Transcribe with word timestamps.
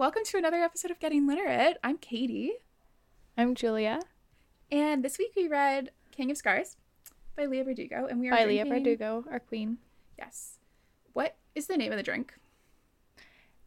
welcome 0.00 0.22
to 0.24 0.38
another 0.38 0.62
episode 0.62 0.90
of 0.90 0.98
Getting 0.98 1.26
Literate. 1.26 1.76
I'm 1.84 1.98
Katie, 1.98 2.54
I'm 3.36 3.54
Julia 3.54 4.00
and 4.72 5.04
this 5.04 5.18
week 5.18 5.32
we 5.36 5.46
read 5.46 5.90
King 6.10 6.30
of 6.30 6.38
Scars 6.38 6.78
by 7.36 7.44
Leah 7.44 7.66
Bardugo, 7.66 8.08
and 8.10 8.18
we 8.18 8.28
are 8.28 8.30
by 8.34 8.46
Leah 8.46 8.64
drinking- 8.64 8.96
Bardugo, 8.96 9.30
our 9.30 9.40
queen. 9.40 9.76
Yes. 10.16 10.54
What 11.12 11.36
is 11.54 11.66
the 11.66 11.76
name 11.76 11.92
of 11.92 11.98
the 11.98 12.02
drink? 12.02 12.32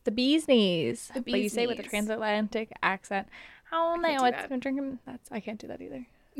The 0.05 0.11
bee's 0.11 0.47
knees. 0.47 1.11
The 1.13 1.21
bee's 1.21 1.33
but 1.33 1.37
you 1.37 1.43
bee's 1.43 1.53
say 1.53 1.63
it 1.65 1.67
with 1.67 1.77
a 1.77 1.83
transatlantic 1.83 2.71
accent. 2.81 3.27
Now 3.71 3.95
do 3.97 4.25
it's 4.25 4.47
been 4.47 4.59
drinking 4.59 4.97
that's 5.05 5.31
I 5.31 5.39
can't 5.39 5.59
do 5.59 5.67
that 5.67 5.81
either. 5.81 6.03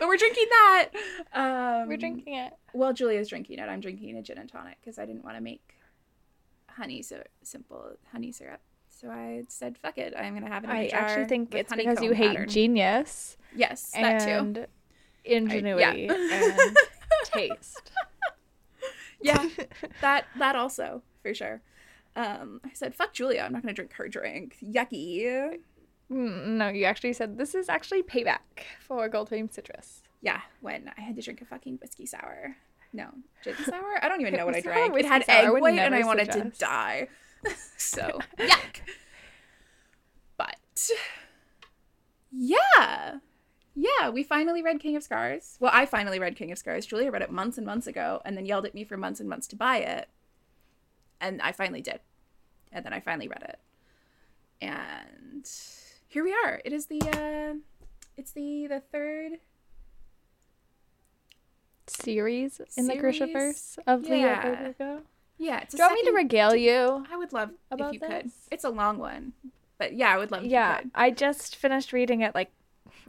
but 0.00 0.08
we're 0.08 0.16
drinking 0.16 0.46
that. 0.50 0.88
Um, 1.32 1.86
We're 1.86 1.96
drinking 1.96 2.34
it. 2.34 2.54
Well, 2.72 2.92
Julia's 2.92 3.28
drinking 3.28 3.60
it. 3.60 3.68
I'm 3.68 3.78
drinking 3.78 4.16
a 4.16 4.22
gin 4.22 4.36
and 4.36 4.50
tonic 4.50 4.78
because 4.80 4.98
I 4.98 5.06
didn't 5.06 5.22
want 5.22 5.36
to 5.36 5.40
make 5.40 5.75
honey 6.76 7.02
so 7.02 7.22
simple 7.42 7.92
honey 8.12 8.32
syrup. 8.32 8.60
So 8.88 9.08
I 9.10 9.44
said, 9.48 9.76
"Fuck 9.78 9.98
it, 9.98 10.14
I'm 10.16 10.34
gonna 10.34 10.48
have 10.48 10.64
it." 10.64 10.70
I 10.70 10.86
actually 10.88 11.26
think 11.26 11.54
it's 11.54 11.74
because 11.74 12.02
you 12.02 12.12
hate 12.12 12.28
pattern." 12.34 12.48
genius 12.48 13.36
Yes, 13.54 13.90
that 13.92 14.20
too. 14.20 14.30
and 14.30 14.66
ingenuity 15.24 16.08
and 16.32 16.76
taste. 17.24 17.92
Yeah, 19.20 19.48
that 20.00 20.26
that 20.38 20.56
also 20.56 21.02
for 21.22 21.34
sure. 21.34 21.60
Um, 22.14 22.60
I 22.64 22.70
said, 22.72 22.94
"Fuck 22.94 23.12
Julia, 23.12 23.42
I'm 23.42 23.52
not 23.52 23.62
gonna 23.62 23.74
drink 23.74 23.92
her 23.94 24.08
drink. 24.08 24.56
Yucky." 24.62 25.58
Mm, 26.10 26.46
No, 26.56 26.68
you 26.68 26.84
actually 26.84 27.12
said 27.12 27.36
this 27.36 27.54
is 27.54 27.68
actually 27.68 28.02
payback 28.02 28.64
for 28.80 29.08
Gold 29.08 29.28
Fame 29.28 29.50
Citrus. 29.50 30.02
Yeah, 30.22 30.40
when 30.60 30.90
I 30.96 31.00
had 31.02 31.16
to 31.16 31.22
drink 31.22 31.42
a 31.42 31.44
fucking 31.44 31.78
whiskey 31.82 32.06
sour. 32.06 32.56
No, 32.92 33.08
gin 33.42 33.54
sour. 33.64 33.98
I 34.02 34.08
don't 34.08 34.20
even 34.20 34.34
know 34.34 34.46
what 34.46 34.54
I 34.54 34.58
was 34.58 34.64
not 34.64 34.72
a 34.72 34.74
drank. 34.74 34.98
It 34.98 35.04
had. 35.04 35.24
I 35.28 35.44
egg 35.44 35.50
white, 35.50 35.78
and 35.78 35.94
I 35.94 36.04
wanted 36.04 36.32
suggest. 36.32 36.54
to 36.54 36.64
die. 36.64 37.08
so 37.76 38.18
yuck. 38.38 38.80
But 40.36 40.90
yeah, 42.32 43.18
yeah, 43.74 44.10
we 44.10 44.22
finally 44.22 44.62
read 44.62 44.80
King 44.80 44.96
of 44.96 45.02
Scars. 45.02 45.56
Well, 45.60 45.70
I 45.74 45.86
finally 45.86 46.18
read 46.18 46.36
King 46.36 46.52
of 46.52 46.58
Scars. 46.58 46.86
Julia 46.86 47.10
read 47.10 47.22
it 47.22 47.30
months 47.30 47.58
and 47.58 47.66
months 47.66 47.86
ago, 47.86 48.20
and 48.24 48.36
then 48.36 48.46
yelled 48.46 48.66
at 48.66 48.74
me 48.74 48.84
for 48.84 48.96
months 48.96 49.20
and 49.20 49.28
months 49.28 49.46
to 49.48 49.56
buy 49.56 49.78
it, 49.78 50.08
and 51.20 51.40
I 51.42 51.52
finally 51.52 51.82
did, 51.82 52.00
and 52.72 52.84
then 52.84 52.92
I 52.92 53.00
finally 53.00 53.28
read 53.28 53.42
it, 53.42 53.58
and 54.60 55.48
here 56.08 56.24
we 56.24 56.32
are. 56.32 56.60
It 56.64 56.72
is 56.72 56.86
the 56.86 57.00
uh, 57.02 57.58
it's 58.16 58.32
the 58.32 58.66
the 58.68 58.80
third 58.80 59.32
Series 61.88 62.60
in 62.76 62.86
the 62.86 62.94
Series? 62.94 63.20
Grishaverse 63.20 63.78
of 63.86 64.04
Yeah. 64.06 64.14
Leah 64.14 64.74
Bardugo. 64.78 65.02
Yeah, 65.38 65.60
it's 65.60 65.74
a 65.74 65.76
Do 65.76 65.82
you 65.82 65.88
want 65.88 66.04
me 66.04 66.10
to 66.10 66.16
regale 66.16 66.56
you? 66.56 67.04
I 67.10 67.16
would 67.16 67.32
love 67.32 67.50
if 67.72 67.92
you 67.92 68.00
could. 68.00 68.30
It's 68.50 68.64
a 68.64 68.70
long 68.70 68.98
one, 68.98 69.32
but 69.78 69.92
yeah, 69.94 70.08
I 70.14 70.16
would 70.16 70.30
love. 70.30 70.44
Yeah. 70.44 70.80
I 70.94 71.10
just 71.10 71.56
finished 71.56 71.92
reading 71.92 72.22
it 72.22 72.34
like 72.34 72.50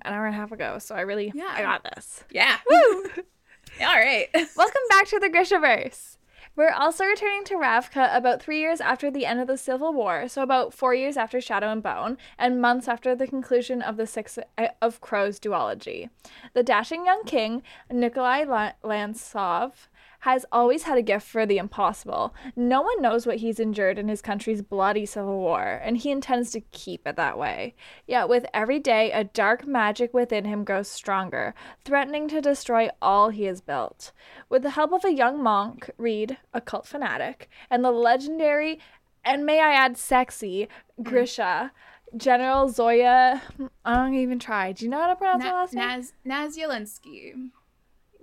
an 0.03 0.13
hour 0.13 0.25
and 0.25 0.35
a 0.35 0.37
half 0.37 0.51
ago, 0.51 0.77
so 0.79 0.93
I 0.95 1.01
really 1.01 1.31
Yeah. 1.33 1.47
I 1.49 1.61
got 1.61 1.83
this. 1.95 2.23
yeah. 2.29 2.57
Woo! 2.69 3.03
All 3.81 3.95
right. 3.95 4.27
Welcome 4.55 4.81
back 4.89 5.07
to 5.07 5.19
the 5.19 5.29
Grishaverse. 5.29 6.16
We're 6.57 6.71
also 6.71 7.05
returning 7.05 7.43
to 7.45 7.53
Ravka 7.53 8.17
about 8.17 8.41
three 8.41 8.59
years 8.59 8.81
after 8.81 9.11
the 9.11 9.27
end 9.27 9.39
of 9.39 9.45
the 9.45 9.59
Civil 9.59 9.93
War, 9.93 10.27
so 10.27 10.41
about 10.41 10.73
four 10.73 10.95
years 10.95 11.15
after 11.15 11.39
Shadow 11.39 11.71
and 11.71 11.83
Bone, 11.83 12.17
and 12.35 12.59
months 12.59 12.87
after 12.87 13.13
the 13.13 13.27
conclusion 13.27 13.83
of 13.83 13.95
the 13.95 14.07
Six 14.07 14.39
uh, 14.57 14.69
of 14.81 14.99
Crows 14.99 15.39
duology. 15.39 16.09
The 16.55 16.63
dashing 16.63 17.05
young 17.05 17.25
king, 17.25 17.61
Nikolai 17.91 18.43
La- 18.45 18.71
Lantsov, 18.83 19.87
has 20.27 20.45
always 20.51 20.83
had 20.83 20.97
a 20.97 21.01
gift 21.01 21.25
for 21.25 21.45
the 21.45 21.57
impossible. 21.57 22.35
No 22.53 22.81
one 22.81 23.01
knows 23.01 23.25
what 23.25 23.37
he's 23.37 23.61
endured 23.61 23.97
in 23.97 24.09
his 24.09 24.21
country's 24.21 24.61
bloody 24.61 25.05
civil 25.05 25.39
war, 25.39 25.79
and 25.81 25.95
he 25.95 26.11
intends 26.11 26.51
to 26.51 26.59
keep 26.59 27.07
it 27.07 27.15
that 27.15 27.37
way. 27.37 27.75
Yet 28.05 28.27
with 28.27 28.45
every 28.53 28.77
day, 28.77 29.09
a 29.13 29.23
dark 29.23 29.65
magic 29.65 30.13
within 30.13 30.43
him 30.43 30.65
grows 30.65 30.89
stronger, 30.89 31.55
threatening 31.85 32.27
to 32.27 32.41
destroy 32.41 32.89
all 33.01 33.29
he 33.29 33.45
has 33.45 33.61
built. 33.61 34.11
With 34.49 34.63
the 34.63 34.71
help 34.71 34.91
of 34.91 35.05
a 35.05 35.13
young 35.13 35.41
monk, 35.41 35.89
Reed, 35.97 36.37
a 36.53 36.59
cult 36.59 36.85
fanatic, 36.85 37.49
and 37.69 37.85
the 37.85 37.91
legendary, 37.91 38.81
and 39.23 39.45
may 39.45 39.61
I 39.61 39.71
add 39.71 39.97
sexy, 39.97 40.67
mm. 40.99 41.05
Grisha, 41.05 41.71
General 42.17 42.67
Zoya, 42.67 43.41
I 43.85 43.95
don't 43.95 44.13
even 44.13 44.39
try. 44.39 44.73
Do 44.73 44.83
you 44.83 44.91
know 44.91 44.99
how 44.99 45.07
to 45.07 45.15
pronounce 45.15 45.43
her 45.43 45.53
last 45.53 45.73
name? 45.73 45.87
Naz. 45.87 46.13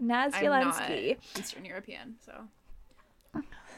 Naz 0.06 0.32
I'm 0.34 0.44
not 0.44 0.74
Zelensky. 0.74 1.16
Eastern 1.38 1.64
European, 1.64 2.16
so 2.24 2.32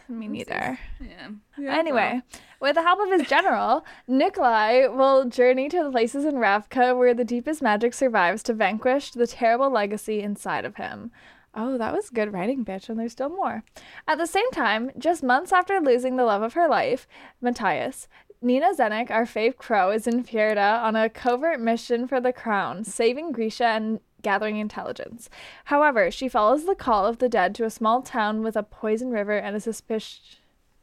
Me 0.08 0.28
neither. 0.28 0.78
yeah. 1.00 1.76
Anyway, 1.76 2.22
with 2.60 2.74
the 2.76 2.82
help 2.82 3.00
of 3.00 3.10
his 3.18 3.28
general, 3.28 3.84
Nikolai 4.08 4.86
will 4.86 5.24
journey 5.24 5.68
to 5.68 5.82
the 5.82 5.90
places 5.90 6.24
in 6.24 6.34
Ravka 6.34 6.96
where 6.96 7.14
the 7.14 7.24
deepest 7.24 7.60
magic 7.62 7.92
survives 7.94 8.42
to 8.44 8.54
vanquish 8.54 9.10
the 9.10 9.26
terrible 9.26 9.70
legacy 9.70 10.20
inside 10.20 10.64
of 10.64 10.76
him. 10.76 11.10
Oh, 11.58 11.78
that 11.78 11.94
was 11.94 12.10
good 12.10 12.32
writing, 12.34 12.64
bitch, 12.64 12.88
and 12.90 12.98
there's 12.98 13.12
still 13.12 13.30
more. 13.30 13.64
At 14.06 14.18
the 14.18 14.26
same 14.26 14.50
time, 14.50 14.90
just 14.98 15.22
months 15.22 15.52
after 15.52 15.80
losing 15.80 16.16
the 16.16 16.24
love 16.24 16.42
of 16.42 16.52
her 16.52 16.68
life, 16.68 17.08
Matthias, 17.40 18.08
Nina 18.42 18.74
Zenik, 18.74 19.10
our 19.10 19.24
fave 19.24 19.56
crow, 19.56 19.90
is 19.90 20.06
in 20.06 20.22
Fjerda 20.22 20.82
on 20.82 20.94
a 20.94 21.08
covert 21.08 21.58
mission 21.58 22.06
for 22.06 22.20
the 22.20 22.32
crown, 22.32 22.84
saving 22.84 23.32
Grisha 23.32 23.64
and 23.64 24.00
gathering 24.26 24.56
intelligence. 24.56 25.30
However, 25.66 26.10
she 26.10 26.28
follows 26.28 26.66
the 26.66 26.74
call 26.74 27.06
of 27.06 27.18
the 27.18 27.28
dead 27.28 27.54
to 27.54 27.64
a 27.64 27.70
small 27.70 28.02
town 28.02 28.42
with 28.42 28.56
a 28.56 28.62
poison 28.64 29.10
river 29.10 29.36
and 29.38 29.54
a 29.54 29.60
suspicious. 29.60 30.36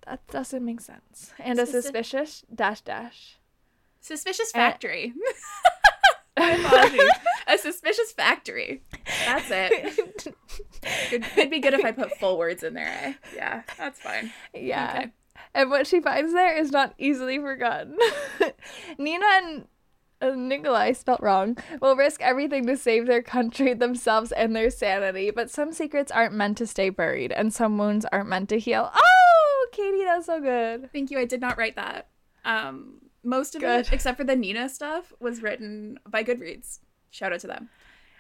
That 0.08 0.26
doesn't 0.28 0.64
make 0.64 0.80
sense. 0.82 1.34
And 1.40 1.60
a 1.60 1.66
Suspicious- 1.66 1.84
suspicious 1.84 2.44
dash 2.56 2.82
dash. 2.82 3.38
Suspicious 4.00 4.52
factory. 4.52 5.14
A 6.38 7.58
suspicious 7.58 8.12
factory. 8.14 8.82
That's 9.26 9.48
it. 9.52 10.36
Could, 11.10 11.24
could 11.24 11.50
be 11.50 11.60
good 11.60 11.74
if 11.74 11.86
I 11.86 11.92
put 11.92 12.12
full 12.18 12.38
words 12.38 12.64
in 12.64 12.74
there. 12.74 12.88
Eh? 13.04 13.14
Yeah, 13.36 13.62
that's 13.78 14.00
fine. 14.00 14.32
Yeah. 14.54 14.94
Okay. 14.98 15.12
And 15.54 15.70
what 15.70 15.88
she 15.88 16.02
finds 16.02 16.34
there 16.34 16.58
is 16.58 16.72
not 16.72 16.94
easily 16.98 17.38
forgotten. 17.38 17.98
Nina 18.98 19.26
and 19.34 19.68
Nikolai, 20.32 20.94
spelt 20.94 21.22
wrong, 21.22 21.58
will 21.82 21.96
risk 21.96 22.22
everything 22.22 22.66
to 22.68 22.78
save 22.78 23.08
their 23.08 23.22
country, 23.22 23.74
themselves, 23.74 24.32
and 24.32 24.56
their 24.56 24.70
sanity. 24.70 25.32
But 25.32 25.50
some 25.50 25.72
secrets 25.74 26.12
aren't 26.12 26.34
meant 26.34 26.58
to 26.60 26.68
stay 26.68 26.90
buried, 26.90 27.32
and 27.32 27.54
some 27.54 27.78
wounds 27.78 28.06
aren't 28.12 28.30
meant 28.30 28.50
to 28.50 28.60
heal. 28.60 28.92
Oh, 28.94 29.68
Katie, 29.72 30.04
that's 30.04 30.26
so 30.26 30.40
good. 30.42 30.92
Thank 30.92 31.12
you. 31.12 31.20
I 31.20 31.26
did 31.26 31.42
not 31.42 31.58
write 31.58 31.76
that. 31.76 32.08
Um, 32.46 33.00
most 33.24 33.56
of 33.56 33.62
Good. 33.62 33.88
it, 33.88 33.94
except 33.94 34.18
for 34.18 34.24
the 34.24 34.36
Nina 34.36 34.70
stuff, 34.70 35.14
was 35.20 35.42
written 35.42 36.00
by 36.08 36.24
Goodreads. 36.24 36.80
Shout 37.10 37.32
out 37.34 37.40
to 37.42 37.48
them. 37.48 37.70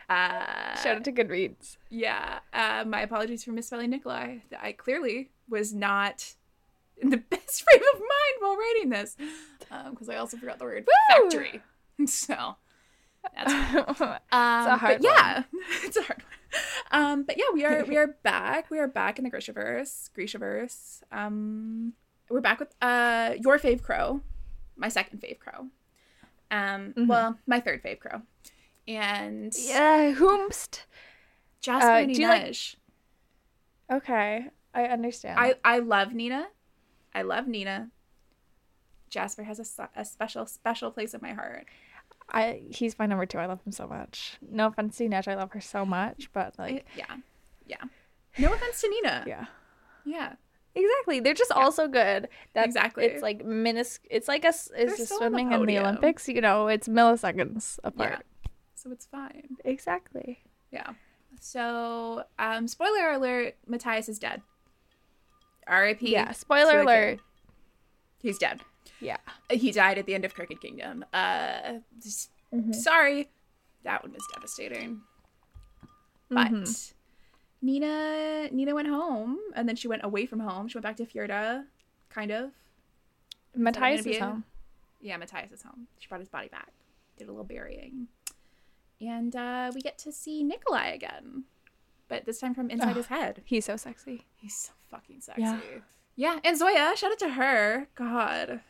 Uh, 0.09 0.75
Shout 0.81 0.97
out 0.97 1.03
to 1.05 1.11
Goodreads. 1.11 1.77
Yeah. 1.89 2.39
Uh, 2.53 2.83
my 2.87 3.01
apologies 3.01 3.43
for 3.43 3.51
misspelling 3.51 3.89
Nikolai. 3.89 4.39
I 4.61 4.71
clearly 4.73 5.31
was 5.49 5.73
not 5.73 6.33
in 6.97 7.09
the 7.09 7.17
best 7.29 7.63
frame 7.63 7.81
of 7.93 7.99
mind 7.99 8.35
while 8.39 8.55
writing 8.57 8.89
this 8.89 9.17
because 9.89 10.09
I 10.09 10.15
also 10.15 10.37
forgot 10.37 10.59
the 10.59 10.65
word 10.65 10.87
Woo! 10.87 11.29
factory. 11.29 11.61
So 12.07 12.55
that's 13.35 13.53
Um, 14.01 14.17
a 14.31 14.77
hard 14.77 15.03
yeah, 15.03 15.43
it's 15.83 15.95
a 15.97 16.01
hard 16.03 16.21
one. 16.21 17.01
Um, 17.01 17.23
but 17.23 17.37
yeah, 17.37 17.45
we 17.53 17.63
are 17.65 17.83
we 17.85 17.97
are 17.97 18.07
back. 18.23 18.69
We 18.69 18.79
are 18.79 18.87
back 18.87 19.17
in 19.17 19.23
the 19.23 19.31
Grishaverse. 19.31 20.09
Grishaverse. 20.17 21.01
Um, 21.11 21.93
we're 22.29 22.41
back 22.41 22.59
with 22.59 22.73
uh 22.81 23.33
your 23.41 23.57
fave 23.59 23.81
crow, 23.81 24.21
my 24.75 24.89
second 24.89 25.21
fave 25.21 25.39
crow. 25.39 25.67
Um, 26.51 26.93
Mhm. 26.97 27.07
well, 27.07 27.37
my 27.47 27.59
third 27.59 27.81
fave 27.83 27.99
crow, 27.99 28.21
and 28.87 29.53
yeah, 29.57 30.13
whomst. 30.13 30.85
Jasper 31.61 31.89
Uh, 31.89 32.01
like- 32.01 32.11
Okay, 33.91 34.47
I 34.73 34.83
understand. 34.85 35.39
I 35.39 35.55
I 35.63 35.79
love 35.79 36.13
Nina. 36.13 36.47
I 37.15 37.21
love 37.21 37.47
Nina. 37.47 37.89
Jasper 39.09 39.43
has 39.43 39.59
a, 39.79 39.89
a 39.95 40.03
special 40.05 40.45
special 40.45 40.91
place 40.91 41.13
in 41.13 41.21
my 41.21 41.33
heart. 41.33 41.67
I 42.33 42.61
he's 42.69 42.97
my 42.97 43.05
number 43.05 43.25
two. 43.25 43.37
I 43.37 43.45
love 43.45 43.59
him 43.65 43.71
so 43.71 43.87
much. 43.87 44.37
No 44.49 44.67
offense 44.67 44.97
to 44.97 45.07
Inej, 45.07 45.27
I 45.27 45.35
love 45.35 45.51
her 45.51 45.61
so 45.61 45.85
much, 45.85 46.29
but 46.33 46.57
like, 46.57 46.85
yeah, 46.97 47.15
yeah. 47.67 47.83
No 48.39 48.51
offense 48.53 48.81
to 48.81 48.89
Nina. 48.89 49.23
yeah. 49.27 49.45
Yeah. 50.05 50.33
Exactly. 50.75 51.19
They're 51.19 51.35
just 51.35 51.51
all 51.51 51.71
so 51.71 51.87
good. 51.87 52.27
That 52.53 52.65
Exactly. 52.65 53.05
It's 53.05 53.21
like 53.21 53.45
minis. 53.45 53.99
It's 54.09 54.27
like 54.27 54.43
a. 54.43 54.47
s- 54.47 54.71
It's 54.75 54.91
They're 54.93 54.97
just 54.97 55.09
the 55.09 55.15
swimming 55.17 55.51
in 55.51 55.65
the. 55.67 55.77
Olympics. 55.77 56.27
You 56.27 56.41
know, 56.41 56.67
it's 56.67 56.87
milliseconds 56.87 57.77
apart. 57.83 58.25
Yeah. 58.43 58.49
So 58.73 58.91
it's 58.91 59.05
fine. 59.05 59.49
Exactly. 59.63 60.39
Yeah. 60.71 60.93
So, 61.39 62.23
um, 62.39 62.67
spoiler 62.67 63.11
alert: 63.11 63.55
Matthias 63.67 64.09
is 64.09 64.17
dead. 64.17 64.41
R.I.P. 65.67 66.11
Yeah. 66.11 66.31
Spoiler 66.31 66.79
alert. 66.81 67.19
He's 68.19 68.39
dead. 68.39 68.61
Yeah. 68.99 69.17
He 69.49 69.71
died 69.71 69.97
at 69.97 70.05
the 70.05 70.13
end 70.15 70.25
of 70.25 70.33
Crooked 70.33 70.61
Kingdom. 70.61 71.03
Uh, 71.13 71.79
Mhm. 72.53 72.73
sorry, 72.75 73.29
that 73.83 74.03
one 74.03 74.13
was 74.13 74.25
devastating. 74.33 75.01
But 76.29 76.47
Mhm. 76.51 76.93
Nina, 77.61 78.49
Nina 78.51 78.73
went 78.75 78.87
home, 78.87 79.39
and 79.55 79.67
then 79.67 79.75
she 79.75 79.87
went 79.87 80.03
away 80.03 80.25
from 80.25 80.39
home. 80.39 80.67
She 80.67 80.77
went 80.77 80.83
back 80.83 80.95
to 80.97 81.05
Fjerda, 81.05 81.67
kind 82.09 82.31
of. 82.31 82.51
Matthias 83.55 84.05
is 84.05 84.17
a- 84.17 84.19
home. 84.25 84.45
Yeah, 85.01 85.17
Matthias 85.17 85.51
is 85.51 85.61
home. 85.63 85.87
She 85.99 86.07
brought 86.07 86.21
his 86.21 86.29
body 86.29 86.47
back. 86.47 86.71
Did 87.17 87.27
a 87.27 87.31
little 87.31 87.43
burying. 87.45 88.07
And 89.01 89.35
uh, 89.35 89.71
we 89.75 89.81
get 89.81 89.97
to 89.99 90.11
see 90.11 90.43
Nikolai 90.43 90.87
again. 90.87 91.43
But 92.07 92.25
this 92.25 92.39
time 92.39 92.53
from 92.55 92.69
inside 92.69 92.91
Ugh. 92.91 92.95
his 92.97 93.07
head. 93.07 93.41
He's 93.45 93.65
so 93.65 93.75
sexy. 93.75 94.25
He's 94.35 94.55
so 94.55 94.73
fucking 94.89 95.21
sexy. 95.21 95.41
Yeah. 95.41 95.59
Yeah. 96.15 96.39
and 96.43 96.57
Zoya, 96.57 96.95
shout 96.95 97.11
out 97.11 97.19
to 97.19 97.29
her. 97.31 97.87
God. 97.95 98.61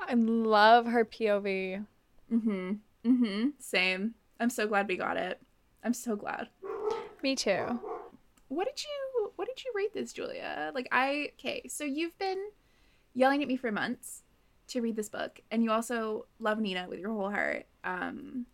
I 0.00 0.14
love 0.14 0.86
her 0.86 1.04
POV. 1.04 1.84
Mm-hmm. 2.32 2.72
Mm-hmm. 3.04 3.48
Same. 3.58 4.14
I'm 4.40 4.50
so 4.50 4.66
glad 4.66 4.88
we 4.88 4.96
got 4.96 5.16
it. 5.16 5.40
I'm 5.82 5.94
so 5.94 6.16
glad. 6.16 6.48
Me 7.22 7.36
too. 7.36 7.80
What 8.48 8.66
did 8.66 8.82
you 8.84 9.32
what 9.36 9.48
did 9.48 9.64
you 9.64 9.72
rate 9.74 9.92
this, 9.94 10.12
Julia? 10.12 10.70
Like 10.74 10.88
I 10.92 11.30
okay, 11.38 11.62
so 11.68 11.84
you've 11.84 12.16
been 12.18 12.38
yelling 13.14 13.42
at 13.42 13.48
me 13.48 13.56
for 13.56 13.70
months 13.72 14.22
to 14.68 14.80
read 14.80 14.96
this 14.96 15.08
book, 15.08 15.40
and 15.50 15.62
you 15.62 15.70
also 15.70 16.26
love 16.38 16.58
Nina 16.58 16.86
with 16.88 16.98
your 16.98 17.12
whole 17.12 17.30
heart. 17.30 17.66
Um 17.84 18.46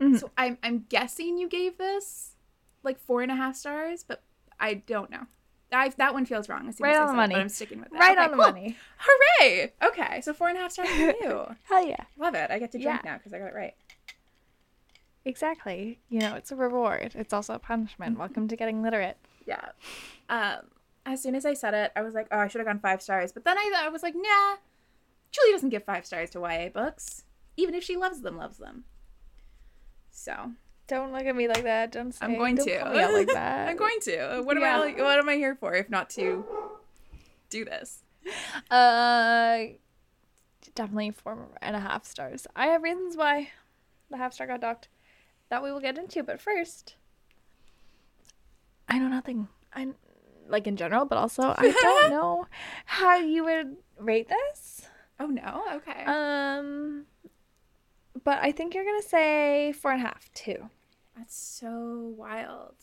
Mhm. 0.00 0.18
so 0.18 0.30
I'm 0.36 0.58
I'm 0.62 0.86
guessing 0.88 1.38
you 1.38 1.48
gave 1.48 1.78
this 1.78 2.36
like 2.82 2.98
four 2.98 3.22
and 3.22 3.30
a 3.30 3.36
half 3.36 3.56
stars, 3.56 4.04
but 4.06 4.22
I 4.58 4.74
don't 4.74 5.10
know. 5.10 5.26
I, 5.74 5.88
that 5.90 6.14
one 6.14 6.24
feels 6.26 6.48
wrong. 6.48 6.68
As 6.68 6.76
soon 6.76 6.84
Right 6.84 6.94
as 6.94 6.98
I 6.98 7.02
on 7.02 7.06
the 7.08 7.12
said 7.12 7.14
it, 7.14 7.16
money. 7.32 7.34
I'm 7.42 7.48
sticking 7.48 7.78
with 7.80 7.92
it. 7.92 7.98
Right 7.98 8.12
Okay, 8.16 8.24
on 8.24 8.30
the 8.30 8.36
cool. 8.36 8.46
money. 8.46 8.76
Hooray! 8.98 9.72
Okay, 9.82 10.20
so 10.20 10.32
four 10.32 10.48
and 10.48 10.56
a 10.56 10.60
half 10.60 10.72
stars 10.72 10.88
for 10.88 10.96
you. 10.96 11.46
Hell 11.64 11.86
yeah. 11.86 12.04
Love 12.18 12.34
it. 12.34 12.50
I 12.50 12.58
get 12.58 12.72
to 12.72 12.78
drink 12.78 13.00
Yeah. 13.04 13.10
now 13.12 13.18
because 13.18 13.32
I 13.34 13.38
got 13.38 13.48
it 13.48 13.54
right. 13.54 13.74
Exactly. 15.24 16.00
You 16.08 16.20
know, 16.20 16.34
it's 16.34 16.52
a 16.52 16.56
reward. 16.56 17.12
It's 17.14 17.32
also 17.32 17.54
a 17.54 17.58
punishment. 17.58 18.18
Welcome 18.18 18.46
to 18.48 18.56
getting 18.56 18.82
literate. 18.82 19.16
Yeah. 19.46 19.68
Um, 20.28 20.58
as 21.06 21.22
soon 21.22 21.34
as 21.34 21.46
I 21.46 21.54
said 21.54 21.74
it, 21.74 21.92
I 21.96 22.02
was 22.02 22.14
like, 22.14 22.28
oh, 22.30 22.38
I 22.38 22.48
should 22.48 22.58
have 22.60 22.66
gone 22.66 22.78
five 22.80 23.00
stars. 23.02 23.32
But 23.32 23.44
then 23.44 23.56
I, 23.58 23.72
I 23.84 23.88
was 23.88 24.02
like, 24.02 24.14
nah, 24.14 24.56
Julie 25.30 25.52
doesn't 25.52 25.70
give 25.70 25.84
five 25.84 26.04
stars 26.06 26.30
to 26.30 26.40
YA 26.40 26.68
books, 26.68 27.24
even 27.56 27.74
if 27.74 27.82
she 27.84 27.96
loves 27.96 28.20
them, 28.20 28.36
loves 28.36 28.58
them. 28.58 28.84
So 30.10 30.52
Don't 30.86 31.12
look 31.12 31.24
at 31.24 31.34
me 31.34 31.48
like 31.48 31.62
that. 31.64 31.92
Don't 31.92 32.12
say. 32.12 32.24
I'm 32.26 32.36
going 32.36 32.56
don't 32.56 32.66
to. 32.66 32.78
call 32.78 32.92
me 32.92 33.00
out 33.00 33.12
like 33.14 33.28
that. 33.32 33.68
I'm 33.68 33.76
going 33.76 33.98
to. 34.02 34.42
What 34.44 34.58
Yeah. 34.60 34.76
am 34.76 34.82
I? 34.82 35.02
What 35.02 35.18
am 35.18 35.28
I 35.28 35.34
here 35.36 35.54
for 35.54 35.74
if 35.74 35.88
not 35.88 36.10
to 36.10 36.44
do 37.50 37.64
this? 37.64 38.02
Uh, 38.70 39.58
definitely 40.74 41.10
four 41.10 41.48
and 41.62 41.76
a 41.76 41.80
half 41.80 42.04
stars. 42.04 42.46
I 42.56 42.66
have 42.68 42.82
reasons 42.82 43.16
why 43.16 43.50
the 44.10 44.16
half 44.16 44.32
star 44.34 44.46
got 44.46 44.60
docked 44.60 44.88
that 45.50 45.62
we 45.62 45.70
will 45.72 45.80
get 45.80 45.96
into, 45.98 46.22
but 46.22 46.40
first, 46.40 46.96
I 48.88 48.98
know 48.98 49.08
nothing. 49.08 49.48
I 49.74 49.88
like 50.48 50.66
in 50.66 50.76
general, 50.76 51.04
but 51.06 51.16
also 51.18 51.42
I 51.56 51.74
don't 51.82 52.10
know 52.10 52.46
how 52.84 53.16
you 53.16 53.44
would 53.44 53.76
rate 53.98 54.28
this. 54.28 54.88
Oh 55.20 55.26
no. 55.26 55.62
Okay. 55.74 56.04
Um, 56.04 57.06
but 58.24 58.38
I 58.42 58.52
think 58.52 58.74
you're 58.74 58.84
gonna 58.84 59.02
say 59.02 59.72
four 59.72 59.92
and 59.92 60.02
a 60.02 60.06
half, 60.06 60.30
two. 60.34 60.70
That's 61.16 61.36
so 61.36 62.14
wild. 62.16 62.74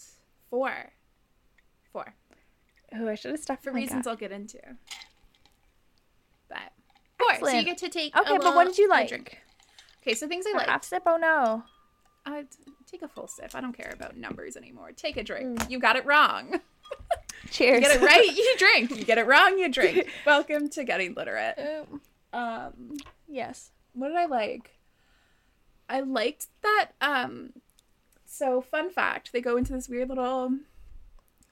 Four. 0.50 0.92
Four. 1.92 2.14
Who 2.96 3.10
I 3.10 3.16
should 3.16 3.32
have 3.32 3.40
stuck 3.40 3.62
For 3.62 3.72
reasons 3.72 4.06
gut. 4.06 4.12
I'll 4.12 4.18
get 4.18 4.32
into. 4.32 4.60
But 6.48 6.72
four. 7.18 7.50
So 7.50 7.56
you 7.56 7.64
get 7.64 7.78
to 7.80 7.90
take. 7.90 8.16
Okay, 8.16 8.38
but 8.38 8.56
what 8.56 8.68
did 8.68 8.78
you 8.78 8.90
like? 8.90 9.10
Drink. 9.10 9.38
Okay, 10.02 10.14
so 10.14 10.28
things 10.28 10.46
I 10.48 10.58
like. 10.58 10.68
half 10.68 10.84
sip? 10.84 11.04
Oh 11.06 11.18
no. 11.18 11.64
Uh, 12.26 12.42
t- 12.42 12.72
take 12.90 13.02
a 13.02 13.08
full 13.08 13.28
sip. 13.28 13.52
I 13.56 13.62
don't 13.62 13.74
care 13.74 13.92
about 13.94 14.16
numbers 14.16 14.56
anymore. 14.56 14.92
Take 14.96 15.18
a 15.18 15.24
drink. 15.24 15.60
Mm. 15.60 15.72
You 15.72 15.80
got 15.80 15.96
it 15.96 16.06
wrong. 16.06 16.60
Cheers. 17.50 17.82
You 17.82 17.88
get 17.90 18.02
it 18.02 18.06
right, 18.06 18.36
you 18.36 18.56
drink. 18.58 18.92
You 18.92 19.04
get 19.04 19.18
it 19.18 19.26
wrong, 19.26 19.58
you 19.58 19.70
drink. 19.70 20.08
Welcome 20.26 20.70
to 20.70 20.84
getting 20.84 21.14
literate. 21.16 21.88
Um, 22.32 22.98
yes. 23.28 23.72
what 23.94 24.10
did 24.10 24.18
I 24.18 24.26
like? 24.26 24.72
I 25.92 26.00
liked 26.00 26.48
that. 26.64 26.92
Um, 27.02 27.54
so 28.26 28.62
fun 28.62 28.90
fact: 28.90 29.32
they 29.34 29.42
go 29.42 29.58
into 29.58 29.74
this 29.74 29.90
weird 29.90 30.10
little 30.10 30.54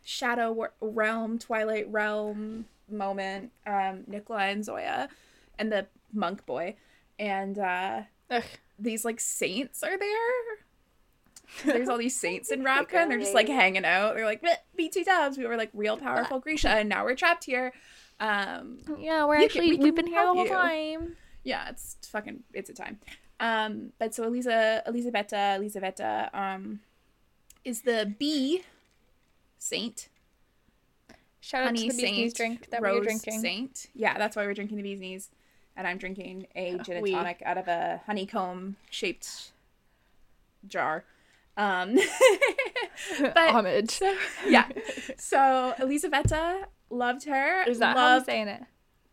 shadow 0.04 0.68
realm, 0.82 1.38
Twilight 1.40 1.92
realm 1.92 2.66
moment. 2.90 3.52
Um, 3.68 4.04
Nikolai 4.08 4.48
and 4.48 4.64
Zoya, 4.66 5.10
and 5.58 5.72
the 5.72 5.88
monk 6.14 6.46
boy, 6.46 6.76
and 7.20 7.60
uh, 7.60 8.02
Ugh. 8.32 8.44
these 8.80 9.06
like 9.06 9.20
saints 9.20 9.84
are 9.84 9.98
there. 9.98 10.14
There's 11.66 11.90
all 11.90 11.98
these 11.98 12.20
saints 12.20 12.52
in 12.52 12.64
Ravka, 12.64 12.94
and 12.94 13.12
they're 13.12 13.20
just 13.20 13.34
like 13.34 13.48
hanging 13.50 13.84
out. 13.86 14.16
They're 14.16 14.26
like, 14.26 14.44
BT 14.76 15.04
dubs. 15.04 15.38
We 15.38 15.46
were 15.48 15.58
like 15.58 15.72
real 15.74 15.98
powerful 15.98 16.40
Grisha, 16.40 16.70
and 16.70 16.88
now 16.90 17.04
we're 17.04 17.16
trapped 17.16 17.44
here. 17.44 17.74
Um, 18.20 18.80
Yeah, 19.00 19.26
we're 19.26 19.40
We 19.40 19.48
can- 19.48 19.62
actually 19.64 19.70
we 19.72 19.78
we 19.80 19.86
have 19.88 19.96
been 19.96 20.08
here 20.08 20.22
the 20.22 20.34
whole 20.34 20.44
you. 20.44 20.50
time. 20.50 21.16
yeah, 21.44 21.70
it's 21.70 21.98
fucking 22.08 22.44
it's 22.54 22.70
a 22.70 22.74
time. 22.74 23.00
Um, 23.40 23.94
but 24.00 24.14
so 24.14 24.26
Elisa, 24.26 24.84
Elisabetta, 24.86 25.56
Elisabetta, 25.58 26.30
um, 26.34 26.82
is 27.64 27.82
the 27.82 28.14
bee 28.18 28.64
saint, 29.58 30.10
Shout 31.42 31.62
out 31.62 31.68
honey 31.68 31.90
to 31.90 31.96
the 31.96 32.02
bee's 32.02 32.12
knees 32.12 32.34
drink 32.34 32.70
that 32.70 32.82
we 32.82 32.88
rose 32.88 33.00
were 33.00 33.06
drinking. 33.06 33.40
saint. 33.40 33.88
Yeah, 33.96 34.18
that's 34.18 34.36
why 34.36 34.46
we're 34.46 34.54
drinking 34.54 34.78
the 34.78 34.84
bee's 34.84 35.00
knees, 35.00 35.30
and 35.78 35.88
I'm 35.88 35.98
drinking 35.98 36.48
a 36.56 36.78
gin 36.80 36.98
and 36.98 37.08
tonic 37.08 37.42
out 37.46 37.58
of 37.58 37.68
a 37.68 38.02
honeycomb 38.06 38.76
shaped 38.90 39.52
jar. 40.68 41.06
Um, 41.56 41.96
but 43.20 43.38
Homage. 43.52 44.00
yeah, 44.48 44.68
so 45.18 45.74
Elisabetta 45.80 46.68
loved 46.90 47.26
her. 47.26 47.64
Is 47.64 47.80
that 47.80 47.96
how 47.96 48.18
I'm 48.18 48.24
saying 48.24 48.48
it? 48.50 48.64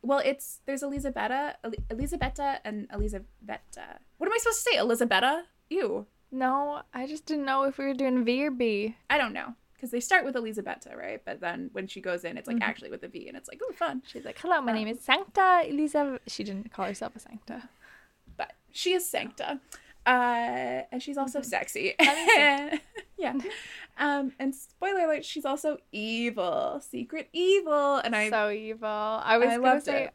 Well, 0.06 0.22
it's 0.24 0.60
there's 0.66 0.82
Elisabetta, 0.82 1.56
Eli- 1.64 1.84
Elisabetta, 1.90 2.60
and 2.64 2.86
Elisabetta. 2.92 3.98
What 4.18 4.26
am 4.28 4.32
I 4.32 4.38
supposed 4.38 4.64
to 4.64 4.70
say? 4.70 4.78
Elisabetta? 4.78 5.44
Ew. 5.70 6.06
No, 6.30 6.82
I 6.94 7.06
just 7.06 7.26
didn't 7.26 7.44
know 7.44 7.64
if 7.64 7.78
we 7.78 7.86
were 7.86 7.94
doing 7.94 8.24
V 8.24 8.44
or 8.46 8.50
B. 8.50 8.96
I 9.10 9.18
don't 9.18 9.32
know 9.32 9.54
because 9.74 9.90
they 9.90 10.00
start 10.00 10.24
with 10.24 10.36
Elisabetta, 10.36 10.96
right? 10.96 11.20
But 11.24 11.40
then 11.40 11.70
when 11.72 11.86
she 11.86 12.00
goes 12.00 12.24
in, 12.24 12.36
it's 12.38 12.46
like 12.48 12.58
Mhm. 12.58 12.62
actually 12.68 12.90
with 12.90 13.02
a 13.02 13.08
V, 13.08 13.26
and 13.28 13.36
it's 13.36 13.48
like 13.48 13.60
oh, 13.64 13.72
fun. 13.72 14.02
She's 14.06 14.24
like, 14.24 14.38
"Hello, 14.38 14.60
my 14.60 14.72
Um, 14.72 14.78
name 14.78 14.88
is 14.88 15.00
Sancta 15.00 15.62
Elisa." 15.68 16.20
She 16.26 16.44
didn't 16.44 16.72
call 16.72 16.86
herself 16.86 17.16
a 17.16 17.18
Sancta. 17.20 17.68
But 18.36 18.52
she 18.70 18.92
is 18.92 19.08
Sancta, 19.08 19.60
uh, 20.06 20.82
and 20.92 21.02
she's 21.02 21.18
also 21.18 21.40
sexy. 21.42 21.94
I'm 21.98 22.80
yeah. 23.18 23.34
Um, 23.98 24.32
and 24.38 24.54
spoiler 24.54 25.04
alert, 25.06 25.24
she's 25.24 25.44
also 25.44 25.78
evil, 25.90 26.80
secret 26.86 27.28
evil, 27.32 27.96
and 27.96 28.14
I 28.14 28.28
so 28.28 28.50
evil. 28.50 28.88
I 28.88 29.38
was 29.38 29.48
I 29.48 29.58
gonna 29.58 29.80
say, 29.80 30.10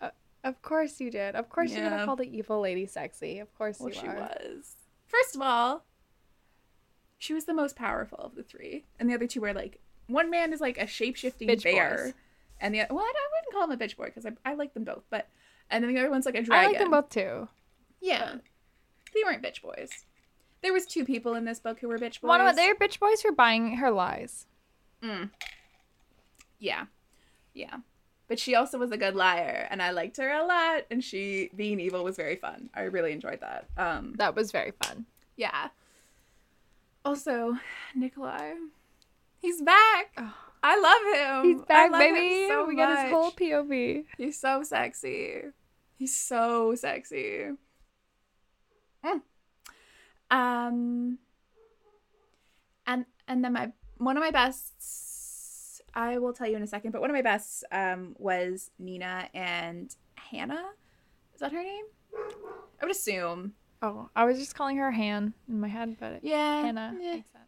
uh, 0.00 0.10
of 0.42 0.60
course 0.62 1.00
you 1.00 1.10
did. 1.10 1.36
Of 1.36 1.48
course 1.48 1.72
you're 1.72 1.88
gonna 1.88 2.04
call 2.04 2.16
the 2.16 2.24
evil 2.36 2.60
lady 2.60 2.86
sexy. 2.86 3.38
Of 3.38 3.56
course 3.56 3.78
well, 3.78 3.90
you 3.90 3.94
she 3.94 4.06
are. 4.08 4.16
was. 4.16 4.74
First 5.06 5.36
of 5.36 5.42
all, 5.42 5.84
she 7.18 7.32
was 7.32 7.44
the 7.44 7.54
most 7.54 7.76
powerful 7.76 8.18
of 8.18 8.34
the 8.34 8.42
three, 8.42 8.86
and 8.98 9.08
the 9.08 9.14
other 9.14 9.28
two 9.28 9.40
were 9.40 9.54
like 9.54 9.78
one 10.08 10.28
man 10.28 10.52
is 10.52 10.60
like 10.60 10.78
a 10.78 10.86
shape 10.86 11.16
shifting 11.16 11.46
bear, 11.62 12.04
boys. 12.06 12.14
and 12.60 12.74
the 12.74 12.80
other, 12.80 12.94
well, 12.94 13.04
I, 13.04 13.12
I 13.14 13.28
wouldn't 13.38 13.52
call 13.52 13.64
him 13.64 13.70
a 13.70 13.76
bitch 13.76 13.96
boy 13.96 14.06
because 14.06 14.26
I, 14.26 14.32
I 14.44 14.54
like 14.54 14.74
them 14.74 14.82
both, 14.82 15.04
but 15.10 15.28
and 15.70 15.84
then 15.84 15.94
the 15.94 16.00
other 16.00 16.10
one's 16.10 16.26
like 16.26 16.34
a 16.34 16.42
dragon. 16.42 16.64
I 16.64 16.66
like 16.68 16.78
them 16.78 16.90
both 16.90 17.08
too. 17.08 17.48
Yeah, 18.00 18.34
they 19.14 19.22
weren't 19.24 19.42
bitch 19.42 19.62
boys. 19.62 19.90
There 20.62 20.72
was 20.72 20.86
two 20.86 21.04
people 21.04 21.34
in 21.34 21.44
this 21.44 21.58
book 21.58 21.80
who 21.80 21.88
were 21.88 21.98
bitch 21.98 22.20
boys. 22.20 22.28
One 22.28 22.40
of 22.40 22.56
they're 22.56 22.74
bitch 22.74 23.00
boys 23.00 23.20
for 23.20 23.32
buying 23.32 23.76
her 23.76 23.90
lies. 23.90 24.46
Mm. 25.02 25.30
Yeah, 26.58 26.86
yeah. 27.54 27.78
But 28.28 28.38
she 28.38 28.54
also 28.54 28.78
was 28.78 28.92
a 28.92 28.96
good 28.96 29.16
liar, 29.16 29.66
and 29.70 29.82
I 29.82 29.90
liked 29.90 30.16
her 30.18 30.30
a 30.30 30.46
lot. 30.46 30.84
And 30.90 31.02
she 31.02 31.50
being 31.56 31.80
evil 31.80 32.04
was 32.04 32.16
very 32.16 32.36
fun. 32.36 32.70
I 32.74 32.82
really 32.82 33.12
enjoyed 33.12 33.40
that. 33.40 33.66
Um, 33.76 34.14
That 34.16 34.34
was 34.36 34.52
very 34.52 34.72
fun. 34.82 35.06
Yeah. 35.36 35.68
Also, 37.04 37.56
Nikolai, 37.96 38.54
he's 39.40 39.60
back. 39.60 40.12
Oh. 40.16 40.34
I 40.62 40.78
love 40.78 41.42
him. 41.42 41.50
He's 41.50 41.62
I 41.62 41.88
back, 41.88 41.92
baby. 41.98 42.46
so 42.48 42.64
we 42.66 42.76
got 42.76 43.02
his 43.02 43.10
whole. 43.12 43.32
POV. 43.32 44.04
He's 44.16 44.38
so 44.38 44.62
sexy. 44.62 45.42
He's 45.98 46.16
so 46.16 46.74
sexy. 46.76 47.48
Mm. 49.04 49.22
Um. 50.32 51.18
And 52.86 53.04
and 53.28 53.44
then 53.44 53.52
my 53.52 53.72
one 53.98 54.16
of 54.16 54.22
my 54.22 54.30
bests, 54.32 55.80
I 55.94 56.18
will 56.18 56.32
tell 56.32 56.48
you 56.48 56.56
in 56.56 56.62
a 56.62 56.66
second. 56.66 56.90
But 56.90 57.00
one 57.00 57.10
of 57.10 57.14
my 57.14 57.22
bests 57.22 57.62
um 57.70 58.16
was 58.18 58.70
Nina 58.78 59.28
and 59.34 59.94
Hannah. 60.16 60.70
Is 61.34 61.40
that 61.40 61.52
her 61.52 61.62
name? 61.62 61.84
I 62.14 62.84
would 62.84 62.90
assume. 62.90 63.54
Oh, 63.82 64.08
I 64.14 64.24
was 64.24 64.38
just 64.38 64.54
calling 64.54 64.76
her 64.78 64.90
Han 64.90 65.34
in 65.48 65.60
my 65.60 65.68
head, 65.68 65.96
but 66.00 66.24
Yeah. 66.24 66.62
Hannah 66.62 66.96
Yeah. 67.00 67.14
makes 67.16 67.30
sense. 67.32 67.44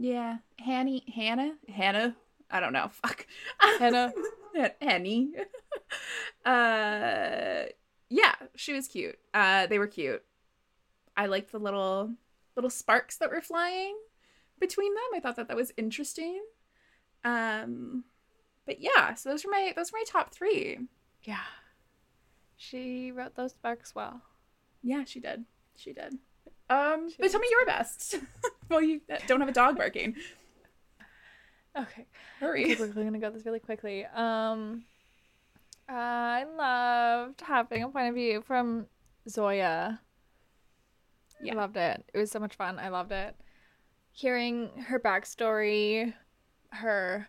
Yeah, 0.00 0.38
Hanny, 0.60 1.04
Hannah, 1.12 1.54
Hannah. 1.68 2.16
I 2.50 2.60
don't 2.60 2.72
know. 2.72 2.88
Fuck. 2.92 3.26
Hannah. 3.78 4.12
Henny. 4.80 5.32
uh, 6.46 7.64
yeah, 8.08 8.34
she 8.54 8.72
was 8.72 8.86
cute. 8.88 9.18
Uh, 9.34 9.66
they 9.66 9.78
were 9.78 9.86
cute. 9.88 10.22
I 11.18 11.26
liked 11.26 11.50
the 11.50 11.58
little 11.58 12.14
little 12.54 12.70
sparks 12.70 13.18
that 13.18 13.30
were 13.30 13.40
flying 13.40 13.96
between 14.60 14.94
them. 14.94 15.02
I 15.14 15.20
thought 15.20 15.36
that 15.36 15.48
that 15.48 15.56
was 15.56 15.72
interesting. 15.76 16.40
Um, 17.24 18.04
but 18.64 18.80
yeah, 18.80 19.14
so 19.14 19.30
those 19.30 19.44
were 19.44 19.50
my 19.50 19.72
those 19.74 19.92
were 19.92 19.98
my 19.98 20.04
top 20.06 20.32
three. 20.32 20.78
Yeah. 21.24 21.40
She 22.56 23.10
wrote 23.10 23.34
those 23.34 23.50
sparks 23.50 23.94
well. 23.94 24.22
Yeah, 24.82 25.04
she 25.04 25.18
did. 25.18 25.44
She 25.76 25.92
did. 25.92 26.14
Um, 26.70 27.08
but 27.18 27.30
tell 27.30 27.40
me 27.40 27.48
your 27.50 27.66
best. 27.66 28.16
well, 28.68 28.80
you 28.80 29.00
don't 29.26 29.40
have 29.40 29.48
a 29.48 29.52
dog 29.52 29.76
barking. 29.76 30.14
Okay. 31.76 32.06
Hurry. 32.38 32.72
Okay, 32.72 32.92
we're 32.94 33.04
gonna 33.04 33.18
go 33.18 33.30
this 33.30 33.44
really 33.44 33.58
quickly. 33.58 34.04
Um, 34.06 34.84
I 35.88 36.44
loved 36.44 37.40
having 37.40 37.82
a 37.82 37.88
point 37.88 38.08
of 38.08 38.14
view 38.14 38.42
from 38.46 38.86
Zoya. 39.28 40.00
Yeah. 41.42 41.54
I 41.54 41.56
loved 41.56 41.76
it. 41.76 42.04
It 42.12 42.18
was 42.18 42.30
so 42.30 42.38
much 42.40 42.54
fun. 42.56 42.78
I 42.78 42.88
loved 42.88 43.12
it. 43.12 43.36
Hearing 44.12 44.70
her 44.88 44.98
backstory, 44.98 46.12
her 46.70 47.28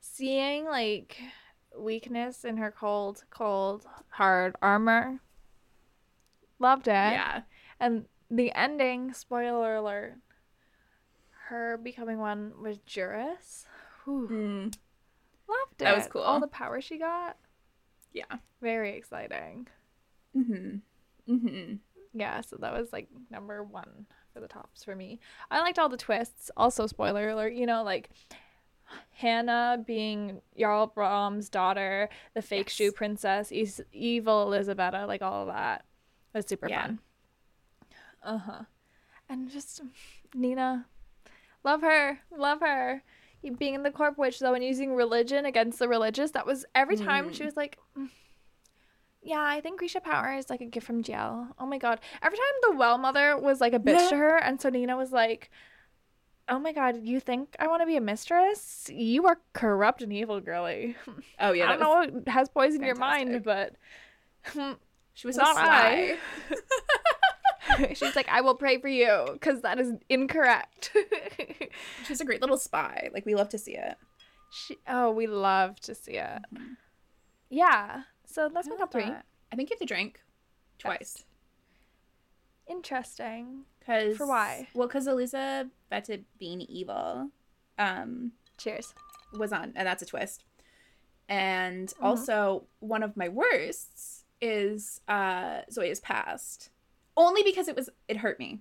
seeing 0.00 0.64
like 0.64 1.18
weakness 1.76 2.44
in 2.44 2.56
her 2.58 2.70
cold, 2.70 3.24
cold, 3.30 3.84
hard 4.10 4.54
armor. 4.62 5.20
Loved 6.58 6.88
it. 6.88 6.90
Yeah. 6.92 7.42
And 7.80 8.06
the 8.30 8.52
ending, 8.52 9.12
spoiler 9.12 9.76
alert, 9.76 10.14
her 11.48 11.78
becoming 11.82 12.18
one 12.18 12.52
with 12.60 12.84
Juris. 12.84 13.64
Mm, 14.06 14.64
Loved 15.48 15.72
it. 15.72 15.78
That 15.78 15.96
was 15.96 16.06
cool. 16.08 16.22
All 16.22 16.40
the 16.40 16.46
power 16.46 16.80
she 16.80 16.98
got. 16.98 17.36
yeah. 18.12 18.24
Very 18.60 18.96
exciting. 18.96 19.66
Mm-hmm. 20.36 21.32
Mm-hmm. 21.32 21.74
Yeah, 22.12 22.40
so 22.40 22.56
that 22.60 22.72
was 22.72 22.92
like 22.92 23.08
number 23.30 23.62
one 23.62 24.06
for 24.32 24.40
the 24.40 24.48
tops 24.48 24.82
for 24.84 24.94
me. 24.96 25.20
I 25.50 25.60
liked 25.60 25.78
all 25.78 25.88
the 25.88 25.96
twists. 25.96 26.50
Also, 26.56 26.86
spoiler 26.86 27.28
alert, 27.30 27.52
you 27.54 27.66
know, 27.66 27.82
like 27.82 28.10
Hannah 29.10 29.82
being 29.86 30.40
Jarl 30.58 30.86
Brum's 30.86 31.48
daughter, 31.48 32.08
the 32.34 32.42
fake 32.42 32.66
Yes. 32.68 32.72
shoe 32.74 32.92
princess, 32.92 33.52
is 33.52 33.82
evil 33.92 34.42
Elisabetta, 34.42 35.06
like 35.06 35.22
all 35.22 35.42
of 35.42 35.54
that. 35.54 35.84
It 36.34 36.38
was 36.38 36.46
super 36.46 36.68
Yeah. 36.68 36.82
fun. 36.82 37.00
Uh 38.22 38.38
huh. 38.38 38.62
And 39.28 39.50
just 39.50 39.82
Nina, 40.34 40.86
love 41.64 41.82
her, 41.82 42.20
love 42.30 42.60
her. 42.60 43.02
Being 43.58 43.74
in 43.74 43.82
the 43.82 43.90
corpse 43.90 44.18
witch 44.18 44.38
though 44.40 44.54
and 44.54 44.64
using 44.64 44.94
religion 44.94 45.44
against 45.46 45.78
the 45.78 45.88
religious, 45.88 46.32
that 46.32 46.46
was 46.46 46.64
every 46.74 46.96
time 46.96 47.32
she 47.32 47.42
Mm. 47.42 47.46
was 47.46 47.56
like, 47.56 47.78
"Mm, 47.96 48.10
yeah, 49.22 49.42
I 49.42 49.60
think 49.60 49.78
Grisha 49.78 50.00
Power 50.00 50.32
is 50.34 50.48
like 50.50 50.60
a 50.60 50.66
gift 50.66 50.86
from 50.86 51.02
Djel. 51.02 51.48
Oh 51.58 51.66
my 51.66 51.78
god. 51.78 52.00
Every 52.22 52.38
time 52.38 52.46
the 52.70 52.76
well 52.76 52.98
mother 52.98 53.36
was 53.36 53.60
like 53.60 53.72
a 53.72 53.78
bitch 53.78 53.98
Yeah. 54.00 54.08
to 54.10 54.16
her, 54.16 54.36
and 54.38 54.60
so 54.60 54.68
Nina 54.70 54.96
was 54.96 55.12
like, 55.12 55.50
Oh 56.48 56.58
my 56.58 56.72
god, 56.72 57.00
you 57.02 57.20
think 57.20 57.54
I 57.58 57.66
want 57.66 57.82
to 57.82 57.86
be 57.86 57.96
a 57.96 58.00
mistress? 58.00 58.88
You 58.92 59.26
are 59.26 59.38
corrupt 59.52 60.00
and 60.02 60.12
evil, 60.12 60.40
girly. 60.40 60.96
Oh 61.38 61.52
yeah. 61.52 61.66
I 61.66 61.76
don't 61.76 61.80
know 61.80 61.90
what 61.90 62.28
has 62.28 62.48
poisoned 62.48 62.84
your 62.84 62.94
mind, 62.94 63.42
but 63.44 63.74
she 65.14 65.26
was 65.26 65.36
not 65.36 65.54
so 65.56 65.62
sly. 65.62 66.16
she's 67.94 68.16
like, 68.16 68.28
I 68.28 68.40
will 68.40 68.54
pray 68.54 68.78
for 68.80 68.88
you 68.88 69.26
because 69.32 69.60
that 69.62 69.78
is 69.78 69.92
incorrect. 70.08 70.96
She's 72.06 72.20
a 72.20 72.24
great 72.24 72.40
little 72.40 72.56
spy. 72.56 73.10
Like 73.12 73.26
we 73.26 73.34
love 73.34 73.50
to 73.50 73.58
see 73.58 73.74
it. 73.76 73.96
she, 74.50 74.78
oh, 74.88 75.10
we 75.10 75.26
love 75.26 75.78
to 75.80 75.94
see 75.94 76.12
it. 76.12 76.40
Mhm. 76.54 76.76
Yeah. 77.50 78.02
So 78.30 78.48
that's 78.52 78.68
I 78.68 78.70
my 78.70 78.76
top 78.76 78.92
three. 78.92 79.02
that. 79.04 79.24
I 79.52 79.56
think 79.56 79.70
you 79.70 79.74
have 79.74 79.80
to 79.80 79.86
drink 79.86 80.20
twice. 80.78 80.98
Best. 80.98 81.24
Interesting. 82.68 83.64
Cause 83.84 84.16
For 84.16 84.26
why? 84.26 84.68
Well, 84.74 84.86
because 84.86 85.06
Eliza 85.06 85.70
Elizabeth 85.90 86.24
being 86.38 86.60
evil, 86.60 87.30
um, 87.78 88.32
Cheers. 88.58 88.92
was 89.32 89.52
on, 89.52 89.72
and 89.74 89.86
that's 89.86 90.02
a 90.02 90.06
twist. 90.06 90.44
And 91.28 91.88
Mhm. 91.88 92.04
also, 92.04 92.66
one 92.80 93.02
of 93.02 93.16
my 93.16 93.28
worsts 93.28 94.24
is 94.40 95.00
uh 95.08 95.62
Zoya's 95.70 96.00
past, 96.00 96.70
only 97.16 97.42
because 97.42 97.66
it 97.68 97.76
was 97.76 97.88
it 98.08 98.18
hurt 98.18 98.38
me. 98.38 98.60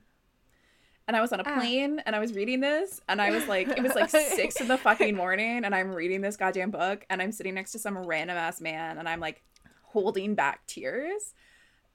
And 1.10 1.16
I 1.16 1.22
was 1.22 1.32
on 1.32 1.40
a 1.40 1.44
Ah. 1.46 1.54
plane 1.60 2.00
and 2.06 2.16
I 2.16 2.20
was 2.20 2.34
reading 2.34 2.60
this, 2.62 3.00
and 3.08 3.22
I 3.22 3.32
was 3.32 3.48
like, 3.48 3.68
it 3.68 3.82
was 3.84 3.96
like 3.96 4.10
six 4.36 4.60
in 4.62 4.68
the 4.70 4.78
fucking 4.78 5.16
morning, 5.16 5.64
and 5.66 5.76
I'm 5.76 5.94
reading 5.94 6.22
this 6.22 6.36
goddamn 6.38 6.72
book, 6.72 7.06
and 7.10 7.22
I'm 7.22 7.32
sitting 7.34 7.54
next 7.56 7.74
to 7.74 7.80
some 7.80 7.98
random 7.98 8.38
ass 8.38 8.60
man, 8.62 8.98
and 8.98 9.08
I'm 9.10 9.20
like 9.20 9.44
holding 9.88 10.36
back 10.36 10.66
tears. 10.68 11.34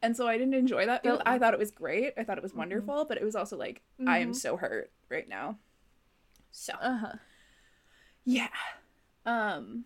And 0.00 0.16
so 0.16 0.26
I 0.26 0.36
didn't 0.36 0.54
enjoy 0.54 0.86
that. 0.86 1.02
Feel- 1.02 1.22
I 1.24 1.38
thought 1.38 1.54
it 1.54 1.60
was 1.60 1.70
great. 1.70 2.14
I 2.16 2.24
thought 2.24 2.36
it 2.38 2.42
was 2.42 2.52
Mhm. 2.52 2.56
wonderful, 2.58 3.04
but 3.04 3.18
it 3.18 3.24
was 3.24 3.36
also 3.36 3.56
like 3.56 3.82
I 4.06 4.18
am 4.18 4.32
Mhm. 4.32 4.36
so 4.36 4.56
hurt 4.56 4.90
right 5.08 5.28
now. 5.28 5.58
So 6.50 6.72
Uh 6.80 6.96
huh. 6.96 7.12
yeah. 8.24 8.48
Um 9.24 9.84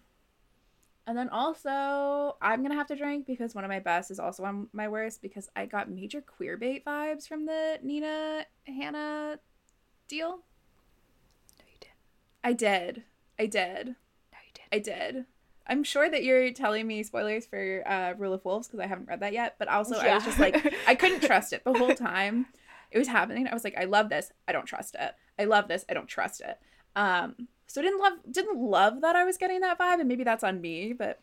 and 1.07 1.17
then 1.17 1.29
also 1.29 2.37
I'm 2.41 2.63
gonna 2.63 2.75
have 2.75 2.87
to 2.89 2.97
drink 2.97 3.27
because 3.27 3.55
one 3.55 3.65
of 3.65 3.69
my 3.69 3.79
best 3.81 4.11
is 4.11 4.19
also 4.19 4.45
on 4.45 4.69
my 4.73 4.89
worst 4.89 5.21
because 5.23 5.49
I 5.55 5.67
got 5.67 5.91
major 5.91 6.21
queer 6.23 6.57
bait 6.57 6.85
vibes 6.85 7.29
from 7.29 7.45
the 7.47 7.79
Nina 7.83 8.47
Hannah 8.67 9.39
deal. 10.09 10.39
No, 11.59 11.65
you 11.71 11.79
did. 11.81 11.91
I 12.43 12.53
did. 12.55 13.05
I 13.39 13.47
did. 13.47 13.87
No, 14.33 14.39
you 14.47 14.53
did. 14.55 14.65
I 14.73 14.79
did. 14.79 15.27
I'm 15.69 15.83
sure 15.85 16.09
that 16.09 16.23
you're 16.23 16.53
telling 16.53 16.87
me 16.87 17.03
spoilers 17.03 17.47
for 17.47 17.83
uh, 17.87 18.15
Rule 18.17 18.33
of 18.33 18.45
Wolves 18.45 18.69
because 18.69 18.81
I 18.81 18.87
haven't 18.87 19.09
read 19.09 19.21
that 19.21 19.33
yet. 19.33 19.57
But 19.59 19.69
also, 19.69 19.97
I 19.97 20.15
was 20.15 20.25
just 20.25 20.39
like, 20.39 20.75
I 20.87 20.95
couldn't 20.95 21.21
trust 21.25 21.53
it 21.53 21.65
the 21.65 21.73
whole 21.73 21.95
time 21.95 22.47
it 22.91 22.99
was 22.99 23.09
happening. 23.09 23.47
I 23.49 23.55
was 23.55 23.65
like, 23.65 23.77
I 23.77 23.85
love 23.85 24.09
this. 24.09 24.33
I 24.47 24.53
don't 24.53 24.67
trust 24.67 24.95
it. 24.99 25.15
I 25.39 25.45
love 25.45 25.69
this. 25.69 25.85
I 25.89 25.95
don't 25.95 26.07
trust 26.07 26.41
it. 26.41 26.59
Um, 26.95 27.49
so 27.67 27.81
I 27.81 27.85
didn't 27.85 28.01
love 28.01 28.13
didn't 28.31 28.59
love 28.61 29.01
that 29.03 29.17
I 29.17 29.25
was 29.25 29.37
getting 29.37 29.61
that 29.61 29.79
vibe, 29.79 29.99
and 30.01 30.09
maybe 30.09 30.25
that's 30.25 30.45
on 30.45 30.61
me, 30.61 30.93
but 30.93 31.21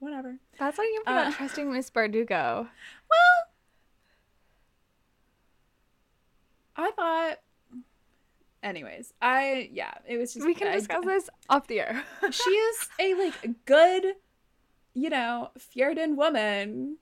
whatever. 0.00 0.38
That's 0.58 0.76
like 0.76 0.88
you 0.88 1.02
for 1.04 1.10
Uh, 1.10 1.14
not 1.14 1.32
trusting 1.34 1.72
Miss 1.72 1.88
Bardugo. 1.90 2.68
Well, 3.08 3.38
I 6.76 6.90
thought. 6.90 7.38
Anyways, 8.62 9.12
I 9.22 9.68
yeah, 9.72 9.92
it 10.08 10.16
was 10.16 10.34
just 10.34 10.44
We 10.46 10.54
can 10.54 10.68
I- 10.68 10.76
discuss 10.76 11.04
this 11.04 11.30
off 11.48 11.66
the 11.66 11.80
air. 11.80 12.02
she 12.30 12.50
is 12.50 12.88
a 12.98 13.14
like 13.14 13.64
good, 13.64 14.14
you 14.94 15.10
know, 15.10 15.50
Fjerdan 15.58 16.16
woman, 16.16 16.96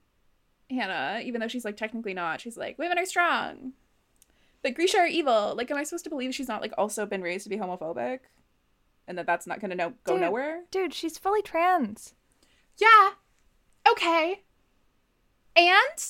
Hannah. 0.70 1.20
Even 1.24 1.40
though 1.40 1.48
she's 1.48 1.64
like 1.64 1.76
technically 1.76 2.14
not, 2.14 2.40
she's 2.40 2.56
like 2.56 2.78
women 2.78 2.98
are 2.98 3.06
strong, 3.06 3.72
but 4.62 4.74
Grisha 4.74 4.98
are 4.98 5.06
evil. 5.06 5.54
Like, 5.56 5.70
am 5.70 5.76
I 5.78 5.84
supposed 5.84 6.04
to 6.04 6.10
believe 6.10 6.34
she's 6.34 6.48
not 6.48 6.60
like 6.60 6.72
also 6.76 7.06
been 7.06 7.22
raised 7.22 7.44
to 7.44 7.50
be 7.50 7.56
homophobic, 7.56 8.20
and 9.08 9.16
that 9.16 9.26
that's 9.26 9.46
not 9.46 9.60
gonna 9.60 9.74
no- 9.76 9.94
go 10.04 10.14
Dude. 10.14 10.22
nowhere? 10.22 10.64
Dude, 10.70 10.92
she's 10.92 11.16
fully 11.18 11.40
trans. 11.42 12.14
Yeah. 12.76 13.10
Okay. 13.90 14.42
And 15.56 16.04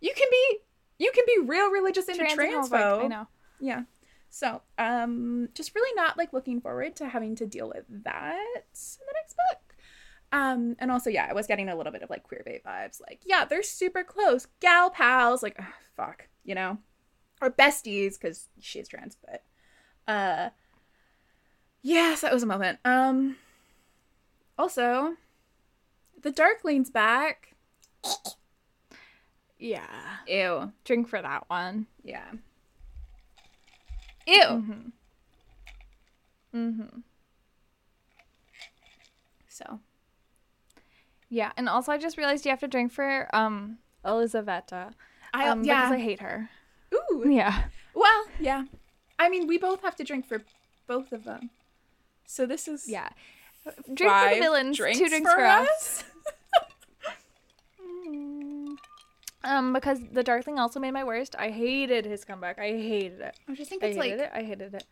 you 0.00 0.12
can 0.16 0.26
be 0.30 0.58
you 0.98 1.12
can 1.12 1.24
be 1.26 1.42
real 1.46 1.70
religious 1.70 2.08
and 2.08 2.18
a 2.20 2.34
Trans 2.34 2.70
transphobe. 2.70 3.04
I 3.04 3.08
know. 3.08 3.28
Yeah. 3.60 3.82
So, 4.34 4.62
um, 4.78 5.50
just 5.52 5.74
really 5.74 5.94
not 5.94 6.16
like 6.16 6.32
looking 6.32 6.62
forward 6.62 6.96
to 6.96 7.06
having 7.06 7.36
to 7.36 7.46
deal 7.46 7.68
with 7.68 7.84
that 8.04 8.34
in 8.34 9.06
the 9.06 9.14
next 9.14 9.36
book. 9.36 9.76
Um, 10.32 10.74
and 10.78 10.90
also, 10.90 11.10
yeah, 11.10 11.26
I 11.28 11.34
was 11.34 11.46
getting 11.46 11.68
a 11.68 11.76
little 11.76 11.92
bit 11.92 12.02
of 12.02 12.08
like 12.08 12.22
queer 12.22 12.40
bait 12.42 12.64
vibes. 12.64 12.98
Like, 12.98 13.20
yeah, 13.26 13.44
they're 13.44 13.62
super 13.62 14.02
close, 14.02 14.46
gal 14.60 14.88
pals. 14.88 15.42
Like, 15.42 15.56
ugh, 15.58 15.66
fuck, 15.94 16.28
you 16.44 16.54
know, 16.54 16.78
or 17.42 17.50
besties 17.50 18.18
because 18.18 18.48
she's 18.58 18.88
trans. 18.88 19.18
But, 19.20 19.44
uh, 20.10 20.48
yes, 21.82 22.22
that 22.22 22.32
was 22.32 22.42
a 22.42 22.46
moment. 22.46 22.78
Um, 22.86 23.36
also, 24.58 25.16
the 26.22 26.32
Darkling's 26.32 26.90
back. 26.90 27.54
Yeah. 29.58 29.86
Ew. 30.26 30.72
Drink 30.82 31.06
for 31.06 31.22
that 31.22 31.48
one. 31.48 31.86
Yeah. 32.02 32.32
Ew. 34.26 34.42
Mm-hmm. 34.42 34.88
Mm-hmm. 36.54 36.98
So, 39.48 39.80
Yeah, 41.28 41.52
and 41.56 41.68
also 41.68 41.92
I 41.92 41.98
just 41.98 42.16
realized 42.16 42.44
you 42.44 42.50
have 42.50 42.60
to 42.60 42.68
drink 42.68 42.92
for 42.92 43.28
um 43.34 43.78
Elizaveta. 44.04 44.92
I 45.34 45.48
Um, 45.48 45.64
yeah. 45.64 45.82
because 45.82 45.92
I 45.92 45.98
hate 45.98 46.20
her. 46.20 46.50
Ooh. 46.94 47.24
Yeah. 47.26 47.64
Well, 47.94 48.24
yeah. 48.40 48.64
I 49.18 49.28
mean, 49.28 49.46
we 49.46 49.56
both 49.58 49.82
have 49.82 49.96
to 49.96 50.04
drink 50.04 50.26
for 50.26 50.42
both 50.86 51.12
of 51.12 51.24
them. 51.24 51.50
So 52.26 52.46
this 52.46 52.66
is 52.68 52.88
Yeah. 52.88 53.08
Drink 53.94 54.12
for 54.12 54.34
the 54.34 54.40
villains, 54.40 54.76
drinks 54.76 54.98
two 54.98 55.08
drinks 55.08 55.32
for, 55.32 55.44
us. 55.44 56.02
Mm. 56.02 56.11
Um, 59.44 59.72
because 59.72 59.98
the 60.12 60.22
Darkling 60.22 60.58
also 60.58 60.78
made 60.78 60.92
my 60.92 61.04
worst. 61.04 61.34
I 61.38 61.50
hated 61.50 62.04
his 62.04 62.24
comeback. 62.24 62.58
I 62.58 62.68
hated 62.68 63.20
it. 63.20 63.38
I 63.48 63.54
just 63.54 63.68
think 63.68 63.82
it's 63.82 63.96
I 63.98 64.00
hated 64.02 64.18
like, 64.20 64.28
it. 64.28 64.32
I 64.34 64.42
hated 64.42 64.74
it. 64.74 64.84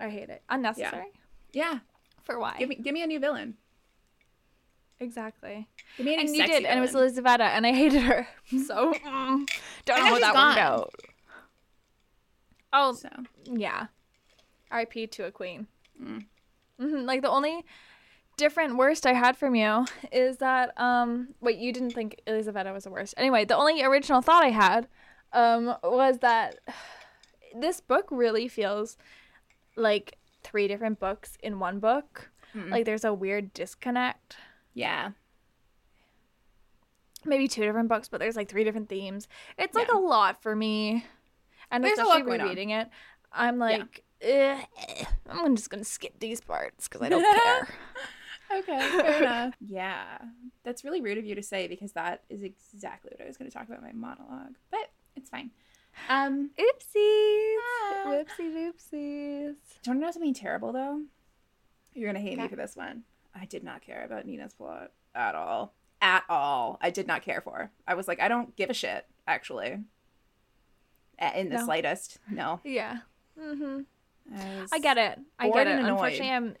I 0.00 0.08
hate 0.08 0.28
it. 0.30 0.42
Unnecessary. 0.48 1.06
yeah, 1.52 1.64
yeah. 1.72 1.78
For 2.22 2.38
why? 2.38 2.56
give 2.58 2.68
me 2.68 2.76
give 2.76 2.94
me 2.94 3.02
a 3.02 3.06
new 3.06 3.18
villain. 3.20 3.54
exactly. 5.00 5.68
Give 5.96 6.06
me 6.06 6.14
a 6.14 6.16
new 6.18 6.22
And 6.26 6.36
you 6.36 6.46
did, 6.46 6.64
and 6.64 6.78
it 6.78 6.80
was 6.82 6.92
villain. 6.92 7.06
Elizaveta, 7.08 7.44
and 7.44 7.66
I 7.66 7.72
hated 7.72 8.02
her. 8.02 8.26
So 8.66 8.92
mm, 8.92 9.48
don't 9.84 9.98
know 10.00 10.04
how 10.06 10.18
that 10.18 10.32
gone. 10.34 10.46
worked 10.48 10.58
out. 10.58 10.94
Oh 12.72 12.92
So 12.94 13.08
yeah. 13.44 13.86
R.I.P. 14.70 15.06
to 15.06 15.24
a 15.24 15.30
queen. 15.30 15.66
Mm. 16.02 16.24
hmm 16.78 17.04
Like 17.06 17.22
the 17.22 17.30
only 17.30 17.64
different 18.38 18.76
worst 18.78 19.04
I 19.06 19.12
had 19.12 19.36
from 19.36 19.54
you 19.54 19.84
is 20.10 20.38
that 20.38 20.72
um 20.80 21.34
wait 21.40 21.58
you 21.58 21.72
didn't 21.72 21.90
think 21.92 22.20
Elizaveta 22.26 22.72
was 22.72 22.84
the 22.84 22.90
worst. 22.90 23.12
Anyway, 23.18 23.44
the 23.44 23.56
only 23.56 23.82
original 23.82 24.22
thought 24.22 24.42
I 24.42 24.48
had 24.50 24.88
um 25.34 25.74
was 25.82 26.18
that 26.20 26.58
this 27.54 27.80
book 27.80 28.06
really 28.10 28.48
feels 28.48 28.96
like 29.76 30.16
three 30.42 30.66
different 30.68 30.98
books 31.00 31.36
in 31.42 31.58
one 31.58 31.78
book. 31.80 32.30
Mm. 32.56 32.70
Like 32.70 32.84
there's 32.86 33.04
a 33.04 33.12
weird 33.12 33.52
disconnect. 33.52 34.36
Yeah. 34.72 35.10
Maybe 37.24 37.48
two 37.48 37.62
different 37.62 37.88
books, 37.88 38.08
but 38.08 38.20
there's 38.20 38.36
like 38.36 38.48
three 38.48 38.64
different 38.64 38.88
themes. 38.88 39.28
It's 39.58 39.74
like 39.74 39.88
Yeah. 39.88 39.98
a 39.98 40.00
lot 40.00 40.40
for 40.42 40.54
me. 40.54 41.04
And 41.70 41.84
There's 41.84 41.98
especially 41.98 42.22
going 42.22 42.40
on. 42.40 42.56
it, 42.80 42.88
I'm 43.32 43.58
like, 43.58 44.02
"Ugh, 44.26 44.64
I'm 45.28 45.54
just 45.54 45.68
gonna 45.68 45.84
skip 45.84 46.18
these 46.18 46.40
parts 46.40 46.88
because 46.88 47.02
I 47.02 47.10
don't 47.10 47.22
care. 47.44 47.68
Okay, 48.50 48.78
fair 48.90 49.22
enough. 49.22 49.54
Yeah, 49.60 50.18
that's 50.64 50.84
really 50.84 51.00
rude 51.00 51.18
of 51.18 51.24
you 51.24 51.34
to 51.34 51.42
say 51.42 51.66
because 51.68 51.92
that 51.92 52.22
is 52.30 52.42
exactly 52.42 53.10
what 53.14 53.22
I 53.24 53.26
was 53.28 53.36
going 53.36 53.50
to 53.50 53.56
talk 53.56 53.66
about 53.68 53.78
in 53.80 53.84
my 53.84 53.92
monologue. 53.92 54.54
But 54.70 54.90
it's 55.16 55.28
fine. 55.30 55.50
Um, 56.08 56.50
Oopsies. 56.58 57.54
Ah. 57.60 58.04
Whoopsie 58.06 58.54
doopsies. 58.54 58.90
do 58.92 58.96
you 58.96 59.54
want 59.88 60.00
to 60.00 60.06
know 60.06 60.10
something 60.10 60.34
terrible 60.34 60.72
though? 60.72 61.02
You're 61.94 62.08
gonna 62.08 62.20
hate 62.24 62.38
me 62.38 62.46
for 62.46 62.54
this 62.56 62.76
one. 62.76 63.02
I 63.34 63.44
did 63.46 63.64
not 63.64 63.82
care 63.82 64.04
about 64.04 64.24
Nina's 64.24 64.54
plot 64.54 64.92
at 65.14 65.34
all. 65.34 65.74
At 66.00 66.22
all. 66.28 66.78
I 66.80 66.90
did 66.90 67.08
not 67.08 67.22
care 67.22 67.40
for. 67.40 67.70
I 67.86 67.94
was 67.94 68.06
like, 68.06 68.20
I 68.20 68.28
don't 68.28 68.54
give 68.54 68.70
a 68.70 68.74
shit. 68.74 69.06
Actually, 69.26 69.78
in 71.34 71.48
the 71.48 71.56
No. 71.58 71.64
slightest. 71.64 72.18
No. 72.30 72.60
Yeah. 72.64 72.98
Mm-hmm. 73.38 73.80
I, 74.36 74.66
I 74.72 74.78
get 74.78 74.96
it. 74.98 75.18
I 75.38 75.50
get 75.50 75.66
it. 75.66 75.78
annoyed. 75.78 75.90
Unfortunately, 75.90 76.30
I'm 76.30 76.56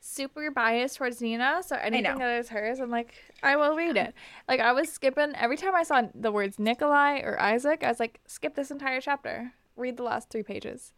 super 0.00 0.50
biased 0.50 0.96
towards 0.96 1.20
Nina, 1.20 1.62
so 1.64 1.76
anything 1.76 2.18
that 2.18 2.38
is 2.40 2.48
hers, 2.48 2.80
I'm 2.80 2.90
like, 2.90 3.14
I 3.42 3.56
will 3.56 3.76
read 3.76 3.96
it. 3.96 4.14
Like 4.48 4.60
I 4.60 4.72
was 4.72 4.90
skipping 4.90 5.34
every 5.36 5.56
time 5.56 5.74
I 5.74 5.82
saw 5.82 6.02
the 6.14 6.32
words 6.32 6.58
Nikolai 6.58 7.20
or 7.20 7.40
Isaac, 7.40 7.84
I 7.84 7.88
was 7.88 8.00
like, 8.00 8.20
skip 8.26 8.54
this 8.54 8.70
entire 8.70 9.00
chapter. 9.00 9.52
Read 9.76 9.96
the 9.96 10.02
last 10.02 10.30
three 10.30 10.42
pages. 10.42 10.92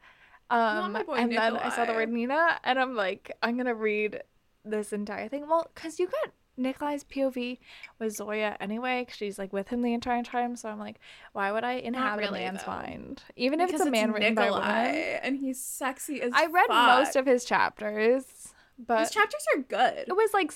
Um, 0.51 0.97
and 1.17 1.33
then 1.33 1.57
I 1.57 1.71
saw 1.75 1.85
the 1.85 1.93
word 1.93 2.11
Nina, 2.11 2.59
and 2.65 2.79
I'm 2.79 2.95
like, 2.95 3.33
I'm 3.43 3.57
gonna 3.57 3.75
read 3.75 4.23
this 4.65 4.93
entire 4.93 5.29
thing. 5.29 5.49
Well, 5.49 5.71
because 5.75 5.99
you 5.99 6.07
got 6.07 6.33
Nikolai's 6.57 7.05
POV 7.05 7.59
with 7.99 8.15
Zoya 8.15 8.57
anyway, 8.61 9.05
'cause 9.07 9.17
she's 9.17 9.39
like 9.39 9.53
with 9.53 9.69
him 9.69 9.81
the 9.83 9.95
entire 9.95 10.23
time. 10.23 10.55
So 10.57 10.69
I'm 10.69 10.79
like, 10.79 11.01
why 11.33 11.51
would 11.53 11.65
I 11.65 11.73
inhabit 11.75 12.25
really, 12.27 12.41
a 12.45 12.53
man's 12.53 12.65
though. 12.65 12.73
mind, 12.73 13.23
even 13.37 13.61
if 13.61 13.71
it's 13.73 13.81
a 13.81 13.91
man 13.91 14.13
written 14.13 14.35
by 14.35 14.47
a 14.47 14.53
woman? 14.53 14.95
and 15.23 15.37
he's 15.39 15.63
sexy 15.63 16.21
as 16.21 16.33
I 16.35 16.47
read 16.47 16.69
most 16.69 17.17
of 17.17 17.25
his 17.25 17.45
chapters, 17.47 18.52
but 18.79 19.01
His 19.01 19.11
chapters 19.11 19.45
are 19.55 19.61
good. 19.63 20.05
it 20.09 20.17
was 20.17 20.31
like 20.33 20.53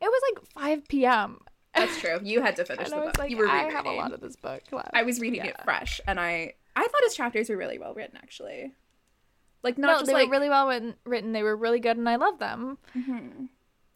it 0.00 0.04
was 0.06 0.22
like 0.34 0.44
5 0.54 0.88
p.m. 0.88 1.40
That's 1.74 1.98
true. 2.00 2.18
You 2.22 2.40
had 2.42 2.56
to 2.56 2.64
finish 2.66 2.88
the 2.88 2.96
I 2.96 3.04
book. 3.06 3.18
like, 3.18 3.30
you 3.30 3.36
were 3.36 3.46
I 3.48 3.60
rereading. 3.62 3.76
have 3.76 3.86
a 3.86 3.92
lot 3.92 4.12
of 4.12 4.20
this 4.20 4.36
book 4.36 4.62
left. 4.72 4.90
I 4.92 5.02
was 5.04 5.20
reading 5.20 5.44
it 5.44 5.56
fresh, 5.64 6.00
and 6.06 6.18
I 6.18 6.54
I 6.76 6.82
thought 6.82 7.02
his 7.04 7.14
chapters 7.14 7.48
were 7.50 7.56
really 7.56 7.78
well 7.78 7.94
written, 7.94 8.16
actually. 8.16 8.72
Like 9.62 9.76
not 9.78 9.88
no, 9.88 9.94
just 9.98 10.06
they 10.06 10.12
like 10.14 10.26
were 10.28 10.32
really 10.32 10.48
well 10.48 10.66
written, 10.68 10.94
written. 11.04 11.32
They 11.32 11.42
were 11.42 11.54
really 11.56 11.80
good, 11.80 11.96
and 11.98 12.08
I 12.08 12.16
love 12.16 12.38
them. 12.38 12.78
Mhm. 12.96 13.48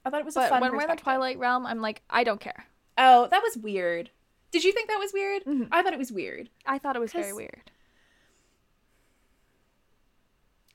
I 0.04 0.10
thought 0.10 0.20
it 0.20 0.26
was 0.26 0.36
a 0.36 0.40
But 0.40 0.50
fun. 0.50 0.60
when 0.60 0.72
we're 0.76 0.82
in 0.82 0.88
the. 0.88 0.96
Twilight 0.96 1.38
realm, 1.38 1.64
I'm 1.66 1.80
like, 1.80 2.02
I 2.10 2.22
don't 2.24 2.40
care. 2.40 2.66
Oh, 2.98 3.26
that 3.28 3.42
was 3.42 3.56
weird. 3.56 4.10
Did 4.50 4.62
you 4.62 4.72
think 4.72 4.88
that 4.88 4.98
was 4.98 5.12
weird? 5.14 5.42
Mhm. 5.44 5.68
I 5.72 5.82
thought 5.82 5.94
it 5.94 5.98
was 5.98 6.12
weird. 6.12 6.50
I 6.66 6.78
thought 6.78 6.94
it 6.96 7.00
was 7.00 7.12
very 7.12 7.32
weird. 7.32 7.70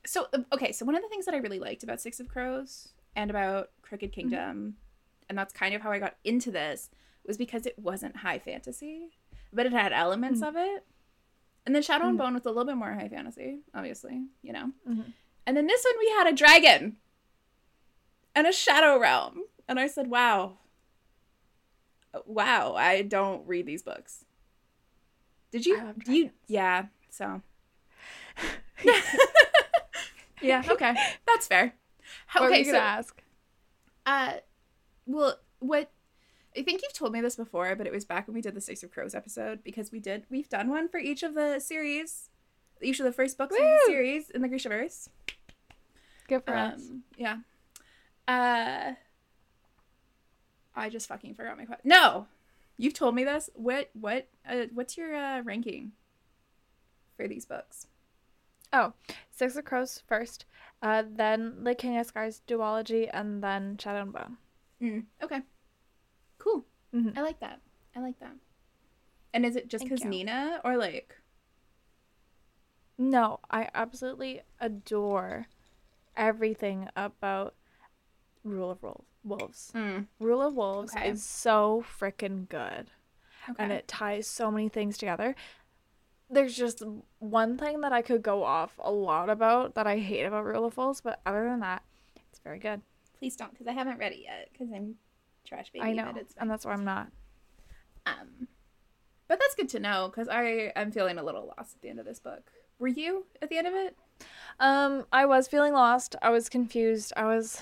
So 0.06 0.26
uh, 0.32 0.38
okay, 0.52 0.72
so 0.72 0.84
one 0.86 0.94
of 0.94 1.02
the 1.02 1.08
things 1.08 1.26
that 1.26 1.34
I 1.34 1.38
really 1.38 1.58
liked 1.58 1.82
about 1.82 2.00
Six 2.00 2.20
of 2.20 2.28
Crows 2.28 2.88
and 3.14 3.30
about 3.30 3.70
Crooked 3.82 4.12
Kingdom, 4.12 4.76
and 5.28 5.36
that's 5.36 5.52
kind 5.52 5.74
of 5.74 5.82
how 5.82 5.90
I 5.90 5.98
got 5.98 6.16
into 6.24 6.50
this, 6.50 6.90
was 7.26 7.36
because 7.36 7.66
it 7.66 7.78
wasn't 7.78 8.16
high 8.18 8.38
fantasy, 8.38 9.10
but 9.52 9.66
it 9.66 9.72
had 9.72 9.92
elements 9.92 10.42
of 10.42 10.56
it. 10.56 10.84
And 11.66 11.74
then 11.74 11.82
Shadow 11.82 12.08
and 12.08 12.16
Bone 12.16 12.34
was 12.34 12.44
a 12.46 12.48
little 12.48 12.64
bit 12.64 12.76
more 12.76 12.92
high 12.94 13.08
fantasy, 13.08 13.60
obviously, 13.74 14.22
you 14.42 14.52
know. 14.52 14.72
Mhm. 14.88 15.12
And 15.46 15.56
then 15.56 15.66
this 15.66 15.84
one 15.84 15.94
we 15.98 16.08
had 16.16 16.26
a 16.26 16.32
dragon 16.32 16.96
and 18.34 18.46
a 18.46 18.52
shadow 18.52 18.98
realm, 18.98 19.42
and 19.68 19.78
I 19.78 19.86
said, 19.86 20.06
"Wow, 20.06 20.58
wow! 22.24 22.74
I 22.74 23.02
don't 23.02 23.46
read 23.46 23.66
these 23.66 23.82
books." 23.82 24.24
Did 25.50 25.66
you? 25.66 25.94
Do 26.04 26.12
you? 26.12 26.30
Yeah. 26.46 26.86
So. 27.10 27.42
yeah. 30.42 30.62
Okay. 30.70 30.94
That's 31.26 31.46
fair. 31.46 31.74
What 32.32 32.42
were 32.42 32.48
okay. 32.48 32.58
you 32.60 32.64
So, 32.66 32.72
gonna 32.72 32.84
ask? 32.84 33.22
uh, 34.06 34.32
well, 35.06 35.38
what? 35.58 35.90
I 36.56 36.62
think 36.62 36.82
you've 36.82 36.92
told 36.92 37.12
me 37.12 37.20
this 37.20 37.36
before, 37.36 37.76
but 37.76 37.86
it 37.86 37.92
was 37.92 38.04
back 38.04 38.26
when 38.26 38.34
we 38.34 38.40
did 38.40 38.54
the 38.54 38.60
Six 38.60 38.82
of 38.82 38.90
Crows 38.90 39.14
episode 39.14 39.62
because 39.62 39.92
we 39.92 40.00
did 40.00 40.24
we've 40.30 40.48
done 40.48 40.68
one 40.68 40.88
for 40.88 40.98
each 40.98 41.22
of 41.22 41.34
the 41.34 41.60
series, 41.60 42.28
each 42.82 42.98
of 42.98 43.04
the 43.04 43.12
first 43.12 43.38
books 43.38 43.54
in 43.54 43.62
the 43.62 43.80
series 43.86 44.30
in 44.30 44.42
the 44.42 44.48
Grishaverse. 44.48 45.08
Good 46.28 46.44
for 46.44 46.54
us. 46.56 46.80
Um, 46.90 47.02
yeah. 47.16 47.36
Uh, 48.26 48.94
I 50.74 50.88
just 50.88 51.08
fucking 51.08 51.34
forgot 51.34 51.56
my 51.58 51.64
question. 51.64 51.88
No, 51.88 52.26
you've 52.76 52.94
told 52.94 53.14
me 53.14 53.24
this. 53.24 53.50
What? 53.54 53.90
What? 53.92 54.28
Uh, 54.48 54.66
what's 54.72 54.96
your 54.96 55.14
uh, 55.14 55.42
ranking 55.42 55.92
for 57.16 57.28
these 57.28 57.44
books? 57.44 57.86
Oh, 58.72 58.92
Six 59.30 59.56
of 59.56 59.64
Crows 59.64 60.02
first, 60.06 60.44
uh, 60.82 61.02
then 61.08 61.64
The 61.64 61.74
King 61.74 61.96
of 61.98 62.06
Scars 62.06 62.42
duology, 62.46 63.10
and 63.12 63.42
then 63.42 63.76
Shadow 63.78 64.02
and 64.02 64.12
Bone. 64.12 64.36
Mm, 64.80 65.04
okay. 65.22 65.40
Cool. 66.38 66.64
Mhm. 66.94 67.16
I 67.18 67.22
like 67.22 67.40
that. 67.40 67.60
I 67.96 68.00
like 68.00 68.18
that. 68.20 68.34
And 69.34 69.44
is 69.44 69.56
it 69.56 69.68
just 69.68 69.84
because. 69.84 70.04
Nina, 70.04 70.60
or 70.64 70.76
like? 70.76 71.16
No, 72.98 73.40
I 73.50 73.68
absolutely 73.74 74.42
adore 74.60 75.46
everything 76.16 76.88
about 76.94 77.54
Rule 78.44 78.70
of 78.70 78.82
Wolves. 78.82 79.04
Wolves. 79.24 79.72
Mm, 79.74 80.06
Rule 80.18 80.42
of 80.42 80.54
Wolves 80.54 80.94
Okay. 80.94 81.10
is 81.10 81.22
so 81.24 81.84
freaking 81.98 82.48
good. 82.48 82.90
okay. 83.48 83.62
and 83.62 83.72
it 83.72 83.88
ties 83.88 84.26
so 84.26 84.50
many 84.50 84.68
things 84.68 84.98
together. 84.98 85.34
There's 86.30 86.56
just 86.56 86.82
one 87.18 87.58
thing 87.58 87.80
that 87.80 87.92
I 87.92 88.02
could 88.02 88.22
go 88.22 88.44
off 88.44 88.78
a 88.78 88.92
lot 88.92 89.28
about 89.28 89.74
that 89.74 89.86
I 89.86 89.98
hate 89.98 90.22
about 90.22 90.44
Rule 90.44 90.64
of 90.64 90.76
Wolves, 90.76 91.00
but 91.00 91.20
other 91.26 91.44
than 91.44 91.60
that, 91.60 91.82
it's 92.30 92.38
very 92.38 92.60
good. 92.60 92.82
Please 93.18 93.34
don't, 93.34 93.50
because 93.50 93.66
I 93.66 93.72
haven't 93.72 93.98
read 93.98 94.12
it 94.12 94.20
yet. 94.22 94.48
Because 94.52 94.68
I'm 94.72 94.94
trash 95.44 95.70
baby. 95.72 95.84
I 95.84 95.92
know, 95.92 96.12
and 96.38 96.48
that's 96.48 96.64
why 96.64 96.72
I'm 96.72 96.84
not. 96.84 97.08
Um, 98.06 98.46
but 99.28 99.38
that's 99.40 99.54
good 99.54 99.68
to 99.70 99.80
know 99.80 100.08
because 100.08 100.28
I 100.28 100.72
am 100.76 100.92
feeling 100.92 101.18
a 101.18 101.22
little 101.22 101.52
lost 101.58 101.76
at 101.76 101.82
the 101.82 101.88
end 101.88 101.98
of 101.98 102.06
this 102.06 102.20
book. 102.20 102.50
Were 102.78 102.88
you 102.88 103.26
at 103.42 103.50
the 103.50 103.58
end 103.58 103.66
of 103.66 103.74
it? 103.74 103.96
Um, 104.58 105.06
I 105.12 105.26
was 105.26 105.48
feeling 105.48 105.72
lost. 105.72 106.16
I 106.22 106.30
was 106.30 106.48
confused. 106.48 107.12
I 107.16 107.24
was. 107.24 107.60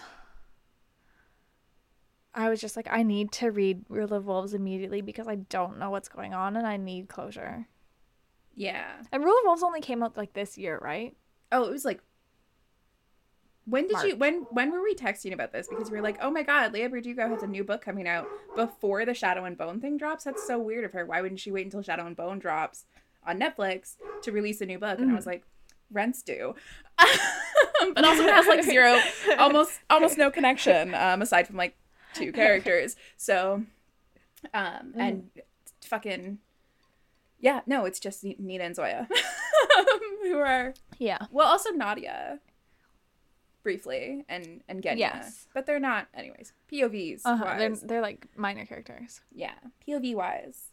I 2.35 2.49
was 2.49 2.61
just 2.61 2.77
like, 2.77 2.87
I 2.91 3.03
need 3.03 3.33
to 3.33 3.51
read 3.51 3.85
Rule 3.89 4.13
of 4.13 4.27
Wolves 4.27 4.55
immediately 4.55 5.01
because 5.01 5.27
I 5.27 5.37
don't 5.37 5.79
know 5.79 5.91
what's 5.91 6.09
going 6.09 6.35
on 6.35 6.57
and 6.57 6.67
I 6.67 6.77
need 6.77 7.09
closure. 7.09 7.67
Yeah. 8.59 8.91
And 9.13 9.25
Rule 9.25 9.39
of 9.39 9.45
Wolves 9.45 9.63
only 9.63 9.81
came 9.81 10.03
out 10.03 10.17
like 10.17 10.33
this 10.33 10.59
year, 10.59 10.79
right? 10.83 11.17
Oh, 11.53 11.65
it 11.65 11.71
was 11.71 11.85
like. 11.85 12.01
When 13.65 13.87
did 13.87 14.03
you 14.03 14.17
when 14.17 14.47
when 14.51 14.73
were 14.73 14.83
we 14.83 14.95
texting 14.95 15.33
about 15.33 15.53
this? 15.53 15.69
Because 15.69 15.91
we 15.91 15.99
were 15.99 16.03
like, 16.03 16.17
oh 16.23 16.31
my 16.31 16.43
god, 16.43 16.73
Leah 16.73 16.89
Bardugo 16.89 17.29
has 17.29 17.43
a 17.43 17.47
new 17.47 17.63
book 17.63 17.83
coming 17.83 18.09
out 18.09 18.27
before 18.57 19.05
the 19.05 19.13
Shadow 19.13 19.45
and 19.45 19.59
Bone 19.59 19.79
thing 19.79 19.99
drops. 19.99 20.25
That's 20.25 20.47
so 20.47 20.59
weird 20.59 20.85
of 20.85 20.93
her. 20.93 21.05
Why 21.05 21.21
wouldn't 21.21 21.39
she 21.39 21.53
wait 21.53 21.67
until 21.67 21.83
Shadow 21.83 22.07
and 22.07 22.17
Bone 22.17 22.39
drops 22.39 22.87
on 23.27 23.39
Netflix 23.39 23.97
to 24.23 24.33
release 24.33 24.63
a 24.63 24.67
new 24.67 24.79
book? 24.79 24.99
And 24.99 25.11
I 25.11 25.15
was 25.15 25.27
like, 25.27 25.45
rent's 25.93 26.23
due. 26.23 26.55
but 26.99 28.05
also 28.05 28.23
it 28.23 28.33
has 28.33 28.47
like 28.47 28.65
zero, 28.65 28.99
almost 29.39 29.81
almost 29.91 30.17
no 30.17 30.31
connection 30.31 30.95
um, 30.95 31.21
aside 31.21 31.47
from 31.47 31.57
like 31.57 31.77
two 32.15 32.33
characters. 32.33 32.97
So, 33.19 33.65
um, 34.55 34.95
and 34.97 35.31
fucking 35.83 36.39
yeah, 37.41 37.61
no, 37.67 37.85
it's 37.85 38.01
just 38.01 38.25
Nina 38.25 38.65
and 38.65 38.75
Zoya 38.77 39.09
who 40.23 40.39
are 40.39 40.75
Yeah. 40.99 41.19
well, 41.31 41.47
also 41.49 41.71
Nadia, 41.71 42.41
briefly, 43.63 44.25
and 44.29 44.63
and 44.69 44.83
Genya. 44.83 44.99
Yes. 44.99 45.47
but 45.55 45.67
they're 45.67 45.81
not. 45.81 46.09
Anyways, 46.15 46.53
POVs. 46.73 47.23
Uh-huh. 47.25 47.55
They're, 47.59 47.77
they're 47.77 48.01
like 48.03 48.27
minor 48.37 48.65
characters. 48.67 49.21
yeah, 49.35 49.55
POV 49.87 50.15
wise, 50.15 50.69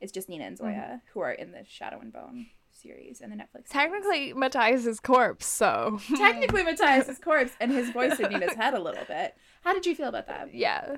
it's 0.00 0.12
just 0.12 0.28
Nina 0.28 0.44
and 0.44 0.56
Zoya 0.58 0.68
Mm-hmm. 0.70 0.94
who 1.12 1.20
are 1.20 1.32
in 1.32 1.52
the 1.52 1.64
Shadow 1.68 1.98
and 2.00 2.12
Bone 2.12 2.46
series 2.72 3.20
and 3.20 3.32
the 3.32 3.36
Netflix. 3.36 3.68
series. 3.68 3.70
Technically, 3.70 4.32
Matthias's 4.32 5.00
corpse, 5.00 5.46
so. 5.46 5.98
technically, 6.16 6.62
Matthias's 6.62 7.18
corpse 7.18 7.52
and 7.60 7.72
his 7.72 7.90
voice 7.90 8.18
in 8.20 8.30
Nina's 8.30 8.54
head 8.54 8.74
a 8.74 8.80
little 8.80 9.04
bit. 9.06 9.34
How 9.62 9.74
did 9.74 9.84
you 9.86 9.94
feel 9.94 10.08
about 10.08 10.26
that? 10.28 10.54
yeah. 10.54 10.96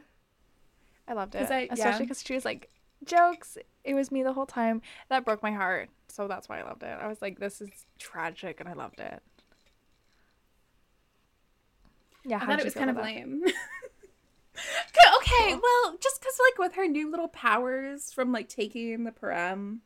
I 1.09 1.15
loved 1.15 1.35
it. 1.35 1.51
I- 1.51 1.69
Especially 1.73 1.83
yeah. 1.93 1.99
because 1.99 2.23
she 2.23 2.35
was 2.35 2.45
like, 2.45 2.71
jokes. 3.05 3.57
It 3.85 3.95
was 3.95 4.11
me 4.11 4.23
the 4.23 4.33
whole 4.33 4.47
time. 4.47 4.83
That 5.09 5.25
broke 5.25 5.43
my 5.43 5.53
heart. 5.53 5.91
So 6.09 6.27
that's 6.29 6.49
why 6.49 6.61
I 6.61 6.65
loved 6.65 6.83
it. 6.83 6.99
I 7.01 7.07
was 7.07 7.23
like, 7.23 7.39
this 7.39 7.61
is 7.61 7.71
tragic, 7.99 8.61
and 8.61 8.69
I 8.69 8.73
loved 8.73 9.01
it. 9.01 9.23
Yeah, 12.25 12.39
I 12.43 12.47
thought 12.47 12.59
it 12.61 12.65
was 12.65 12.75
kind 12.75 12.91
of 12.91 12.97
that? 12.97 13.05
lame. 13.05 13.43
okay, 15.17 15.55
well, 15.55 15.97
just 16.03 16.21
because 16.21 16.39
like 16.51 16.59
with 16.59 16.75
her 16.75 16.87
new 16.87 17.11
little 17.11 17.29
powers 17.29 18.13
from 18.13 18.33
like 18.33 18.49
taking 18.49 19.05
the 19.05 19.11
Parem, 19.13 19.79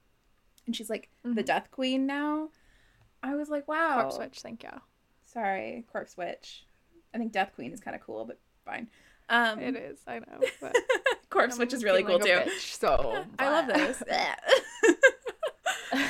and 0.66 0.74
she's 0.74 0.90
like 0.90 1.10
the 1.22 1.42
Mhm. 1.42 1.46
Death 1.46 1.70
Queen 1.70 2.06
now. 2.06 2.48
I 3.22 3.36
was 3.36 3.48
like, 3.48 3.68
wow. 3.68 4.00
Corpse 4.02 4.18
Witch, 4.18 4.40
thank 4.40 4.62
you. 4.64 4.70
Sorry, 5.24 5.84
Corpse 5.92 6.16
Witch. 6.16 6.66
I 7.14 7.18
think 7.18 7.32
Death 7.32 7.52
Queen 7.54 7.72
is 7.72 7.80
kind 7.80 7.94
of 7.94 8.02
cool, 8.02 8.24
but 8.24 8.38
fine. 8.64 8.88
Um, 9.28 9.58
It 9.60 9.76
is, 9.76 9.98
I 10.06 10.18
know. 10.18 10.40
But 10.60 10.76
Corpse 11.30 11.58
Witch 11.58 11.72
is 11.72 11.82
really 11.84 12.02
cool 12.02 12.18
too. 12.18 12.28
bitch, 12.28 12.78
so 12.78 13.24
I 13.38 13.48
love 13.50 13.66
this. 13.68 14.02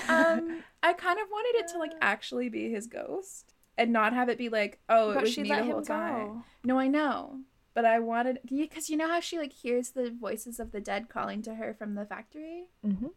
um, 0.09 0.62
I 0.83 0.92
kind 0.92 1.18
of 1.18 1.29
wanted 1.31 1.61
it 1.61 1.68
to 1.72 1.79
like 1.79 1.92
actually 2.00 2.48
be 2.48 2.70
his 2.70 2.87
ghost 2.87 3.53
and 3.77 3.92
not 3.92 4.12
have 4.12 4.29
it 4.29 4.38
be 4.38 4.48
like, 4.48 4.81
oh, 4.88 5.11
it 5.11 5.14
but 5.14 5.22
was 5.24 5.33
she 5.33 5.42
me 5.42 5.48
let 5.50 5.61
the 5.61 5.64
whole 5.70 5.79
him 5.79 5.85
time. 5.85 6.27
go. 6.27 6.42
No, 6.64 6.79
I 6.79 6.88
know, 6.88 7.38
but 7.74 7.85
I 7.85 7.98
wanted 8.00 8.38
because 8.48 8.88
you 8.90 8.96
know 8.96 9.09
how 9.09 9.20
she 9.20 9.38
like 9.38 9.53
hears 9.53 9.90
the 9.90 10.11
voices 10.11 10.59
of 10.61 10.72
the 10.72 10.81
dead 10.81 11.09
calling 11.09 11.42
to 11.42 11.55
her 11.57 11.74
from 11.74 11.94
the 11.94 12.05
factory, 12.07 12.64
Mm-hmm. 12.85 13.09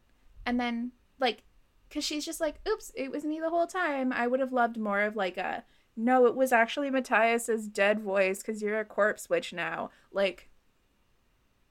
and 0.45 0.60
then 0.60 0.91
like, 1.19 1.43
because 1.89 2.03
she's 2.03 2.25
just 2.25 2.39
like, 2.41 2.60
oops, 2.67 2.91
it 2.95 3.12
was 3.12 3.23
me 3.25 3.39
the 3.39 3.49
whole 3.49 3.67
time. 3.67 4.12
I 4.13 4.27
would 4.27 4.39
have 4.39 4.53
loved 4.53 4.77
more 4.77 5.01
of 5.01 5.15
like 5.15 5.38
a. 5.38 5.63
No, 5.99 6.27
it 6.27 6.36
was 6.36 6.51
actually 6.53 6.91
Matthias's 6.91 7.67
dead 7.67 7.99
voice 7.99 8.39
because 8.43 8.62
you're 8.62 8.79
a 8.79 8.86
corpse 8.86 9.29
witch 9.29 9.51
now. 9.51 9.89
Like, 10.12 10.49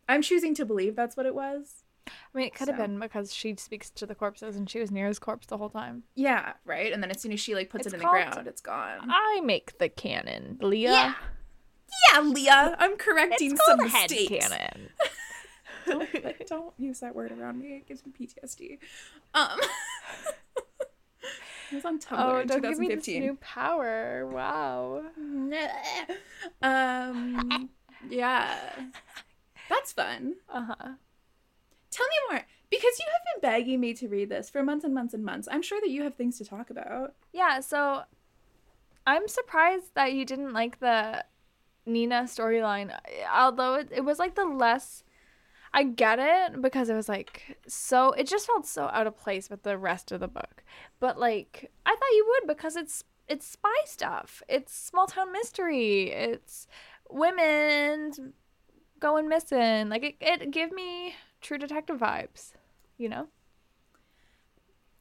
I'm 0.08 0.20
choosing 0.20 0.52
to 0.56 0.64
believe 0.66 0.96
that's 0.96 1.16
what 1.16 1.26
it 1.26 1.34
was. 1.34 1.84
I 2.08 2.10
mean, 2.38 2.46
it 2.46 2.54
could 2.54 2.68
have 2.68 2.76
been 2.76 2.98
because 2.98 3.32
she 3.32 3.54
speaks 3.56 3.88
to 3.90 4.04
the 4.06 4.14
corpses 4.14 4.56
and 4.56 4.68
she 4.68 4.78
was 4.80 4.90
near 4.90 5.06
his 5.08 5.18
corpse 5.18 5.46
the 5.46 5.56
whole 5.56 5.70
time. 5.70 6.02
Yeah, 6.14 6.54
right. 6.64 6.92
And 6.92 7.02
then 7.02 7.10
as 7.10 7.20
soon 7.20 7.32
as 7.32 7.40
she 7.40 7.54
like 7.54 7.70
puts 7.70 7.86
It's 7.86 7.94
it 7.94 7.98
in 7.98 8.02
called- 8.02 8.16
the 8.16 8.30
ground, 8.32 8.46
it's 8.48 8.60
gone. 8.60 8.98
I 9.08 9.40
make 9.44 9.78
the 9.78 9.88
canon, 9.88 10.58
Leah. 10.60 10.90
Yeah. 10.90 11.14
Yeah, 12.12 12.20
Leah, 12.20 12.76
I'm 12.80 12.96
correcting 12.96 13.52
It's 13.52 13.64
some 13.64 13.78
head 13.88 14.10
mistakes. 14.10 14.48
canon. 14.48 14.90
don't, 15.86 16.46
don't 16.48 16.74
use 16.78 16.98
that 17.00 17.14
word 17.14 17.30
around 17.32 17.60
me. 17.60 17.76
It 17.76 17.86
gives 17.86 18.04
me 18.04 18.12
PTSD. 18.12 18.78
Um, 19.34 19.58
it 21.70 21.74
was 21.74 21.84
on 21.84 21.98
Tumblr 21.98 22.18
oh, 22.18 22.38
in 22.40 22.46
don't 22.46 22.62
give 22.62 22.78
me 22.78 22.88
this 22.88 23.06
2015. 23.06 23.22
new 23.22 23.34
power. 23.40 24.26
Wow. 24.26 25.04
um, 26.62 27.70
yeah, 28.08 28.56
that's 29.68 29.92
fun. 29.92 30.34
Uh 30.48 30.66
huh. 30.66 30.88
Tell 31.90 32.06
me 32.06 32.16
more 32.30 32.42
because 32.70 32.98
you 32.98 33.06
have 33.12 33.42
been 33.42 33.50
begging 33.50 33.80
me 33.80 33.94
to 33.94 34.08
read 34.08 34.28
this 34.28 34.50
for 34.50 34.62
months 34.62 34.84
and 34.84 34.94
months 34.94 35.14
and 35.14 35.24
months. 35.24 35.48
I'm 35.50 35.62
sure 35.62 35.80
that 35.80 35.90
you 35.90 36.02
have 36.02 36.14
things 36.14 36.38
to 36.38 36.44
talk 36.44 36.70
about. 36.70 37.14
Yeah, 37.32 37.60
so 37.60 38.02
I'm 39.06 39.28
surprised 39.28 39.94
that 39.94 40.12
you 40.12 40.24
didn't 40.24 40.52
like 40.52 40.80
the 40.80 41.24
Nina 41.86 42.22
storyline. 42.24 42.96
Although 43.32 43.74
it, 43.74 43.88
it 43.92 44.04
was 44.04 44.18
like 44.18 44.34
the 44.34 44.44
less. 44.44 45.04
I 45.76 45.82
get 45.82 46.18
it 46.18 46.62
because 46.62 46.88
it 46.88 46.94
was 46.94 47.06
like 47.06 47.58
so. 47.68 48.12
It 48.12 48.26
just 48.26 48.46
felt 48.46 48.66
so 48.66 48.88
out 48.94 49.06
of 49.06 49.18
place 49.18 49.50
with 49.50 49.62
the 49.62 49.76
rest 49.76 50.10
of 50.10 50.20
the 50.20 50.26
book. 50.26 50.64
But 51.00 51.20
like, 51.20 51.70
I 51.84 51.90
thought 51.90 52.12
you 52.12 52.26
would 52.26 52.48
because 52.48 52.76
it's 52.76 53.04
it's 53.28 53.46
spy 53.46 53.74
stuff. 53.84 54.42
It's 54.48 54.74
small 54.74 55.06
town 55.06 55.32
mystery. 55.32 56.10
It's 56.12 56.66
women 57.10 58.32
going 59.00 59.28
missing. 59.28 59.90
Like 59.90 60.02
it, 60.02 60.16
it 60.22 60.50
give 60.50 60.72
me 60.72 61.14
true 61.42 61.58
detective 61.58 61.98
vibes. 61.98 62.52
You 62.96 63.10
know. 63.10 63.26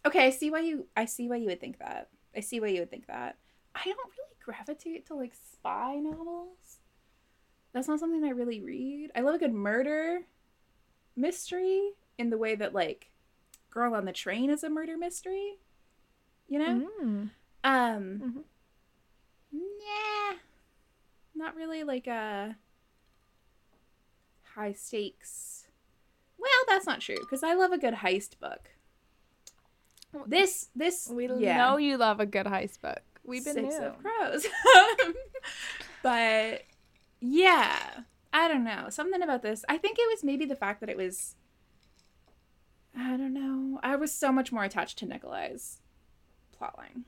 Okay, 0.06 0.26
I 0.26 0.30
see 0.30 0.52
why 0.52 0.60
you. 0.60 0.88
I 0.98 1.06
see 1.06 1.30
why 1.30 1.38
you 1.38 1.46
would 1.46 1.62
think 1.62 1.80
that. 1.80 2.10
I 2.36 2.42
see 2.42 2.60
why 2.60 2.68
you 2.68 2.82
would 2.82 2.92
think 2.92 3.08
that. 3.08 3.38
I 3.74 3.86
don't 3.86 3.96
really 3.96 4.36
gravitate 4.44 5.06
to 5.08 5.16
like 5.16 5.36
spy 5.54 5.96
novels. 5.96 6.80
That's 7.72 7.88
not 7.88 8.02
something 8.02 8.26
I 8.26 8.32
really 8.32 8.60
read. 8.60 9.12
I 9.16 9.22
love 9.22 9.36
a 9.36 9.40
good 9.40 9.54
murder 9.54 10.26
mystery 11.16 11.92
in 12.18 12.30
the 12.30 12.38
way 12.38 12.56
that 12.56 12.74
like 12.74 13.10
Girl 13.72 13.94
on 13.94 14.06
the 14.06 14.14
Train 14.14 14.50
is 14.50 14.64
a 14.64 14.70
murder 14.70 14.98
mystery. 14.98 15.58
You 16.48 16.60
know? 16.60 16.88
Mm. 17.02 17.30
Um 17.64 18.20
Mhm. 18.24 18.44
Yeah. 19.54 20.38
Not 21.34 21.56
really 21.56 21.84
like 21.84 22.08
a 22.08 22.56
high 24.56 24.74
stakes. 24.74 25.68
Well, 26.38 26.50
that's 26.68 26.86
not 26.86 27.02
true 27.02 27.18
because 27.20 27.44
I 27.44 27.54
love 27.54 27.72
a 27.72 27.78
good 27.78 27.96
heist 27.96 28.40
book. 28.40 28.70
This 30.28 30.70
this 30.76 31.10
We 31.12 31.30
yeah. 31.40 31.58
know 31.58 31.78
you 31.78 31.98
love 31.98 32.20
a 32.20 32.26
good 32.26 32.46
heist 32.46 32.82
book. 32.82 33.02
We've 33.26 33.44
been 33.44 33.56
Six 33.56 33.76
new. 33.80 33.86
of 33.86 33.98
crows. 34.00 34.46
but 36.04 36.62
yeah, 37.20 38.02
I 38.38 38.50
don't 38.50 38.66
know. 38.66 38.88
Something 38.90 39.22
about 39.22 39.44
this. 39.44 39.64
I 39.70 39.78
think 39.78 39.98
it 39.98 40.10
was 40.12 40.22
maybe 40.22 40.46
the 40.46 40.58
fact 40.58 40.82
that 40.82 40.90
it 40.90 40.98
was 40.98 41.36
I 42.98 43.16
don't 43.16 43.34
know. 43.34 43.80
I 43.82 43.96
was 43.96 44.12
so 44.12 44.30
much 44.32 44.52
more 44.52 44.66
attached 44.66 44.98
to 45.00 45.06
Nikolai's 45.06 45.80
plotline. 46.60 47.04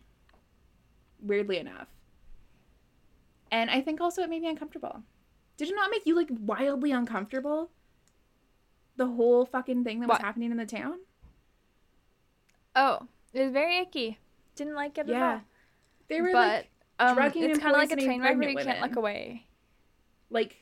Weirdly 1.22 1.58
enough. 1.58 1.88
And 3.52 3.70
I 3.70 3.82
think 3.82 4.00
also 4.00 4.22
it 4.24 4.30
made 4.30 4.42
me 4.42 4.48
uncomfortable. 4.50 5.04
Did 5.58 5.70
it 5.70 5.76
not 5.76 5.92
make 5.92 6.06
you 6.06 6.16
like 6.16 6.30
wildly 6.32 6.92
uncomfortable? 6.94 7.72
The 8.96 9.08
whole 9.08 9.46
fucking 9.46 9.84
thing 9.84 10.00
that 10.00 10.08
was 10.08 10.16
What? 10.16 10.22
happening 10.22 10.52
in 10.52 10.58
the 10.58 10.66
town? 10.66 11.00
Oh, 12.74 13.08
it 13.34 13.42
was 13.44 13.52
very 13.52 13.78
icky. 13.80 14.18
Didn't 14.56 14.76
like 14.76 14.98
it 14.98 15.02
at 15.02 15.08
Yeah. 15.10 15.32
all. 15.34 15.42
They 16.08 16.22
were 16.22 16.32
but 16.32 16.48
like 16.48 16.70
um, 17.00 17.16
drugging 17.16 17.44
it's 17.44 17.60
kind 17.60 17.76
of 17.76 17.82
like 17.82 17.92
a 17.92 18.02
train 18.02 18.22
wreck 18.22 18.38
where 18.38 18.50
you 18.50 18.58
can't 18.58 18.82
look 18.82 18.96
away. 18.96 19.46
like 20.30 20.56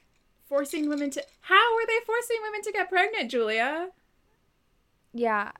forcing 0.55 0.87
women 0.87 1.09
to 1.09 1.21
how 1.41 1.75
are 1.77 1.85
they 1.85 1.99
forcing 2.05 2.37
women 2.43 2.61
to 2.61 2.71
get 2.71 2.89
pregnant 2.89 3.29
julia 3.29 3.89
Yeah, 5.13 5.51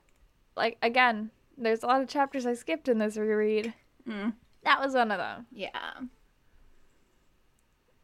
like 0.56 0.78
again, 0.82 1.30
there's 1.58 1.82
a 1.82 1.86
lot 1.86 2.00
of 2.02 2.08
chapters 2.08 2.46
I 2.46 2.54
skipped 2.54 2.88
in 2.88 2.98
this 2.98 3.16
reread. 3.16 3.74
mm. 4.08 4.32
That 4.64 4.80
was 4.80 4.94
one 4.94 5.10
of 5.10 5.18
them. 5.18 5.46
yeah 5.52 5.68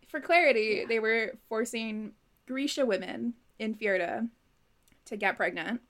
for 0.07 0.21
clarity 0.21 0.85
they 0.87 0.99
were 1.01 1.33
forcing 1.49 2.13
grisha 2.47 2.85
women 2.85 3.33
in 3.59 3.75
Fjerda 3.75 4.29
to 5.07 5.17
get 5.17 5.37
pregnant 5.39 5.81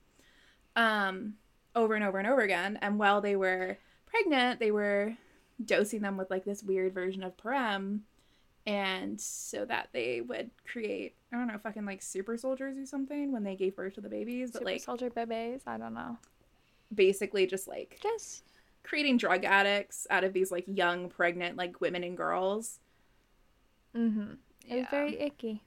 um 0.77 1.33
over 1.75 1.95
and 1.95 2.05
over 2.05 2.17
and 2.19 2.27
over 2.27 2.39
again 2.41 2.79
and 2.81 2.97
while 2.97 3.19
they 3.19 3.35
were 3.35 3.77
pregnant 4.05 4.59
they 4.61 4.71
were 4.71 5.15
dosing 5.63 6.01
them 6.01 6.15
with 6.15 6.31
like 6.31 6.45
this 6.45 6.63
weird 6.63 6.93
version 6.93 7.21
of 7.23 7.35
parem 7.35 7.99
and 8.65 9.19
so 9.19 9.65
that 9.65 9.89
they 9.91 10.21
would 10.21 10.49
create 10.65 11.15
i 11.31 11.35
don't 11.37 11.47
know 11.47 11.57
fucking 11.57 11.85
like 11.85 12.01
super 12.01 12.37
soldiers 12.37 12.77
or 12.77 12.85
something 12.85 13.31
when 13.31 13.43
they 13.43 13.55
gave 13.55 13.75
birth 13.75 13.93
to 13.95 14.01
the 14.01 14.07
babies 14.09 14.51
but 14.51 14.59
Super 14.59 14.71
like 14.71 14.81
soldier 14.81 15.09
babies. 15.09 15.61
I 15.67 15.77
don't 15.77 15.93
know. 15.93 16.17
basically 16.93 17.45
just 17.45 17.67
like 17.67 17.99
Just 18.01 18.43
creating 18.83 19.17
drug 19.17 19.43
addicts 19.43 20.07
out 20.09 20.23
of 20.23 20.31
these 20.33 20.51
like 20.51 20.63
young 20.67 21.09
pregnant 21.09 21.57
like 21.57 21.81
women 21.81 22.03
and 22.03 22.15
girls 22.17 22.79
mm-hmm. 23.95 24.33
It 24.67 24.75
was 24.75 24.83
Yeah. 24.83 24.89
very 24.91 25.19
icky. 25.19 25.61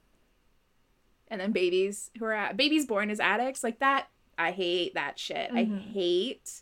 and 1.27 1.39
then 1.39 1.51
babies 1.51 2.09
who 2.17 2.25
are 2.25 2.33
at, 2.33 2.57
babies 2.57 2.85
born 2.85 3.09
as 3.11 3.19
addicts 3.19 3.63
like 3.63 3.79
that 3.79 4.07
i 4.39 4.51
hate 4.51 4.93
that 4.95 5.19
shit 5.19 5.51
i 5.51 5.65
Mhm. 5.65 5.79
hate 5.93 6.61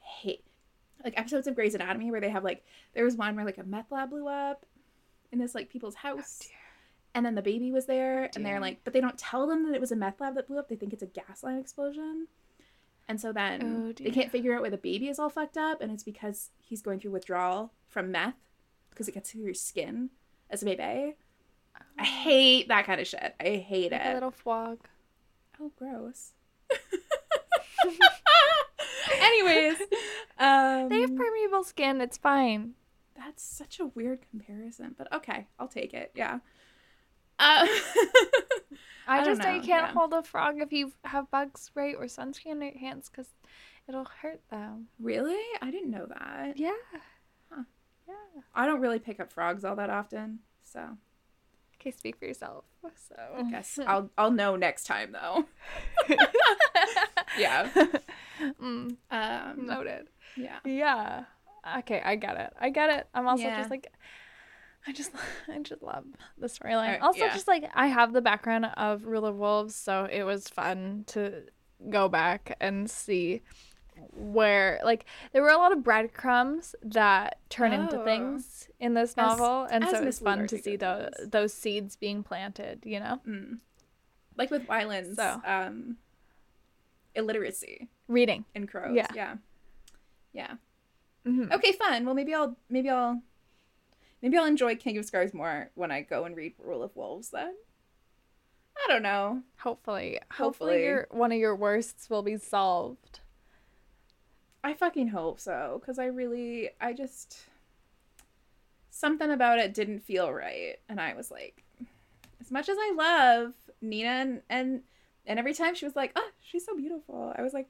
hate 0.00 0.44
like 1.04 1.18
episodes 1.18 1.46
of 1.46 1.54
Grey's 1.54 1.74
Anatomy 1.74 2.10
where 2.10 2.20
they 2.20 2.30
have 2.30 2.42
like 2.42 2.64
there 2.94 3.04
was 3.04 3.14
one 3.16 3.36
where 3.36 3.44
like 3.44 3.58
a 3.58 3.62
meth 3.64 3.90
lab 3.92 4.10
blew 4.10 4.26
up 4.26 4.64
in 5.32 5.38
this 5.38 5.54
like 5.54 5.68
people's 5.70 5.96
house. 5.96 6.48
and 7.14 7.24
then 7.24 7.34
the 7.34 7.42
baby 7.42 7.72
was 7.72 7.86
there 7.86 8.30
and 8.34 8.44
they're 8.44 8.60
like 8.60 8.80
but 8.84 8.92
they 8.92 9.00
don't 9.00 9.18
tell 9.18 9.46
them 9.46 9.64
that 9.66 9.74
it 9.74 9.80
was 9.80 9.92
a 9.92 9.96
meth 9.96 10.20
lab 10.20 10.34
that 10.34 10.46
blew 10.46 10.58
up. 10.58 10.68
They 10.68 10.76
think 10.76 10.92
it's 10.92 11.02
a 11.02 11.06
gas 11.06 11.42
line 11.42 11.58
explosion. 11.58 12.26
And 13.08 13.20
so 13.20 13.32
then 13.32 13.86
Oh, 13.88 13.92
they 14.04 14.10
can't 14.10 14.30
figure 14.30 14.54
out 14.54 14.62
why 14.62 14.68
the 14.68 14.76
baby 14.76 15.08
is 15.08 15.18
all 15.18 15.30
fucked 15.30 15.56
up 15.56 15.80
and 15.80 15.90
it's 15.90 16.04
because 16.04 16.50
he's 16.60 16.82
going 16.82 17.00
through 17.00 17.12
withdrawal 17.12 17.72
from 17.88 18.10
meth 18.12 18.34
because 18.90 19.08
it 19.08 19.12
gets 19.14 19.30
through 19.32 19.44
your 19.44 19.54
skin 19.54 20.10
as 20.50 20.62
a 20.62 20.66
baby. 20.66 21.14
I 21.98 22.04
hate 22.04 22.68
that 22.68 22.84
kind 22.86 23.00
of 23.00 23.06
shit. 23.06 23.34
I 23.40 23.56
hate 23.66 23.92
like 23.92 24.00
it. 24.02 24.10
a 24.10 24.14
little 24.14 24.30
frog. 24.30 24.78
oh 25.60 25.70
gross. 25.78 26.32
Anyways 29.20 29.76
um 30.38 30.88
They 30.88 31.00
have 31.00 31.16
permeable 31.16 31.64
skin. 31.64 32.00
It's 32.00 32.16
fine. 32.18 32.74
That's 33.18 33.42
such 33.42 33.80
a 33.80 33.86
weird 33.86 34.20
comparison 34.30 34.94
but 34.96 35.12
okay 35.12 35.46
i'll 35.58 35.68
take 35.68 35.92
it 35.92 36.12
yeah 36.14 36.38
uh, 37.40 37.66
I, 39.06 39.24
just 39.24 39.40
know 39.42 39.54
you 39.54 39.60
can't 39.60 39.86
yeah. 39.86 39.92
hold 39.92 40.12
a 40.12 40.22
frog 40.24 40.56
if 40.60 40.72
you 40.72 40.92
have 41.04 41.30
bug 41.30 41.56
spray 41.56 41.94
or 41.94 42.04
sunscreen 42.06 42.52
on 42.52 42.62
your 42.62 42.78
hands 42.78 43.08
because 43.08 43.28
it'll 43.88 44.08
hurt 44.22 44.40
them. 44.50 44.88
really 45.00 45.38
i 45.62 45.70
didn't 45.70 45.90
know 45.90 46.06
that 46.06 46.54
Yeah. 46.56 46.72
Huh. 47.50 47.62
Yeah. 48.08 48.14
i 48.54 48.66
don't 48.66 48.80
really 48.80 48.98
pick 48.98 49.20
up 49.20 49.32
frogs 49.32 49.64
all 49.64 49.76
that 49.76 49.90
often 49.90 50.40
so 50.64 50.96
Okay, 51.80 51.92
speak 51.92 52.16
for 52.18 52.24
yourself. 52.24 52.64
So. 53.08 53.14
I 53.36 53.42
guess 53.50 53.78
i'll 53.86 54.10
i'll 54.18 54.32
know 54.32 54.56
next 54.56 54.84
time 54.84 55.12
though 55.12 55.44
yeah 57.38 57.68
mm, 58.60 58.96
um 59.10 59.66
noted. 59.66 60.08
yeah 60.36 60.58
Yeah. 60.64 61.24
Okay, 61.78 62.00
I 62.04 62.16
get 62.16 62.36
it. 62.36 62.52
I 62.60 62.70
get 62.70 62.90
it. 62.90 63.06
I'm 63.14 63.26
also 63.28 63.44
Yeah. 63.44 63.58
just 63.58 63.70
like, 63.70 63.86
I 64.86 64.92
just 64.92 65.12
I 65.48 65.58
just 65.60 65.82
love 65.82 66.04
the 66.38 66.46
storyline. 66.46 66.84
Alright, 66.86 67.02
also, 67.02 67.20
yeah. 67.20 67.32
just 67.34 67.48
like 67.48 67.64
I 67.74 67.86
have 67.88 68.12
the 68.12 68.22
background 68.22 68.66
of 68.76 69.04
Rule 69.04 69.26
of 69.26 69.36
Wolves, 69.36 69.74
so 69.74 70.08
it 70.10 70.22
was 70.24 70.48
fun 70.48 71.04
to 71.08 71.42
go 71.90 72.08
back 72.08 72.56
and 72.60 72.90
see 72.90 73.42
where 74.12 74.80
like 74.84 75.04
there 75.32 75.42
were 75.42 75.48
a 75.50 75.56
lot 75.56 75.72
of 75.72 75.82
breadcrumbs 75.82 76.74
that 76.82 77.38
turn 77.50 77.72
into 77.72 78.00
Oh. 78.00 78.04
things 78.04 78.68
in 78.78 78.94
this 78.94 79.16
novel, 79.16 79.66
and 79.70 79.82
as 79.84 79.90
so 79.90 80.02
it 80.02 80.04
was 80.04 80.18
fun 80.20 80.46
to 80.46 80.58
see 80.58 80.76
those 80.76 81.10
those 81.26 81.52
seeds 81.52 81.96
being 81.96 82.22
planted. 82.22 82.80
You 82.84 83.00
know, 83.00 83.20
Mm. 83.26 83.58
Like 84.36 84.50
with 84.52 84.68
Wylan's 84.68 85.16
So. 85.16 85.42
um, 85.44 85.96
illiteracy 87.14 87.88
reading. 88.06 88.44
in 88.54 88.66
crows. 88.68 88.94
Yeah. 88.94 89.08
Yeah. 89.14 89.34
Yeah. 90.32 90.54
Mhm. 91.28 91.52
Okay, 91.52 91.72
fun. 91.72 92.06
Well, 92.06 92.14
maybe 92.14 92.32
I'll 92.34 92.56
maybe 92.70 92.88
I'll 92.88 93.22
maybe 94.22 94.36
I'll 94.38 94.46
enjoy 94.46 94.76
King 94.76 94.96
of 94.98 95.04
Scars 95.04 95.34
more 95.34 95.70
when 95.74 95.90
I 95.90 96.00
go 96.00 96.24
and 96.24 96.34
read 96.34 96.54
Rule 96.58 96.82
of 96.82 96.96
Wolves. 96.96 97.30
Then 97.30 97.54
I 98.84 98.86
don't 98.92 99.02
know. 99.02 99.42
Hopefully, 99.58 100.18
hopefully, 100.32 100.38
Hopefully. 100.38 100.82
your 100.84 101.06
one 101.10 101.32
of 101.32 101.38
your 101.38 101.54
worsts 101.54 102.08
will 102.08 102.22
be 102.22 102.36
solved. 102.38 103.20
I 104.64 104.72
fucking 104.74 105.08
hope 105.08 105.38
so 105.38 105.78
because 105.80 105.98
I 105.98 106.06
really 106.06 106.70
I 106.80 106.92
just 106.92 107.46
something 108.90 109.30
about 109.30 109.58
it 109.58 109.74
didn't 109.74 110.00
feel 110.00 110.32
right, 110.32 110.76
and 110.88 111.00
I 111.00 111.14
was 111.14 111.30
like, 111.30 111.62
as 112.40 112.50
much 112.50 112.68
as 112.68 112.76
I 112.80 112.92
love 112.96 113.54
Nina 113.82 114.08
and 114.08 114.42
and, 114.48 114.82
and 115.26 115.38
every 115.38 115.52
time 115.54 115.74
she 115.74 115.84
was 115.84 115.94
like, 115.96 116.12
oh, 116.16 116.30
she's 116.40 116.64
so 116.64 116.74
beautiful. 116.76 117.34
I 117.36 117.42
was 117.42 117.52
like, 117.52 117.68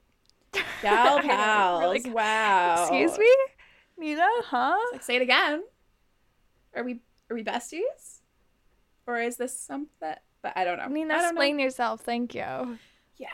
gal 0.82 1.18
I 1.18 1.22
know, 1.22 1.22
you're 1.22 1.22
pals, 1.36 2.04
like, 2.04 2.14
wow. 2.14 2.82
Excuse 2.82 3.18
me, 3.18 3.30
Nina, 3.98 4.26
huh? 4.44 4.76
Like, 4.92 5.02
say 5.02 5.16
it 5.16 5.22
again. 5.22 5.62
Are 6.74 6.84
we 6.84 7.00
are 7.30 7.34
we 7.34 7.44
besties? 7.44 8.20
Or 9.06 9.18
is 9.20 9.36
this 9.36 9.58
something? 9.58 10.14
But 10.42 10.52
I 10.56 10.64
don't 10.64 10.78
know. 10.78 10.86
Nina, 10.88 11.14
I 11.14 11.16
don't 11.16 11.22
know. 11.22 11.28
explain 11.30 11.58
yourself. 11.58 12.00
Thank 12.02 12.34
you. 12.34 12.78
Yeah. 13.16 13.28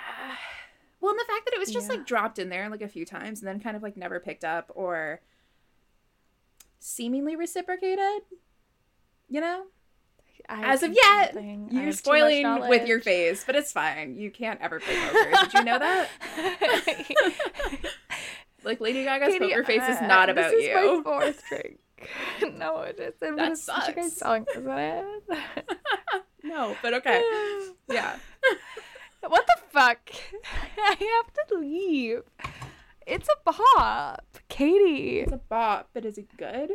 Well, 1.00 1.10
and 1.10 1.18
the 1.20 1.24
fact 1.28 1.44
that 1.44 1.54
it 1.54 1.58
was 1.58 1.70
just 1.70 1.88
Yeah. 1.90 1.96
like 1.96 2.06
dropped 2.06 2.38
in 2.38 2.48
there 2.48 2.68
like 2.70 2.80
a 2.80 2.88
few 2.88 3.04
times 3.04 3.40
and 3.40 3.48
then 3.48 3.60
kind 3.60 3.76
of 3.76 3.82
like 3.82 3.96
never 3.96 4.20
picked 4.20 4.44
up 4.44 4.70
or 4.74 5.20
seemingly 6.78 7.36
reciprocated. 7.36 8.22
You 9.28 9.40
know? 9.40 9.64
I 10.48 10.72
As 10.72 10.82
of 10.82 10.92
yet. 10.92 11.36
You're 11.70 11.92
spoiling 11.92 12.68
with 12.68 12.86
your 12.86 13.00
face, 13.00 13.44
but 13.44 13.56
it's 13.56 13.72
fine. 13.72 14.16
You 14.16 14.30
can't 14.30 14.60
ever 14.60 14.80
play 14.80 14.96
poker. 14.96 15.30
Did 15.42 15.54
you 15.54 15.64
know 15.64 15.78
that? 15.78 16.08
Like 18.64 18.80
Lady 18.80 19.04
Gaga's 19.04 19.34
Katie, 19.34 19.50
poker 19.50 19.64
face 19.64 19.82
is 19.82 19.98
uh, 19.98 20.06
not 20.06 20.30
about 20.30 20.50
this 20.50 20.64
is 20.64 20.74
my 20.74 20.82
you. 20.82 21.02
fourth 21.02 21.42
drink. 21.48 21.78
no, 22.58 22.80
it 22.80 22.98
isn't. 22.98 23.36
That 23.36 23.52
it's 23.52 23.62
such 23.62 23.90
a 23.90 23.92
great 23.92 24.10
song, 24.10 24.46
isn't 24.56 24.68
it? 24.68 25.04
no, 26.42 26.76
but 26.82 26.94
okay. 26.94 27.22
Yeah. 27.88 28.16
What 29.20 29.46
the 29.46 29.56
fuck? 29.70 30.10
I 30.78 30.96
have 30.98 31.48
to 31.48 31.58
leave. 31.58 32.22
It's 33.06 33.28
a 33.28 33.52
bop, 33.52 34.38
Katie. 34.48 35.20
It's 35.20 35.32
a 35.32 35.40
bop, 35.48 35.90
but 35.92 36.06
is 36.06 36.16
it 36.16 36.34
good? 36.36 36.70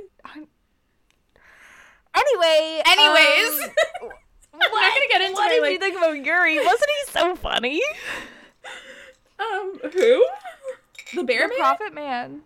Anyway, 2.15 2.81
Anyways. 2.85 3.61
um, 3.63 3.69
We're 4.53 4.81
not 4.81 4.93
gonna 4.93 5.07
get 5.09 5.21
into 5.21 5.33
what 5.33 5.49
did 5.49 5.61
like- 5.61 5.71
you 5.73 5.79
think 5.79 5.97
about 5.97 6.17
Yuri? 6.23 6.57
Wasn't 6.57 6.89
he 7.05 7.11
so 7.11 7.35
funny? 7.35 7.81
Um, 9.39 9.79
who? 9.93 10.25
The 11.15 11.23
bear 11.23 11.43
the 11.47 11.53
man? 11.53 11.57
Prophet 11.59 11.93
Man. 11.93 12.41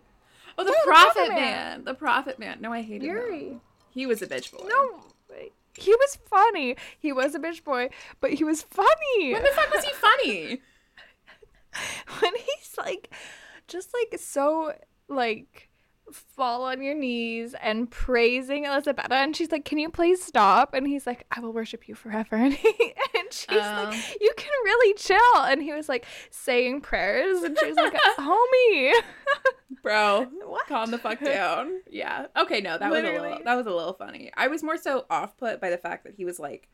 Oh, 0.56 0.64
the 0.64 0.70
Yeah, 0.70 0.76
the 0.84 0.86
prophet, 0.90 1.14
Prophet 1.14 1.28
man. 1.30 1.40
Man. 1.40 1.84
The 1.84 1.94
prophet 1.94 2.38
man. 2.38 2.58
No, 2.60 2.72
I 2.72 2.82
hated 2.82 3.02
Yuri. 3.02 3.48
him. 3.48 3.60
He 3.90 4.06
was 4.06 4.22
a 4.22 4.26
bitch 4.28 4.52
boy. 4.52 4.66
No, 4.68 5.00
he 5.76 5.90
was 5.92 6.18
funny. 6.30 6.76
He 7.00 7.12
was 7.12 7.34
a 7.34 7.40
bitch 7.40 7.64
boy, 7.64 7.90
but 8.20 8.32
he 8.34 8.44
was 8.44 8.62
funny. 8.62 9.32
When 9.32 9.42
the 9.42 9.48
fuck 9.54 9.74
was 9.74 9.84
he 9.84 9.92
funny? 9.92 10.62
when 12.20 12.32
he's 12.36 12.74
like 12.78 13.12
just 13.66 13.90
like 13.92 14.18
so 14.20 14.72
like 15.08 15.68
fall 16.12 16.64
on 16.64 16.82
your 16.82 16.94
knees 16.94 17.54
and 17.62 17.90
praising 17.90 18.64
Elizabeth 18.66 19.10
and 19.10 19.34
she's 19.34 19.50
like 19.50 19.64
can 19.64 19.78
you 19.78 19.88
please 19.88 20.22
stop 20.22 20.74
and 20.74 20.86
he's 20.86 21.06
like 21.06 21.24
I 21.30 21.40
will 21.40 21.52
worship 21.52 21.88
you 21.88 21.94
forever 21.94 22.36
and 22.36 22.52
he 22.52 22.68
and 23.18 23.32
she's 23.32 23.46
Oh. 23.50 23.90
like 23.90 24.20
you 24.20 24.30
can 24.36 24.50
really 24.64 24.94
chill 24.94 25.36
and 25.36 25.62
he 25.62 25.72
was 25.72 25.88
like 25.88 26.04
saying 26.30 26.82
prayers 26.82 27.42
and 27.42 27.58
she's 27.58 27.74
like 27.76 27.94
homie 28.18 28.92
Bro, 29.82 30.28
What? 30.44 30.66
calm 30.66 30.90
the 30.90 30.98
fuck 30.98 31.20
down. 31.20 31.80
Yeah. 31.90 32.26
Okay, 32.36 32.60
no, 32.60 32.78
that 32.78 32.90
was 32.90 33.00
a 33.00 33.02
little 33.02 33.38
that 33.44 33.54
was 33.54 33.66
a 33.66 33.70
little 33.74 33.92
funny. 33.94 34.30
I 34.36 34.46
was 34.48 34.62
more 34.62 34.76
so 34.78 35.04
off 35.10 35.36
put 35.36 35.60
by 35.60 35.68
the 35.70 35.76
fact 35.78 36.04
that 36.04 36.14
he 36.14 36.24
was 36.24 36.38
like 36.38 36.68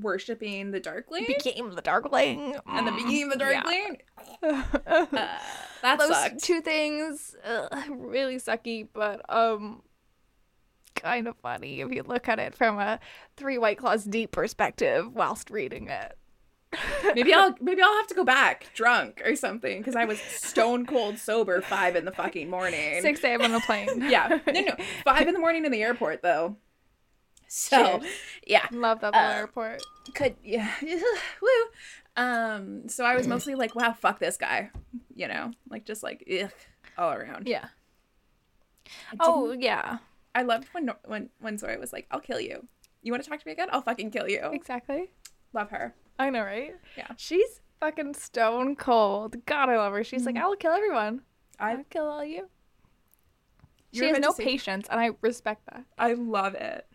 worshiping 0.00 0.70
the 0.70 0.78
darkling 0.80 1.24
became 1.26 1.74
the 1.74 1.82
darkling 1.82 2.56
and 2.66 2.86
then 2.86 2.94
became 2.94 3.30
the 3.30 3.36
Yeah. 3.38 3.62
darkling. 3.62 3.98
Uh, 4.42 5.38
that 5.82 5.98
those 5.98 6.10
sucked. 6.10 6.42
two 6.42 6.60
things 6.60 7.34
ugh, 7.44 7.72
really 7.90 8.36
sucky 8.36 8.86
but 8.92 9.20
um 9.28 9.82
kind 10.94 11.28
of 11.28 11.36
funny 11.36 11.80
if 11.80 11.92
you 11.92 12.02
look 12.02 12.28
at 12.28 12.38
it 12.38 12.54
from 12.54 12.78
a 12.78 12.98
three 13.36 13.56
white 13.58 13.78
claws 13.78 14.04
deep 14.04 14.32
perspective 14.32 15.12
whilst 15.14 15.48
reading 15.50 15.88
it 15.88 16.18
maybe 17.14 17.32
I'll 17.32 17.54
maybe 17.60 17.80
I'll 17.80 17.96
have 17.96 18.08
to 18.08 18.14
go 18.14 18.24
back 18.24 18.66
drunk 18.74 19.22
or 19.24 19.36
something 19.36 19.78
because 19.78 19.94
I 19.96 20.04
was 20.04 20.18
stone 20.20 20.84
cold 20.86 21.18
sober 21.18 21.60
five 21.62 21.96
in 21.96 22.04
the 22.04 22.12
fucking 22.12 22.50
morning. 22.50 23.00
6 23.00 23.24
a.m. 23.24 23.40
on 23.40 23.54
a 23.54 23.60
plane 23.60 23.88
Yeah. 24.10 24.38
No, 24.46 24.52
no. 24.60 24.74
Five 25.04 25.28
in 25.28 25.32
the 25.34 25.40
morning 25.40 25.64
in 25.64 25.72
the 25.72 25.82
airport 25.82 26.20
though. 26.22 26.56
So 27.46 28.00
Cheers. 28.00 28.12
yeah. 28.46 28.66
love 28.70 29.00
that 29.00 29.14
Uh, 29.14 29.32
airport 29.36 29.82
Could 30.14 30.36
yeah. 30.44 30.70
Woo. 30.82 31.48
Um, 32.18 32.88
so 32.88 33.04
I 33.04 33.14
was 33.14 33.26
mostly 33.28 33.54
like, 33.54 33.74
wow, 33.74 33.92
fuck 33.92 34.18
this 34.18 34.36
guy. 34.36 34.70
You 35.14 35.28
know? 35.28 35.52
Like 35.70 35.84
just 35.84 36.02
like 36.02 36.24
ugh, 36.42 36.50
all 36.98 37.12
around. 37.12 37.46
yeah 37.46 37.66
oh 39.20 39.52
yeah 39.52 39.98
I 40.34 40.42
loved 40.42 40.68
when 40.72 40.90
when 41.04 41.28
when 41.40 41.58
Zora 41.58 41.78
was 41.78 41.92
like, 41.92 42.06
I'll 42.10 42.20
kill 42.20 42.40
you. 42.40 42.66
You 43.02 43.12
want 43.12 43.22
to 43.24 43.28
talk 43.30 43.38
to 43.40 43.46
me 43.46 43.52
again? 43.52 43.68
I'll 43.72 43.82
fucking 43.82 44.10
kill 44.10 44.28
you. 44.28 44.40
exactly 44.52 45.10
Love 45.52 45.70
her. 45.70 45.94
i 46.18 46.28
know 46.30 46.42
right 46.42 46.74
Yeah. 46.96 47.08
she's 47.16 47.60
fucking 47.80 48.14
stone 48.14 48.74
cold 48.76 49.36
god 49.46 49.68
i 49.70 49.76
love 49.76 49.92
her 49.92 50.02
she's 50.04 50.26
like 50.26 50.34
Mhm. 50.34 50.40
i'll 50.42 50.56
kill 50.56 50.72
everyone 50.72 51.22
i'll 51.60 51.84
kill 51.90 52.06
all 52.06 52.24
you 52.24 52.48
You 53.92 54.00
she 54.02 54.08
has 54.08 54.18
no 54.18 54.32
say- 54.32 54.44
patience 54.44 54.88
and 54.90 54.98
i 55.00 55.10
respect 55.22 55.62
that 55.70 55.84
I 55.96 56.12
love 56.14 56.54
it. 56.54 56.86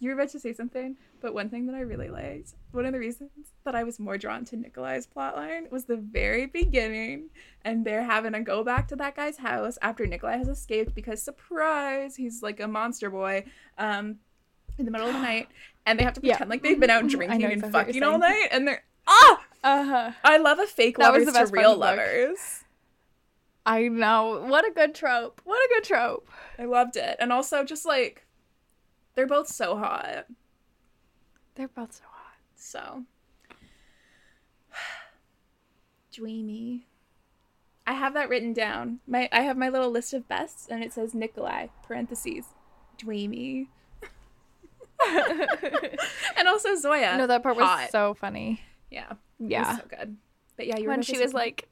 You 0.00 0.10
were 0.10 0.14
about 0.14 0.28
to 0.30 0.38
say 0.40 0.52
something, 0.52 0.96
but 1.20 1.34
one 1.34 1.48
thing 1.50 1.66
that 1.66 1.74
I 1.74 1.80
really 1.80 2.08
liked, 2.08 2.54
one 2.72 2.86
of 2.86 2.92
the 2.92 2.98
reasons 2.98 3.30
that 3.64 3.74
I 3.74 3.84
was 3.84 3.98
more 3.98 4.16
drawn 4.18 4.44
to 4.46 4.56
Nikolai's 4.56 5.06
plotline 5.06 5.70
was 5.70 5.84
the 5.84 5.96
very 5.96 6.46
beginning, 6.46 7.30
and 7.64 7.84
they're 7.84 8.04
having 8.04 8.32
to 8.32 8.40
go 8.40 8.62
back 8.64 8.88
to 8.88 8.96
that 8.96 9.16
guy's 9.16 9.36
house 9.38 9.78
after 9.82 10.06
Nikolai 10.06 10.36
has 10.38 10.48
escaped 10.48 10.94
because 10.94 11.22
surprise, 11.22 12.16
he's 12.16 12.42
like 12.42 12.60
a 12.60 12.68
monster 12.68 13.10
boy, 13.10 13.44
um, 13.78 14.16
in 14.78 14.84
the 14.84 14.90
middle 14.90 15.08
of 15.08 15.14
the 15.14 15.20
night, 15.20 15.48
and 15.86 15.98
they 15.98 16.04
have 16.04 16.14
to 16.14 16.20
Yeah. 16.22 16.34
pretend 16.34 16.50
like 16.50 16.62
they've 16.62 16.78
been 16.78 16.90
out 16.90 17.06
drinking 17.08 17.40
know 17.40 17.48
and 17.48 17.72
fucking 17.72 18.02
all 18.02 18.18
night, 18.18 18.48
and 18.50 18.66
they're 18.66 18.82
ah, 19.06 19.44
uh-huh 19.64 20.12
I 20.22 20.36
love 20.38 20.58
a 20.58 20.66
fake 20.66 20.98
lovers 20.98 21.24
to 21.26 21.46
real 21.50 21.72
of 21.72 21.78
the 21.80 21.86
book. 21.86 21.96
lovers. 21.98 22.64
I 23.66 23.88
know. 23.88 24.44
What 24.48 24.66
a 24.66 24.70
good 24.70 24.94
trope. 24.94 25.42
What 25.44 25.58
a 25.58 25.68
good 25.74 25.84
trope. 25.84 26.28
I 26.58 26.64
loved 26.64 26.96
it, 26.96 27.16
and 27.18 27.32
also 27.32 27.64
just 27.64 27.84
like 27.84 28.24
they're 29.14 29.26
both 29.26 29.48
so 29.48 29.76
hot. 29.76 30.26
They're 31.58 31.66
both 31.66 31.92
so 31.92 32.04
hot. 32.08 32.36
So 32.54 33.02
dreamy. 36.12 36.86
I 37.84 37.94
have 37.94 38.14
that 38.14 38.28
written 38.28 38.52
down. 38.52 39.00
My 39.08 39.28
I 39.32 39.40
have 39.40 39.56
my 39.56 39.68
little 39.68 39.90
list 39.90 40.14
of 40.14 40.28
bests 40.28 40.68
and 40.70 40.84
it 40.84 40.92
says 40.92 41.14
Nikolai 41.14 41.66
parentheses 41.82 42.44
dreamy. 42.96 43.70
and 46.36 46.46
also 46.46 46.76
Zoya. 46.76 47.16
no, 47.16 47.26
that 47.26 47.42
part 47.42 47.56
was 47.56 47.90
so 47.90 48.14
funny. 48.14 48.60
yeah. 48.90 49.14
Yeah. 49.40 49.62
It 49.62 49.66
was 49.68 49.76
so 49.78 49.96
good. 49.96 50.16
But 50.56 50.66
yeah, 50.68 50.78
you 50.78 50.84
were 50.84 50.90
when 50.90 51.02
she 51.02 51.18
was 51.18 51.34
like 51.34 51.68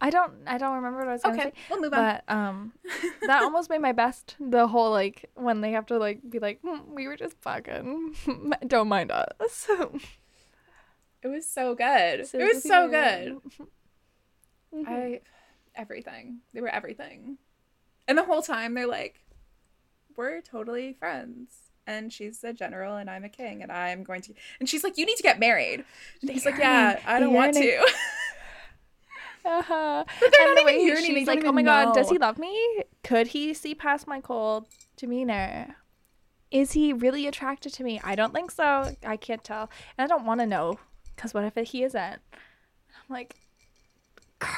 I 0.00 0.10
don't 0.10 0.32
I 0.46 0.56
don't 0.58 0.76
remember 0.76 0.98
what 1.00 1.08
I 1.08 1.12
was 1.12 1.22
something. 1.22 1.38
gonna 1.38 1.48
Okay, 1.50 1.56
say. 1.58 1.64
we'll 1.70 1.80
move 1.80 1.92
on. 1.94 2.00
But 2.26 2.34
um 2.34 2.72
that 3.26 3.42
almost 3.42 3.68
made 3.70 3.80
my 3.82 3.92
best. 3.92 4.36
The 4.40 4.66
whole 4.66 4.90
like 4.90 5.30
when 5.34 5.60
they 5.60 5.72
have 5.72 5.86
to 5.86 5.98
like 5.98 6.20
be 6.28 6.38
like, 6.38 6.60
"Hmm, 6.62 6.94
we 6.94 7.06
were 7.06 7.16
just 7.16 7.36
fucking 7.42 8.16
don't 8.66 8.88
mind 8.88 9.10
us. 9.12 9.68
it 11.22 11.28
was 11.28 11.46
so 11.46 11.74
good. 11.74 12.26
So 12.26 12.38
it 12.38 12.44
was 12.54 12.62
so 12.62 12.88
good. 12.88 13.38
Mhm. 14.74 14.86
I 14.86 15.20
everything. 15.74 16.42
They 16.54 16.60
were 16.60 16.68
everything. 16.68 17.38
And 18.06 18.16
the 18.16 18.22
whole 18.24 18.40
time 18.42 18.74
they're 18.74 18.86
like, 18.86 19.20
We're 20.16 20.40
totally 20.40 20.92
friends. 20.94 21.50
And 21.86 22.12
she's 22.12 22.44
a 22.44 22.52
general 22.52 22.94
and 22.96 23.10
I'm 23.10 23.24
a 23.24 23.28
king 23.28 23.62
and 23.64 23.72
I'm 23.72 24.04
going 24.04 24.22
to 24.22 24.34
and 24.60 24.68
she's 24.68 24.84
like, 24.84 24.96
You 24.96 25.06
need 25.06 25.16
to 25.16 25.24
get 25.24 25.40
married. 25.40 25.84
And 26.22 26.30
he's 26.30 26.46
like, 26.46 26.56
Yeah, 26.58 27.00
I 27.04 27.18
don't 27.18 27.32
want 27.34 27.54
to. 27.54 27.84
Uh-huh. 29.44 30.04
But 30.20 30.32
they're 30.32 30.46
and 30.48 30.54
not 30.56 30.66
the 30.66 30.72
even 30.72 31.04
she's 31.04 31.26
like, 31.26 31.44
"Oh 31.44 31.52
my 31.52 31.62
god, 31.62 31.94
does 31.94 32.10
he 32.10 32.18
love 32.18 32.38
me? 32.38 32.84
Could 33.02 33.28
he 33.28 33.54
see 33.54 33.74
past 33.74 34.06
my 34.06 34.20
cold 34.20 34.66
demeanor?" 34.96 35.76
is 36.50 36.72
he 36.72 36.92
really 36.92 37.26
attracted 37.26 37.72
to 37.74 37.84
me? 37.84 38.00
I 38.02 38.14
don't 38.14 38.34
think 38.34 38.50
so. 38.50 38.94
I 39.06 39.16
can't 39.16 39.44
tell. 39.44 39.70
And 39.96 40.04
I 40.04 40.06
don't 40.12 40.26
want 40.26 40.40
to 40.40 40.46
know 40.46 40.78
because 41.14 41.34
what 41.34 41.44
if 41.44 41.68
he 41.68 41.84
isn't? 41.84 42.00
I'm 42.02 42.18
like, 43.08 43.36
girl. 44.38 44.50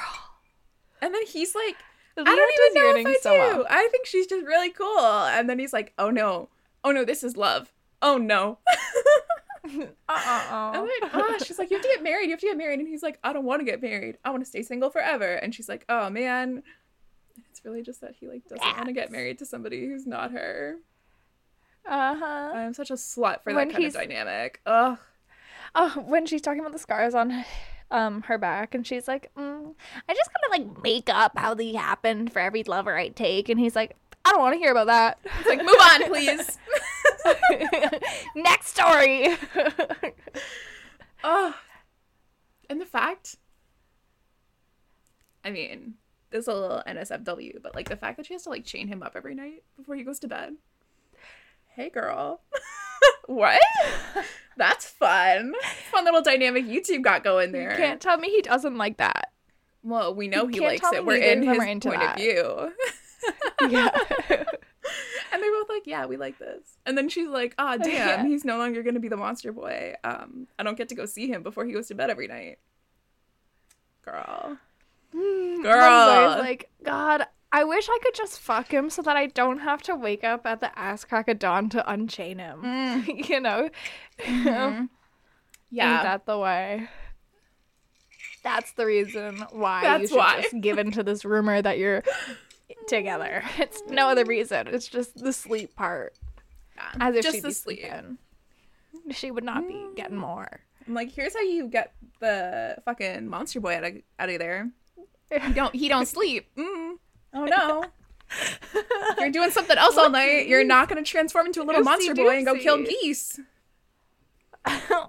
And 1.00 1.14
then 1.14 1.26
he's 1.26 1.54
like, 1.54 1.76
I 2.16 2.24
don't 2.24 2.72
even 2.72 2.82
know 2.82 3.00
if 3.00 3.06
I 3.06 3.20
so 3.20 3.32
do. 3.32 3.38
well. 3.38 3.66
I 3.68 3.88
think 3.90 4.06
she's 4.06 4.26
just 4.26 4.46
really 4.46 4.70
cool. 4.70 4.98
And 4.98 5.48
then 5.48 5.58
he's 5.58 5.72
like, 5.72 5.92
oh 5.98 6.10
no, 6.10 6.48
oh 6.84 6.92
no, 6.92 7.04
this 7.04 7.24
is 7.24 7.36
love. 7.36 7.72
Oh 8.00 8.16
no. 8.18 8.58
Uh-uh. 9.64 10.72
Then, 10.72 10.88
ah, 11.14 11.36
she's 11.44 11.58
like, 11.58 11.70
you 11.70 11.76
have 11.76 11.82
to 11.84 11.88
get 11.94 12.02
married. 12.02 12.24
You 12.24 12.30
have 12.32 12.40
to 12.40 12.46
get 12.46 12.56
married. 12.56 12.80
And 12.80 12.88
he's 12.88 13.02
like, 13.02 13.18
I 13.22 13.32
don't 13.32 13.44
want 13.44 13.60
to 13.60 13.64
get 13.64 13.80
married. 13.82 14.18
I 14.24 14.30
want 14.30 14.42
to 14.42 14.48
stay 14.48 14.62
single 14.62 14.90
forever. 14.90 15.34
And 15.34 15.54
she's 15.54 15.68
like, 15.68 15.84
oh 15.88 16.10
man. 16.10 16.62
It's 17.50 17.64
really 17.64 17.82
just 17.82 18.00
that 18.00 18.14
he 18.18 18.26
like 18.28 18.42
doesn't 18.48 18.64
want 18.64 18.86
to 18.86 18.92
get 18.92 19.10
married 19.12 19.38
to 19.38 19.46
somebody 19.46 19.86
who's 19.86 20.06
not 20.06 20.32
her. 20.32 20.76
Uh-huh. 21.86 22.24
I'm 22.54 22.74
such 22.74 22.90
a 22.90 22.94
slut 22.94 23.42
for 23.42 23.52
When 23.54 23.68
that 23.68 23.72
kind 23.72 23.82
he's- 23.84 23.94
of 23.94 24.00
dynamic. 24.02 24.60
Ugh. 24.66 24.98
Oh, 25.74 26.04
when 26.06 26.26
she's 26.26 26.42
talking 26.42 26.60
about 26.60 26.72
the 26.72 26.78
scars 26.78 27.14
on 27.14 27.44
um 27.90 28.22
her 28.22 28.38
back 28.38 28.74
and 28.74 28.86
she's 28.86 29.06
like, 29.08 29.30
mm, 29.36 29.74
I 30.08 30.14
just 30.14 30.30
gotta 30.32 30.50
like 30.62 30.82
make 30.82 31.08
up 31.10 31.36
how 31.36 31.54
they 31.54 31.72
happened 31.72 32.32
for 32.32 32.38
every 32.40 32.62
lover 32.64 32.96
I 32.96 33.08
take 33.08 33.48
and 33.48 33.58
he's 33.60 33.74
like, 33.76 33.96
I 34.24 34.30
don't 34.32 34.40
want 34.40 34.54
to 34.54 34.58
hear 34.58 34.70
about 34.72 34.86
that. 34.88 35.18
It's 35.40 35.48
like, 35.48 35.58
move 35.64 35.76
on, 35.80 36.04
please. 36.08 36.58
Next 38.34 38.68
story. 38.68 39.28
Ugh. 41.24 41.54
And 42.68 42.80
the 42.80 42.86
fact, 42.86 43.36
I 45.44 45.50
mean, 45.50 45.94
this 46.30 46.42
is 46.42 46.48
a 46.48 46.54
little 46.54 46.82
NSFW, 46.86 47.62
but 47.62 47.74
like 47.74 47.88
the 47.88 47.96
fact 47.96 48.16
that 48.16 48.26
she 48.26 48.34
has 48.34 48.44
to 48.44 48.50
like 48.50 48.64
chain 48.64 48.88
him 48.88 49.02
up 49.02 49.12
every 49.14 49.34
night 49.34 49.62
before 49.76 49.94
he 49.94 50.04
goes 50.04 50.18
to 50.20 50.28
bed. 50.28 50.54
Hey, 51.74 51.90
girl. 51.90 52.40
what? 53.26 53.60
That's 54.56 54.86
fun. 54.86 55.52
Fun 55.90 56.04
little 56.04 56.22
dynamic 56.22 56.66
YouTube 56.66 57.02
got 57.02 57.24
going 57.24 57.52
there. 57.52 57.70
you 57.70 57.76
can't 57.76 58.00
tell 58.00 58.18
me 58.18 58.30
he 58.30 58.42
doesn't 58.42 58.76
like 58.76 58.98
that. 58.98 59.32
well, 59.82 60.14
we 60.14 60.28
know 60.28 60.44
you 60.44 60.48
he 60.48 60.60
likes 60.60 60.92
it. 60.92 61.04
We're 61.04 61.16
in 61.16 61.42
his 61.42 61.58
point 61.58 61.82
that. 61.82 62.16
of 62.16 62.22
view. 62.22 62.72
Yeah. 63.68 64.44
and 65.32 65.42
they're 65.42 65.52
both 65.52 65.68
like, 65.68 65.86
"Yeah, 65.86 66.06
we 66.06 66.16
like 66.16 66.38
this." 66.38 66.76
And 66.86 66.96
then 66.98 67.08
she's 67.08 67.28
like, 67.28 67.54
"Ah, 67.58 67.76
damn, 67.82 67.92
Yeah. 67.92 68.24
he's 68.26 68.44
no 68.44 68.58
longer 68.58 68.82
gonna 68.82 69.00
be 69.00 69.08
the 69.08 69.16
monster 69.16 69.52
boy. 69.52 69.94
Um, 70.04 70.46
I 70.58 70.62
don't 70.62 70.76
get 70.78 70.88
to 70.90 70.94
go 70.94 71.06
see 71.06 71.28
him 71.28 71.42
before 71.42 71.64
he 71.64 71.72
goes 71.72 71.88
to 71.88 71.94
bed 71.94 72.10
every 72.10 72.26
night." 72.28 72.58
Girl, 74.04 74.58
Girl. 75.12 75.62
Girl. 75.62 76.38
like, 76.38 76.70
God, 76.82 77.24
I 77.52 77.64
wish 77.64 77.88
I 77.88 77.98
could 78.02 78.14
just 78.14 78.40
fuck 78.40 78.72
him 78.72 78.90
so 78.90 79.02
that 79.02 79.16
I 79.16 79.26
don't 79.26 79.58
have 79.58 79.82
to 79.82 79.94
wake 79.94 80.24
up 80.24 80.44
at 80.46 80.60
the 80.60 80.76
ass 80.76 81.04
crack 81.04 81.28
of 81.28 81.38
dawn 81.38 81.68
to 81.70 81.88
unchain 81.90 82.38
him. 82.38 83.04
you 83.28 83.38
know? 83.40 83.68
Mhm. 84.18 84.88
yeah, 85.70 85.94
Ain't 85.94 86.02
that 86.02 86.26
the 86.26 86.38
way? 86.38 86.88
That's 88.42 88.72
the 88.72 88.86
reason 88.86 89.44
why 89.52 89.98
you 89.98 90.08
should 90.08 90.16
why. 90.16 90.42
just 90.42 90.60
give 90.60 90.78
in 90.78 90.90
to 90.92 91.04
this 91.04 91.24
rumor 91.24 91.62
that 91.62 91.78
you're 91.78 92.02
together. 92.88 93.42
It's 93.58 93.82
no 93.88 94.08
other 94.08 94.24
reason. 94.24 94.68
It's 94.68 94.88
just 94.88 95.16
the 95.22 95.32
sleep 95.32 95.74
part. 95.76 96.14
yeah. 96.76 96.92
As 97.00 97.14
if 97.16 97.22
just 97.22 97.36
she'd 97.36 97.44
be 97.44 97.52
sleep. 97.52 97.80
sleeping. 97.80 98.18
She 99.10 99.30
would 99.30 99.44
not 99.44 99.66
be 99.66 99.86
getting 99.96 100.16
more. 100.16 100.60
I'm 100.86 100.94
like, 100.94 101.10
here's 101.12 101.34
how 101.34 101.40
you 101.42 101.68
get 101.68 101.92
the 102.20 102.76
fucking 102.84 103.28
monster 103.28 103.60
boy 103.60 103.76
out 103.76 103.84
of 103.84 103.92
out 104.18 104.28
of 104.30 104.38
there. 104.38 104.70
He 105.46 105.52
don't 105.54 105.74
he 105.74 105.88
don't 105.88 106.06
sleep. 106.06 106.46
Mm. 106.58 106.96
Oh 107.32 107.44
no. 107.46 107.84
You're 109.18 109.30
doing 109.30 109.50
something 109.50 109.78
else 109.78 109.96
all 109.96 110.10
night. 110.10 110.46
You're 110.46 110.62
not 110.64 110.88
gonna 110.90 111.02
transform 111.02 111.46
into 111.46 111.62
a 111.62 111.64
little 111.64 111.80
Oopsie 111.80 111.84
monster 111.84 112.14
boy 112.14 112.36
and 112.36 112.44
go 112.46 112.54
kill 112.54 112.82
geese. 112.82 113.40
How 114.64 115.08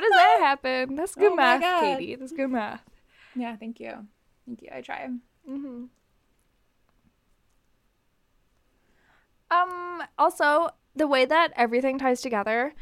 does 0.00 0.10
that 0.10 0.38
happen? 0.40 0.96
That's 0.96 1.14
good 1.14 1.32
Oh 1.32 1.36
math, 1.36 1.80
Katie. 1.82 2.16
That's 2.16 2.32
good 2.32 2.50
math. 2.50 2.82
Yeah, 3.36 3.54
thank 3.56 3.78
you. 3.78 4.06
Thank 4.44 4.62
you. 4.62 4.70
I 4.74 4.80
try. 4.80 5.08
Mm-hmm. 5.48 5.84
Um. 9.50 10.02
Also, 10.18 10.70
the 10.94 11.06
way 11.06 11.24
that 11.24 11.52
everything 11.56 11.98
ties 11.98 12.20
together, 12.22 12.74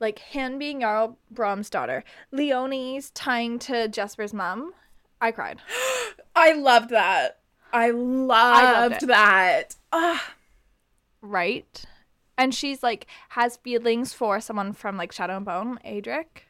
like 0.00 0.18
him 0.18 0.58
being 0.58 0.80
Jarl 0.80 1.18
Brum's 1.30 1.70
daughter, 1.70 2.04
Leoni's 2.32 3.10
tying 3.10 3.58
to 3.60 3.88
Jesper's 3.88 4.34
mom. 4.34 4.72
I 5.20 5.30
cried. 5.32 5.58
I 6.36 6.52
loved 6.52 6.90
that. 6.90 7.38
I 7.72 7.90
loved 7.90 9.02
it. 9.02 9.06
that. 9.06 9.76
Ah, 9.92 10.34
Right. 11.22 11.84
And 12.38 12.54
she's 12.54 12.82
like 12.82 13.06
has 13.30 13.58
feelings 13.58 14.14
for 14.14 14.40
someone 14.40 14.72
from 14.72 14.96
like 14.96 15.12
Shadow 15.12 15.36
and 15.36 15.44
Bone, 15.44 15.78
Adrik. 15.84 16.44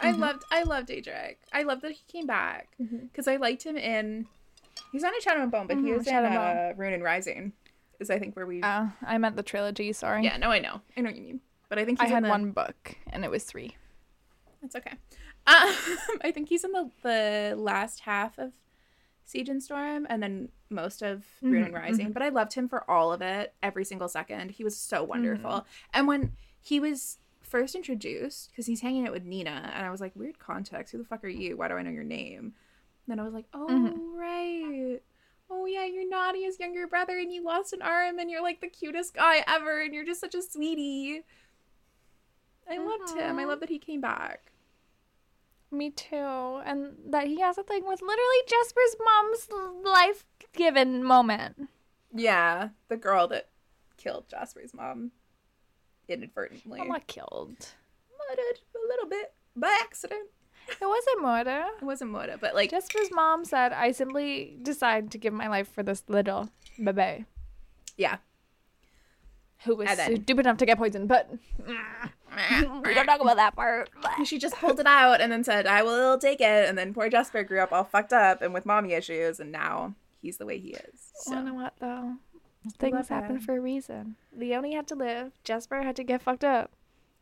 I 0.00 0.12
loved 0.12 0.44
I 0.50 0.62
loved 0.62 0.88
Adrik. 0.88 1.36
I 1.52 1.62
loved 1.62 1.82
that 1.82 1.92
he 1.92 2.02
came 2.10 2.26
back 2.26 2.68
because 2.78 3.28
I 3.28 3.36
liked 3.36 3.64
him 3.64 3.76
in. 3.76 4.26
He's 4.92 5.02
not 5.02 5.12
in 5.14 5.20
Shadow 5.20 5.42
and 5.42 5.52
Bone, 5.52 5.66
but 5.66 5.76
he 5.76 5.82
Mhm, 5.82 5.96
was 5.98 6.06
Shadow 6.06 6.28
in 6.28 6.36
uh, 6.36 6.72
Ruin 6.76 6.94
and 6.94 7.02
Rising. 7.02 7.52
Is 8.00 8.10
I 8.10 8.18
think 8.18 8.36
where 8.36 8.46
we. 8.46 8.60
Oh, 8.62 8.90
I 9.02 9.18
meant 9.18 9.36
the 9.36 9.42
trilogy. 9.42 9.92
Sorry. 9.92 10.24
yeah, 10.24 10.36
no, 10.36 10.50
I 10.50 10.58
know. 10.58 10.80
I 10.96 11.00
know 11.00 11.08
what 11.10 11.16
you 11.16 11.22
mean. 11.22 11.40
But 11.68 11.78
I 11.78 11.84
think 11.84 12.00
I 12.00 12.06
had 12.06 12.24
the, 12.24 12.28
one 12.28 12.52
book 12.52 12.96
and 13.10 13.24
it 13.24 13.30
was 13.30 13.44
three. 13.44 13.76
That's 14.62 14.76
okay. 14.76 14.92
Um, 14.92 14.96
I 16.22 16.30
think 16.32 16.48
he's 16.48 16.64
in 16.64 16.72
the 16.72 16.90
the 17.02 17.54
last 17.56 18.00
half 18.00 18.38
of 18.38 18.52
Siege 19.24 19.48
and 19.48 19.62
Storm, 19.62 20.06
and 20.08 20.22
then 20.22 20.48
most 20.70 21.02
of 21.02 21.24
Ruin 21.42 21.64
and 21.64 21.74
Rising. 21.74 22.12
But 22.12 22.22
I 22.22 22.28
loved 22.28 22.52
him 22.54 22.68
for 22.68 22.88
all 22.90 23.12
of 23.12 23.22
it, 23.22 23.54
every 23.62 23.84
single 23.84 24.08
second. 24.08 24.52
He 24.52 24.62
was 24.64 24.76
so 24.76 25.02
wonderful. 25.02 25.66
And 25.92 26.06
when 26.06 26.32
he 26.60 26.78
was 26.80 27.18
first 27.42 27.74
introduced, 27.74 28.50
because 28.50 28.66
he's 28.66 28.80
hanging 28.80 29.06
out 29.06 29.12
with 29.12 29.24
Nina, 29.24 29.72
and 29.74 29.84
I 29.86 29.90
was 29.90 30.00
like, 30.00 30.12
weird 30.16 30.38
context. 30.38 30.92
Who 30.92 30.98
the 30.98 31.04
fuck 31.04 31.24
are 31.24 31.28
you? 31.28 31.56
Why 31.56 31.68
do 31.68 31.74
I 31.74 31.82
know 31.82 31.90
your 31.90 32.04
name? 32.04 32.38
And 32.44 32.52
then 33.08 33.20
I 33.20 33.24
was 33.24 33.34
like, 33.34 33.46
oh 33.54 33.66
Mhm. 33.68 34.16
right. 34.16 35.00
Oh 35.48 35.66
yeah, 35.66 35.84
you're 35.84 36.08
Nadia's 36.08 36.58
younger 36.58 36.86
brother, 36.86 37.18
and 37.18 37.32
you 37.32 37.44
lost 37.44 37.72
an 37.72 37.82
arm, 37.82 38.18
and 38.18 38.30
you're 38.30 38.42
like 38.42 38.60
the 38.60 38.68
cutest 38.68 39.14
guy 39.14 39.44
ever, 39.46 39.80
and 39.80 39.94
you're 39.94 40.04
just 40.04 40.20
such 40.20 40.34
a 40.34 40.42
sweetie. 40.42 41.22
I 42.68 42.78
loved 42.78 43.10
him. 43.16 43.38
I 43.38 43.44
Mhm. 43.44 43.46
love 43.46 43.60
that 43.60 43.68
he 43.68 43.78
came 43.78 44.00
back. 44.00 44.50
Me 45.70 45.90
too. 45.90 46.16
And 46.16 46.96
that 47.12 47.26
he 47.28 47.40
has 47.40 47.58
a 47.58 47.62
thing 47.62 47.86
with 47.86 48.02
literally 48.02 48.42
Jesper's 48.48 48.96
mom's 49.04 49.48
life 49.84 50.24
given 50.52 51.02
moment. 51.04 51.68
Yeah, 52.12 52.70
the 52.88 52.96
girl 52.96 53.28
that 53.28 53.50
killed 53.96 54.28
Jesper's 54.28 54.74
mom 54.74 55.12
inadvertently. 56.08 56.80
I'm 56.80 56.88
not 56.88 57.06
killed. 57.06 57.74
murdered 58.28 58.60
a 58.74 58.78
little 58.88 59.06
bit 59.08 59.34
by 59.54 59.68
accident. 59.82 60.30
It 60.68 60.86
wasn't 60.86 61.22
murder. 61.22 61.64
It 61.80 61.84
wasn't 61.84 62.10
murder, 62.10 62.36
but 62.40 62.54
like 62.54 62.70
Jesper's 62.70 63.10
mom 63.12 63.44
said, 63.44 63.72
I 63.72 63.92
simply 63.92 64.56
decided 64.62 65.10
to 65.12 65.18
give 65.18 65.32
my 65.32 65.48
life 65.48 65.68
for 65.68 65.82
this 65.82 66.02
little 66.08 66.50
baby 66.82 67.24
yeah. 67.96 68.16
who 69.64 69.76
was 69.76 69.96
then- 69.96 70.22
stupid 70.22 70.46
enough 70.46 70.58
to 70.58 70.66
get 70.66 70.78
poisoned. 70.78 71.08
But 71.08 71.30
we 71.66 72.94
don't 72.94 73.06
talk 73.06 73.20
about 73.20 73.36
that 73.36 73.56
part. 73.56 73.90
she 74.24 74.38
just 74.38 74.56
pulled 74.56 74.80
it 74.80 74.86
out 74.86 75.20
and 75.20 75.32
then 75.32 75.44
said, 75.44 75.66
"I 75.66 75.82
will 75.82 76.18
take 76.18 76.40
it." 76.40 76.68
And 76.68 76.76
then 76.76 76.92
poor 76.92 77.08
Jesper 77.08 77.42
grew 77.44 77.60
up 77.60 77.72
all 77.72 77.84
fucked 77.84 78.12
up 78.12 78.42
and 78.42 78.52
with 78.52 78.66
mommy 78.66 78.92
issues, 78.92 79.40
and 79.40 79.50
now 79.50 79.94
he's 80.20 80.36
the 80.36 80.46
way 80.46 80.58
he 80.58 80.70
is. 80.70 81.12
You 81.28 81.42
know 81.42 81.54
what, 81.54 81.74
though? 81.78 82.16
Things 82.78 83.08
happen 83.08 83.36
him. 83.36 83.42
for 83.42 83.56
a 83.56 83.60
reason. 83.60 84.16
Leoni 84.36 84.74
had 84.74 84.88
to 84.88 84.96
live. 84.96 85.32
Jesper 85.44 85.82
had 85.82 85.96
to 85.96 86.04
get 86.04 86.22
fucked 86.22 86.44
up. 86.44 86.72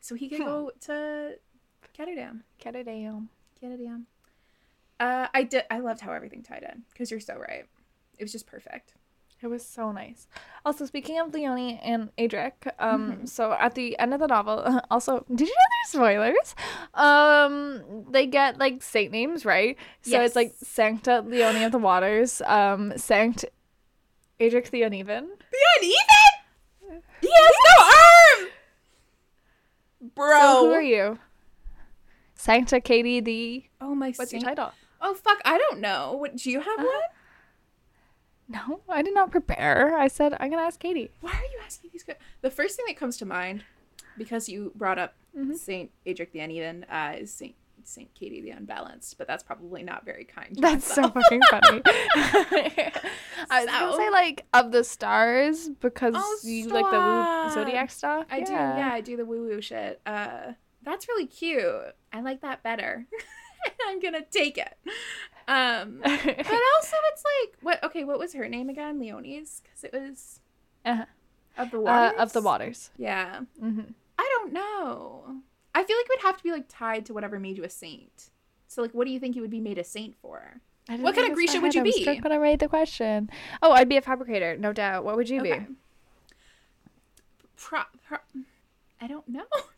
so 0.00 0.14
he 0.14 0.28
could 0.28 0.38
go 0.38 0.70
to 0.80 1.36
Get 1.97 2.09
it. 2.09 2.18
Ketterdam. 3.62 4.05
Uh, 5.01 5.26
I 5.34 5.42
did. 5.42 5.64
I 5.70 5.78
loved 5.80 6.01
how 6.01 6.12
everything 6.12 6.42
tied 6.42 6.62
in 6.62 6.82
because 6.92 7.11
you're 7.11 7.20
so 7.20 7.36
right. 7.36 7.64
It 8.18 8.22
was 8.24 8.32
just 8.32 8.47
perfect. 8.47 8.95
It 9.42 9.49
was 9.49 9.64
so 9.66 9.92
nice. 9.92 10.26
Also, 10.64 10.86
speaking 10.86 11.18
of 11.18 11.32
Leoni 11.34 11.78
and 11.82 12.11
Adrik, 12.16 12.66
um, 12.78 13.12
Mm-hmm. 13.12 13.24
so 13.26 13.53
at 13.53 13.74
the 13.74 13.99
end 13.99 14.14
of 14.14 14.20
the 14.20 14.26
novel, 14.26 14.80
also, 14.90 15.24
did 15.28 15.40
you 15.49 15.55
know 15.55 15.62
there's 15.82 15.92
spoilers? 15.92 16.55
Um, 16.95 18.05
they 18.11 18.26
get 18.26 18.59
like 18.59 18.82
saint 18.82 19.12
names, 19.12 19.45
right? 19.45 19.76
So 20.03 20.20
it's 20.22 20.36
like 20.36 20.55
Sankta 20.64 21.26
Leoni 21.28 21.64
of 21.64 21.72
the 21.72 21.78
Waters, 21.78 22.40
um, 22.47 22.92
Sankt 22.92 23.45
Adrik 24.40 24.70
the 24.70 24.82
Uneven. 24.82 25.28
The 25.51 25.59
uneven. 25.80 27.03
He 27.20 27.28
has 27.30 27.51
no 27.66 27.84
arm. 28.45 28.51
Bro. 30.14 30.40
So 30.40 30.66
who 30.68 30.72
are 30.72 30.82
you? 30.82 31.18
Sankta 32.47 32.82
Katie 32.82 33.20
the. 33.20 33.64
Oh 33.80 33.95
my. 33.95 34.12
What's 34.16 34.32
your 34.32 34.42
title? 34.42 34.72
Oh 35.01 35.14
fuck! 35.14 35.38
I 35.45 35.59
don't 35.59 35.80
know. 35.80 36.14
What 36.18 36.36
do 36.36 36.51
you 36.51 36.61
have 36.61 36.78
Uh-huh. 36.78 36.84
one? 36.86 37.03
No, 38.47 38.80
I 38.88 39.03
did 39.03 39.14
not 39.14 39.30
prepare. 39.30 39.97
I 39.97 40.09
said 40.09 40.34
I'm 40.38 40.51
gonna 40.51 40.62
ask 40.62 40.78
Katie. 40.78 41.11
Why 41.20 41.30
are 41.30 41.42
you 41.53 41.61
asking 41.64 41.90
these? 41.92 42.05
The 42.42 42.51
first 42.51 42.76
thing 42.76 42.84
that 42.88 42.97
comes 42.97 43.16
to 43.18 43.24
mind, 43.26 43.64
because 44.18 44.49
you 44.49 44.72
brought 44.74 44.99
up 44.99 45.14
Mhm. 45.36 45.57
Saint 45.57 45.90
Adrik 46.07 46.32
the 46.32 46.40
Uneven, 46.40 46.84
uh, 46.90 47.14
is 47.18 47.32
Saint 47.32 47.55
Saint 47.86 48.12
Katie 48.14 48.40
the 48.40 48.51
Unbalanced, 48.51 49.18
but 49.18 49.26
that's 49.26 49.42
probably 49.42 49.82
not 49.82 50.05
very 50.07 50.24
kind. 50.24 50.55
to 50.55 50.61
That's 50.61 50.86
so 50.86 51.03
fucking 51.09 51.40
funny. 51.51 51.82
I 51.86 53.03
was 53.51 53.64
So- 53.64 53.66
gonna 53.80 53.97
say 53.97 54.11
like 54.11 54.45
of 54.55 54.72
the 54.72 54.84
stars 54.84 55.68
because 55.80 56.14
Oh, 56.16 56.38
you 56.45 56.68
like 56.68 56.90
the 56.90 57.01
woo- 57.01 57.51
zodiac 57.53 57.90
stuff. 57.90 58.26
I 58.30 58.40
do, 58.40 58.53
yeah, 58.53 58.90
I 58.92 59.01
do 59.01 59.16
the 59.16 59.24
woo 59.26 59.47
woo 59.49 59.61
shit. 59.61 60.01
Uh, 60.07 60.53
that's 60.85 61.09
really 61.09 61.26
cute. 61.26 61.64
I 62.12 62.20
like 62.20 62.41
that 62.43 62.62
better. 62.62 63.07
I'm 63.89 64.01
gonna 64.01 64.22
take 64.22 64.59
it. 64.59 64.76
Um, 65.49 65.99
but 66.03 66.14
also 66.16 66.97
it's 67.12 67.24
like 67.24 67.57
what? 67.62 67.82
Okay, 67.85 68.05
what 68.05 68.18
was 68.18 68.35
her 68.35 68.49
name 68.49 68.68
again? 68.68 68.99
Leoni's, 69.01 69.61
because 69.62 69.85
it 69.85 69.93
was 69.93 70.41
Uh-huh. 70.85 71.05
of 71.57 71.70
the 71.70 71.78
uh, 71.78 71.80
waters. 71.80 72.12
of 72.18 72.32
the 72.32 72.41
waters. 72.43 72.91
Yeah, 72.97 73.41
hmm 73.59 73.80
I 74.18 74.39
don't 74.39 74.53
know. 74.53 75.37
I 75.74 75.82
feel 75.82 75.97
like 75.97 76.07
it 76.07 76.11
would 76.18 76.26
have 76.26 76.37
to 76.37 76.43
be 76.45 76.53
like 76.53 76.66
tied 76.68 77.05
to 77.07 77.14
whatever 77.14 77.39
made 77.41 77.57
you 77.57 77.64
a 77.64 77.70
saint. 77.70 78.30
So 78.68 78.80
like, 78.82 78.93
what 78.93 79.07
do 79.07 79.12
you 79.12 79.18
think 79.20 79.35
you 79.37 79.43
would 79.43 79.51
be 79.51 79.61
made 79.61 79.78
a 79.78 79.85
saint 79.85 80.16
for? 80.20 80.61
What 80.87 81.14
kind 81.16 81.28
of 81.28 81.35
Grisha 81.35 81.61
would 81.61 81.74
you 81.74 81.82
be? 81.82 81.89
I 81.89 81.91
was 81.91 81.97
be? 81.97 82.03
struck 82.03 82.22
when 82.24 82.32
I 82.32 82.37
read 82.37 82.59
the 82.61 82.68
question. 82.68 83.30
Oh, 83.62 83.72
I'd 83.72 83.89
be 83.89 83.97
a 83.97 84.03
Fabrikator, 84.03 84.59
no 84.59 84.72
doubt. 84.72 85.05
What 85.05 85.16
would 85.16 85.28
you 85.30 85.41
Okay. 85.41 85.61
be? 85.61 85.74
Pro, 87.57 87.80
pro, 88.07 88.18
I 89.01 89.07
don't 89.07 89.26
know. 89.28 89.45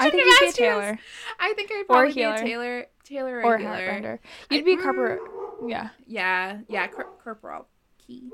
I 0.00 0.10
think 0.10 0.24
you'd 0.24 0.24
be 0.24 0.28
a 0.30 0.32
asked 0.32 0.40
you 0.42 0.46
this. 0.46 0.56
tailor 0.56 0.98
I 1.38 1.52
think 1.54 1.70
I'd 1.72 1.86
probably 1.86 2.12
be 2.12 2.22
a 2.22 2.36
tailor, 2.38 2.86
tailor 3.04 3.38
or, 3.40 3.44
or 3.44 3.54
a 3.54 3.58
healer. 3.58 3.70
Heartrender. 3.76 4.18
You'd 4.50 4.60
I- 4.60 4.64
be 4.64 4.72
a 4.74 4.76
corporal. 4.78 5.18
Yeah, 5.68 5.88
Yeah, 6.06 6.58
yeah, 6.68 6.86
cor- 6.88 7.10
corporal 7.22 7.66
key. 7.98 8.30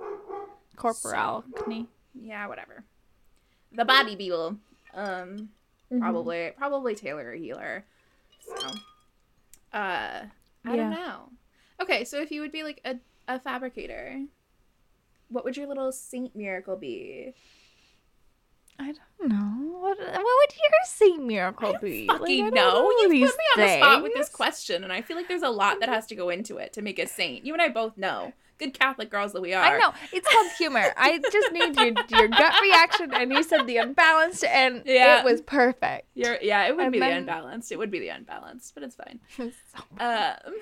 corporal. 0.76 1.44
knee. 1.66 1.86
Yeah, 2.14 2.46
whatever. 2.46 2.84
The 3.72 3.84
body 3.84 4.16
people. 4.16 4.56
Um, 4.94 5.50
Mhm. 5.92 6.00
probably, 6.00 6.52
probably 6.56 6.94
tailor 6.94 7.28
or 7.30 7.34
healer. 7.34 7.84
So, 8.40 8.66
uh, 9.72 10.24
I 10.24 10.28
Yeah. 10.64 10.76
don't 10.76 10.90
know. 10.90 11.28
Okay, 11.80 12.04
so 12.04 12.20
if 12.20 12.30
you 12.30 12.40
would 12.40 12.52
be 12.52 12.62
like 12.62 12.80
a 12.84 12.96
a 13.28 13.40
Fabrikator, 13.40 14.28
what 15.28 15.44
would 15.44 15.56
your 15.56 15.66
little 15.66 15.90
saint 15.90 16.34
miracle 16.36 16.76
be? 16.76 17.34
I 18.78 18.92
don't 19.18 19.30
know. 19.30 19.78
What, 19.80 19.98
what 19.98 20.16
would 20.16 20.56
your 20.56 20.70
saint 20.84 21.24
miracle 21.24 21.76
be? 21.80 22.06
Like, 22.06 22.18
Fucking 22.20 22.44
don't 22.46 22.54
know. 22.54 22.90
You 22.90 23.08
put 23.08 23.12
me 23.16 23.22
on 23.24 23.60
the 23.60 23.76
spot 23.78 24.02
with 24.02 24.14
this 24.14 24.28
question, 24.28 24.84
and 24.84 24.92
I 24.92 25.00
feel 25.02 25.16
like 25.16 25.28
there's 25.28 25.42
a 25.42 25.48
lot 25.50 25.80
that 25.80 25.88
has 25.88 26.06
to 26.08 26.14
go 26.14 26.28
into 26.28 26.58
it 26.58 26.72
to 26.74 26.82
make 26.82 26.98
a 26.98 27.06
saint. 27.06 27.44
You 27.46 27.52
and 27.52 27.62
I 27.62 27.68
both 27.68 27.96
know. 27.96 28.32
Good 28.58 28.72
Catholic 28.72 29.10
girls 29.10 29.34
that 29.34 29.42
we 29.42 29.52
are. 29.52 29.62
I 29.62 29.78
know 29.78 29.92
it's 30.14 30.26
called 30.32 30.50
humor. 30.58 30.90
I 30.96 31.18
just 31.30 31.52
need 31.52 31.76
your 31.76 31.92
your 32.08 32.28
gut 32.28 32.54
reaction, 32.62 33.12
and 33.12 33.30
you 33.30 33.42
said 33.42 33.66
the 33.66 33.76
unbalanced, 33.76 34.44
and 34.44 34.82
Yeah. 34.86 35.18
it 35.18 35.24
was 35.26 35.42
perfect. 35.42 36.08
You're, 36.14 36.38
yeah, 36.40 36.66
it 36.66 36.74
would 36.74 36.84
And 36.84 36.92
be 36.92 36.98
the 36.98 37.06
unbalanced. 37.10 37.70
It 37.70 37.78
would 37.78 37.90
be 37.90 37.98
the 37.98 38.08
unbalanced, 38.08 38.72
but 38.74 38.82
it's 38.82 38.96
fine. 38.96 39.20
So- 39.52 39.84
Um, 40.00 40.54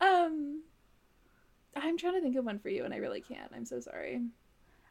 um, 0.00 0.62
I'm 1.74 1.98
trying 1.98 2.14
to 2.14 2.20
think 2.20 2.36
of 2.36 2.44
one 2.44 2.58
for 2.60 2.68
you, 2.68 2.84
and 2.84 2.94
I 2.94 2.98
really 2.98 3.20
can't. 3.20 3.50
I'm 3.54 3.64
so 3.64 3.80
sorry. 3.80 4.22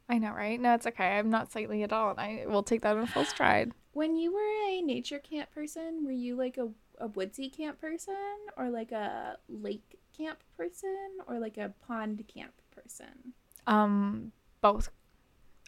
I 0.07 0.17
know, 0.19 0.31
right? 0.31 0.59
No, 0.59 0.73
it's 0.73 0.85
okay. 0.85 1.17
I'm 1.17 1.29
not 1.29 1.51
sightly 1.51 1.83
at 1.83 1.91
all, 1.91 2.11
and 2.11 2.19
I 2.19 2.45
will 2.47 2.63
take 2.63 2.81
that 2.81 2.95
in 2.97 3.07
full 3.07 3.25
stride. 3.25 3.71
When 3.93 4.17
you 4.17 4.33
were 4.33 4.67
a 4.67 4.81
nature 4.81 5.19
camp 5.19 5.51
person, 5.51 6.03
were 6.03 6.11
you 6.11 6.35
like 6.35 6.57
a, 6.57 6.67
a 6.99 7.07
woodsy 7.07 7.49
camp 7.49 7.79
person, 7.79 8.13
or 8.57 8.69
like 8.69 8.91
a 8.91 9.37
lake 9.47 9.97
camp 10.17 10.39
person, 10.57 11.07
or 11.27 11.39
like 11.39 11.57
a 11.57 11.73
pond 11.87 12.21
camp 12.27 12.51
person? 12.75 13.33
Um, 13.65 14.33
both 14.59 14.89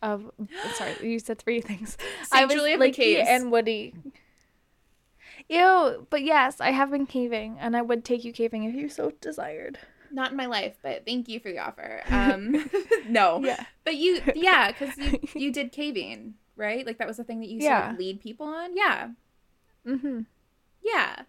of 0.01 0.29
sorry, 0.75 0.95
you 1.03 1.19
said 1.19 1.39
three 1.39 1.61
things. 1.61 1.97
St. 2.23 2.51
Julie 2.51 2.73
of 2.73 2.81
the 2.81 2.88
Lakey 2.88 3.25
and 3.25 3.49
Woody. 3.49 3.93
Ew, 5.49 6.05
but 6.09 6.23
yes, 6.23 6.59
I 6.59 6.71
have 6.71 6.91
been 6.91 7.05
caving, 7.05 7.57
and 7.59 7.77
I 7.77 7.81
would 7.81 8.03
take 8.03 8.25
you 8.25 8.33
caving 8.33 8.65
if 8.65 8.75
you 8.75 8.89
so 8.89 9.11
desired. 9.21 9.79
Not 10.11 10.31
in 10.31 10.37
my 10.37 10.45
life, 10.47 10.75
but 10.81 11.05
thank 11.05 11.27
you 11.29 11.39
for 11.39 11.51
the 11.51 11.59
offer. 11.59 12.01
Um, 12.11 12.69
no, 13.07 13.41
Yeah. 13.43 13.63
but 13.83 13.95
you, 13.95 14.21
yeah, 14.35 14.71
because 14.71 14.97
you 14.97 15.19
you 15.35 15.51
did 15.51 15.71
caving, 15.71 16.35
right? 16.55 16.85
Like 16.85 16.97
that 16.99 17.07
was 17.07 17.17
the 17.17 17.23
thing 17.23 17.39
that 17.41 17.49
you 17.49 17.61
sort 17.61 17.73
of 17.91 17.97
lead 17.99 18.21
people 18.21 18.47
on. 18.47 18.75
Yeah, 18.75 19.09
Mm-hmm. 19.85 20.21
yeah. 20.83 21.21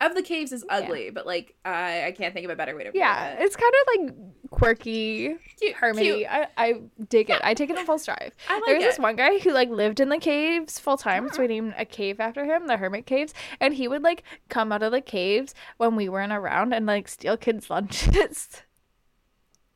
Of 0.00 0.14
the 0.14 0.22
caves 0.22 0.50
is 0.52 0.64
ugly, 0.70 1.10
but 1.10 1.26
like 1.26 1.54
I 1.64 2.06
I 2.06 2.12
can't 2.12 2.32
think 2.32 2.44
of 2.46 2.50
a 2.50 2.56
better 2.56 2.74
way 2.74 2.84
to. 2.84 2.90
Yeah, 2.94 3.34
put 3.34 3.42
it. 3.42 3.44
it's 3.44 3.56
kind 3.56 3.72
of 3.74 3.86
like 4.06 4.50
quirky, 4.50 5.36
cute, 5.58 5.76
cute. 5.96 6.26
I, 6.28 6.48
I 6.56 6.74
dig 7.08 7.28
it. 7.28 7.38
I 7.44 7.52
take 7.52 7.68
it 7.68 7.78
in 7.78 7.84
full 7.84 7.98
stride. 7.98 8.32
I 8.48 8.54
like 8.54 8.64
There 8.64 8.74
was 8.76 8.84
it. 8.84 8.88
this 8.88 8.98
one 8.98 9.16
guy 9.16 9.38
who 9.38 9.52
like 9.52 9.68
lived 9.68 10.00
in 10.00 10.08
the 10.08 10.16
caves 10.18 10.78
full 10.78 10.96
time, 10.96 11.28
so 11.30 11.42
we 11.42 11.48
named 11.48 11.74
a 11.76 11.84
cave 11.84 12.18
after 12.18 12.46
him, 12.46 12.66
the 12.66 12.78
Hermit 12.78 13.04
Caves. 13.04 13.34
And 13.60 13.74
he 13.74 13.88
would 13.88 14.02
like 14.02 14.22
come 14.48 14.72
out 14.72 14.82
of 14.82 14.92
the 14.92 15.02
caves 15.02 15.54
when 15.76 15.96
we 15.96 16.08
weren't 16.08 16.32
around 16.32 16.72
and 16.72 16.86
like 16.86 17.06
steal 17.06 17.36
kids' 17.36 17.68
lunches. 17.70 18.62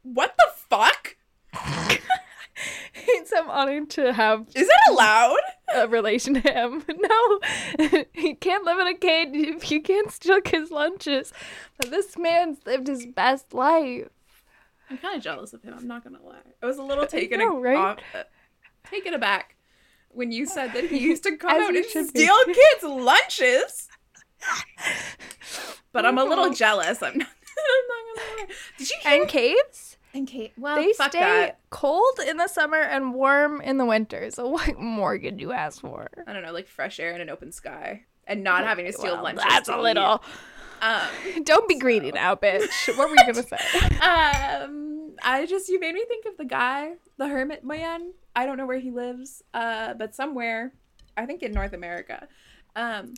What 0.02 0.34
the 0.38 0.46
fuck? 0.54 1.16
it's 2.94 3.32
I'm 3.32 3.48
honored 3.50 3.90
to 3.90 4.12
have 4.12 4.46
Is 4.54 4.66
that 4.68 4.80
allowed? 4.90 5.36
a 5.74 5.88
relation 5.88 6.34
to 6.34 6.40
him. 6.40 6.84
No, 6.98 7.40
you 8.14 8.36
can't 8.36 8.64
live 8.64 8.78
in 8.78 8.86
a 8.86 8.94
cage 8.94 9.30
if 9.32 9.70
you 9.70 9.82
can't 9.82 10.10
steal 10.10 10.40
kids' 10.40 10.70
lunches. 10.70 11.32
But 11.78 11.90
this 11.90 12.16
man's 12.16 12.58
lived 12.66 12.86
his 12.86 13.06
best 13.06 13.52
life. 13.54 14.08
I'm 14.90 14.98
kind 14.98 15.16
of 15.16 15.22
jealous 15.22 15.52
of 15.52 15.62
him. 15.62 15.74
I'm 15.76 15.86
not 15.88 16.04
gonna 16.04 16.22
lie. 16.22 16.36
I 16.62 16.66
was 16.66 16.78
a 16.78 16.82
little 16.82 17.06
taken 17.06 17.38
know, 17.40 17.60
right? 17.60 17.76
off, 17.76 17.98
uh, 18.14 18.22
taken 18.88 19.14
aback 19.14 19.56
when 20.10 20.30
you 20.30 20.46
said 20.46 20.72
that 20.74 20.84
he 20.84 20.98
used 20.98 21.22
to 21.24 21.36
come 21.38 21.50
As 21.56 21.62
out 21.62 21.74
and 21.74 21.84
should 21.86 22.12
be. 22.12 22.20
steal 22.20 22.44
kids' 22.46 22.82
lunches. 22.84 23.88
But 25.92 26.04
I'm 26.04 26.18
a 26.18 26.24
little 26.24 26.50
jealous. 26.52 27.02
I'm 27.02 27.16
not, 27.18 27.28
I'm 27.28 27.86
not 27.88 28.16
gonna 28.16 28.40
lie. 28.48 28.54
Did 28.78 28.90
you 28.90 28.96
hear? 29.02 29.20
And 29.20 29.28
caves, 29.28 29.83
And 30.14 30.28
Kate, 30.28 30.52
well, 30.56 30.76
they 30.76 30.92
fuck 30.92 31.10
stay 31.10 31.18
that. 31.18 31.58
cold 31.70 32.20
in 32.26 32.36
the 32.36 32.46
summer 32.46 32.78
and 32.78 33.14
warm 33.14 33.60
in 33.60 33.78
the 33.78 33.84
winter. 33.84 34.30
So 34.30 34.48
what 34.48 34.78
more 34.78 35.18
could 35.18 35.40
you 35.40 35.52
ask 35.52 35.80
for? 35.80 36.08
I 36.26 36.32
don't 36.32 36.42
know, 36.44 36.52
like 36.52 36.68
fresh 36.68 37.00
air 37.00 37.12
and 37.12 37.20
an 37.20 37.28
open 37.28 37.50
sky, 37.50 38.04
and 38.26 38.44
not 38.44 38.64
having 38.64 38.86
to 38.86 38.92
steal 38.92 39.14
Well, 39.14 39.24
lunches. 39.24 39.44
That's 39.48 39.68
a 39.68 39.76
little. 39.76 40.22
Um, 40.80 41.00
Don't 41.44 41.68
be 41.68 41.78
greedy 41.78 42.12
now, 42.12 42.36
bitch. 42.36 42.96
What 42.96 43.10
were 43.10 43.16
you 43.16 43.32
gonna 43.32 43.42
say? 43.42 43.56
um, 44.00 45.16
I 45.22 45.46
just 45.48 45.68
you 45.68 45.80
made 45.80 45.94
me 45.94 46.04
think 46.06 46.26
of 46.26 46.36
the 46.36 46.44
guy, 46.44 46.92
the 47.16 47.26
hermit 47.26 47.64
man. 47.64 48.12
I 48.36 48.46
don't 48.46 48.56
know 48.56 48.66
where 48.66 48.78
he 48.78 48.90
lives, 48.90 49.42
uh, 49.52 49.94
but 49.94 50.14
somewhere, 50.14 50.72
I 51.16 51.26
think 51.26 51.42
in 51.42 51.52
North 51.52 51.72
America. 51.72 52.28
Um, 52.76 53.14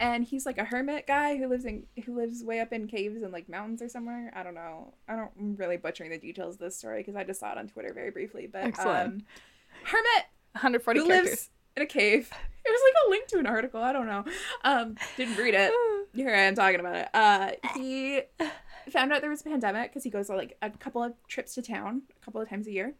and 0.00 0.24
he's 0.24 0.44
like 0.46 0.58
a 0.58 0.64
hermit 0.64 1.06
guy 1.06 1.36
who 1.36 1.46
lives 1.46 1.64
in 1.64 1.84
who 2.04 2.16
lives 2.16 2.42
way 2.42 2.58
up 2.58 2.72
in 2.72 2.88
caves 2.88 3.22
and 3.22 3.32
like 3.32 3.48
mountains 3.48 3.80
or 3.82 3.88
somewhere. 3.88 4.32
I 4.34 4.42
don't 4.42 4.54
know. 4.54 4.94
I 5.06 5.14
don't 5.14 5.30
I'm 5.38 5.54
really 5.56 5.76
butchering 5.76 6.10
the 6.10 6.18
details 6.18 6.54
of 6.56 6.60
this 6.60 6.76
story 6.76 7.00
because 7.00 7.14
I 7.14 7.22
just 7.22 7.38
saw 7.38 7.52
it 7.52 7.58
on 7.58 7.68
Twitter 7.68 7.92
very 7.94 8.10
briefly. 8.10 8.48
But 8.50 8.64
Excellent. 8.64 8.98
um, 9.14 9.22
hermit 9.84 10.24
140 10.52 10.98
who 11.00 11.06
characters. 11.06 11.30
lives 11.30 11.50
in 11.76 11.82
a 11.84 11.86
cave. 11.86 12.30
It 12.62 12.70
was 12.72 12.80
like 12.84 13.06
a 13.06 13.10
link 13.10 13.26
to 13.28 13.38
an 13.38 13.46
article. 13.46 13.82
I 13.82 13.90
don't 13.90 14.06
know. 14.06 14.22
Um, 14.64 14.94
didn't 15.16 15.38
read 15.38 15.54
it. 15.56 15.72
Here 16.14 16.28
I 16.28 16.40
am 16.42 16.54
talking 16.54 16.78
about 16.78 16.94
it. 16.94 17.08
Uh, 17.14 17.52
he 17.74 18.20
found 18.90 19.10
out 19.14 19.22
there 19.22 19.30
was 19.30 19.40
a 19.40 19.44
pandemic 19.44 19.90
because 19.90 20.04
he 20.04 20.10
goes 20.10 20.28
on 20.28 20.36
like 20.36 20.58
a 20.60 20.68
couple 20.68 21.02
of 21.02 21.14
trips 21.26 21.54
to 21.54 21.62
town 21.62 22.02
a 22.14 22.24
couple 22.24 22.38
of 22.38 22.50
times 22.50 22.66
a 22.66 22.70
year. 22.70 22.92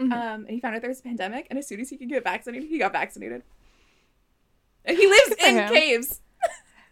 Mhm. 0.00 0.10
Um, 0.10 0.40
and 0.46 0.48
he 0.50 0.58
found 0.58 0.74
out 0.74 0.80
there 0.80 0.88
was 0.88 1.00
a 1.00 1.02
pandemic, 1.02 1.46
and 1.50 1.58
as 1.58 1.66
soon 1.68 1.80
as 1.80 1.90
he 1.90 1.98
could 1.98 2.08
get 2.08 2.24
vaccinated, 2.24 2.66
he 2.66 2.78
got 2.78 2.92
vaccinated. 2.92 3.42
And 4.86 4.96
he 4.96 5.06
lives 5.06 5.34
in 5.46 5.54
him. 5.58 5.68
caves. 5.72 6.20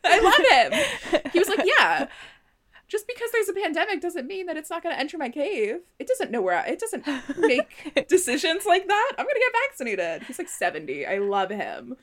I 0.05 0.20
love 0.20 0.72
him. 0.72 1.22
He 1.32 1.38
was 1.38 1.48
like, 1.48 1.61
"Yeah, 1.64 2.07
just 2.88 3.07
because 3.07 3.30
there's 3.32 3.48
a 3.48 3.53
pandemic 3.53 4.00
doesn't 4.00 4.26
mean 4.26 4.46
that 4.46 4.57
it's 4.57 4.70
not 4.70 4.82
going 4.82 4.94
to 4.94 5.00
enter 5.00 5.18
my 5.18 5.28
cave. 5.28 5.80
It 5.98 6.07
doesn't 6.07 6.30
know 6.30 6.42
where. 6.42 6.59
I, 6.59 6.66
it 6.68 6.78
doesn't 6.78 7.07
make 7.38 8.07
decisions 8.09 8.66
like 8.66 8.88
that. 8.88 9.12
I'm 9.18 9.26
gonna 9.26 9.38
get 9.38 9.53
vaccinated." 9.68 10.22
He's 10.24 10.38
like 10.38 10.48
70. 10.48 11.07
I 11.07 11.18
love 11.18 11.50
him. 11.50 11.96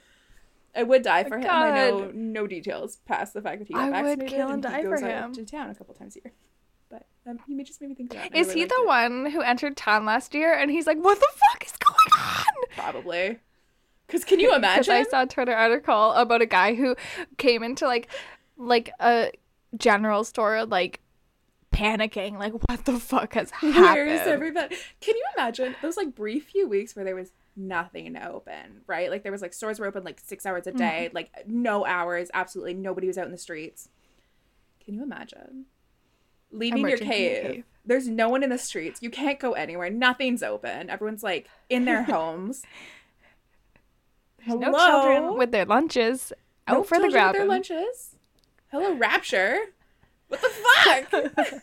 I 0.76 0.84
would 0.84 1.02
die 1.02 1.24
for 1.24 1.38
him. 1.38 1.50
I 1.50 1.72
know 1.72 2.12
no 2.14 2.48
details 2.48 2.98
past 3.08 3.34
the 3.34 3.42
fact 3.42 3.60
that 3.60 3.68
he 3.68 3.74
got 3.74 3.92
vaccinated. 3.92 4.20
I 4.20 4.24
would 4.24 4.30
kill 4.30 4.50
and 4.50 4.64
he 4.64 4.70
die 4.70 4.84
for 4.84 5.06
him. 5.06 5.34
to 5.34 5.46
town 5.46 5.70
a 5.70 5.76
couple 5.76 5.94
times 5.96 6.16
a 6.16 6.20
year. 6.24 6.34
But 6.90 7.06
um, 7.28 7.40
he 7.48 7.64
just 7.64 7.82
made 7.82 7.90
me 7.90 7.96
think 7.96 8.14
of 8.14 8.22
that. 8.22 8.36
Is 8.36 8.48
really 8.48 8.62
he 8.62 8.66
the 8.66 8.76
it. 8.76 8.88
one 8.88 9.26
who 9.32 9.42
entered 9.42 9.78
town 9.78 10.06
last 10.06 10.34
year 10.34 10.54
and 10.54 10.72
he's 10.72 10.88
like, 10.88 10.98
what 10.98 11.20
the 11.20 11.28
fuck 11.52 11.66
is 11.66 11.74
going 11.74 12.24
on? 12.24 12.46
Probably. 12.76 13.40
Because 14.10 14.26
can 14.26 14.40
you 14.40 14.56
imagine? 14.56 14.94
I 14.94 15.04
saw 15.04 15.22
a 15.24 15.28
Twitter 15.28 15.54
article 15.54 16.14
about 16.14 16.42
a 16.42 16.46
guy 16.48 16.74
who 16.76 16.96
came 17.38 17.62
into 17.64 17.86
like 17.86 18.10
like 18.58 18.90
a 19.00 19.32
general 19.78 20.24
store 20.24 20.66
like 20.66 21.00
panicking, 21.72 22.38
like 22.40 22.54
what 22.68 22.86
the 22.86 23.00
fuck 23.00 23.34
has 23.36 23.52
happened 23.52 23.76
Where 23.76 24.06
is 24.08 24.20
happened? 24.20 24.34
everybody? 24.34 24.76
Can 25.02 25.16
you 25.16 25.24
imagine 25.38 25.76
those 25.82 25.96
like 25.98 26.16
brief 26.16 26.46
few 26.48 26.68
weeks 26.68 26.96
where 26.96 27.06
there 27.06 27.16
was 27.16 27.32
nothing 27.56 28.18
open, 28.18 28.82
right? 28.88 29.12
Like 29.12 29.22
there 29.24 29.32
was 29.32 29.42
like 29.42 29.54
stores 29.54 29.80
were 29.80 29.86
open 29.86 30.04
like 30.04 30.20
six 30.20 30.46
hours 30.46 30.66
a 30.66 30.72
day, 30.72 31.06
Mm-hmm. 31.08 31.16
like 31.16 31.32
no 31.48 31.86
hours, 31.86 32.30
absolutely 32.34 32.74
nobody 32.74 33.06
was 33.08 33.18
out 33.18 33.26
in 33.26 33.32
the 33.32 33.38
streets. 33.38 33.90
Can 34.84 34.96
you 34.96 35.04
imagine? 35.04 35.66
Leaving 36.52 36.88
your 36.88 36.98
cave. 36.98 37.44
cave. 37.44 37.64
There's 37.86 38.08
no 38.08 38.28
one 38.30 38.42
in 38.44 38.50
the 38.50 38.58
streets. 38.58 39.02
You 39.04 39.12
can't 39.12 39.40
go 39.40 39.54
anywhere. 39.54 39.90
Nothing's 39.92 40.42
open. 40.42 40.90
Everyone's 40.90 41.22
like 41.24 41.48
in 41.70 41.86
their 41.86 42.02
homes. 42.16 42.64
There's 44.46 44.60
no 44.60 44.72
children 44.78 45.38
with 45.38 45.52
their 45.52 45.66
lunches 45.66 46.32
out 46.68 46.78
No 46.78 46.84
for 46.84 46.98
the 47.00 47.10
children 47.10 47.24
with 47.28 47.34
their 47.36 47.46
lunches. 47.48 48.16
Hello, 48.72 48.94
Rapture. 48.96 49.58
What 50.28 50.42
the 50.42 50.50
fuck? 50.50 51.62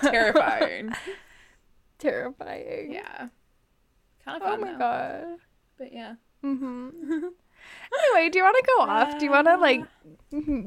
Terrifying. 0.02 0.92
Terrifying. 1.98 2.92
Yeah. 2.92 3.28
Kind 4.24 4.42
of 4.42 4.48
Oh 4.48 4.56
my 4.58 4.72
though. 4.72 4.78
god. 4.78 5.24
But 5.78 5.92
yeah. 5.92 6.14
Mm-hmm. 6.44 6.88
anyway, 7.10 8.28
do 8.30 8.38
you 8.38 8.44
want 8.44 8.56
to 8.56 8.64
go 8.76 8.82
off? 8.82 9.18
Do 9.18 9.24
you 9.24 9.30
want 9.30 9.46
to 9.46 9.56
like 9.56 9.84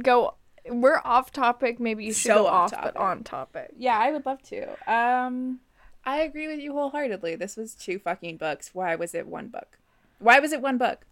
go? 0.04 0.36
We're 0.70 1.02
off 1.04 1.32
topic. 1.32 1.80
Maybe 1.80 2.06
you 2.06 2.14
should 2.14 2.30
So 2.30 2.36
go 2.44 2.48
off 2.48 2.66
off, 2.66 2.72
topic. 2.72 2.94
but 2.96 3.00
on 3.02 3.24
topic. 3.24 3.72
Yeah, 3.78 3.98
I 3.98 4.12
would 4.12 4.26
love 4.26 4.42
to. 4.44 4.92
Um, 4.92 5.60
I 6.06 6.20
agree 6.22 6.48
with 6.48 6.60
you 6.60 6.74
wholeheartedly. 6.74 7.36
This 7.36 7.56
was 7.58 7.74
two 7.76 8.00
fucking 8.00 8.38
books. 8.38 8.72
Why 8.74 8.96
was 8.96 9.14
it 9.16 9.28
one 9.28 9.48
book? 9.48 9.78
Why 10.20 10.40
was 10.40 10.52
it 10.52 10.62
one 10.62 10.78
book? 10.78 11.06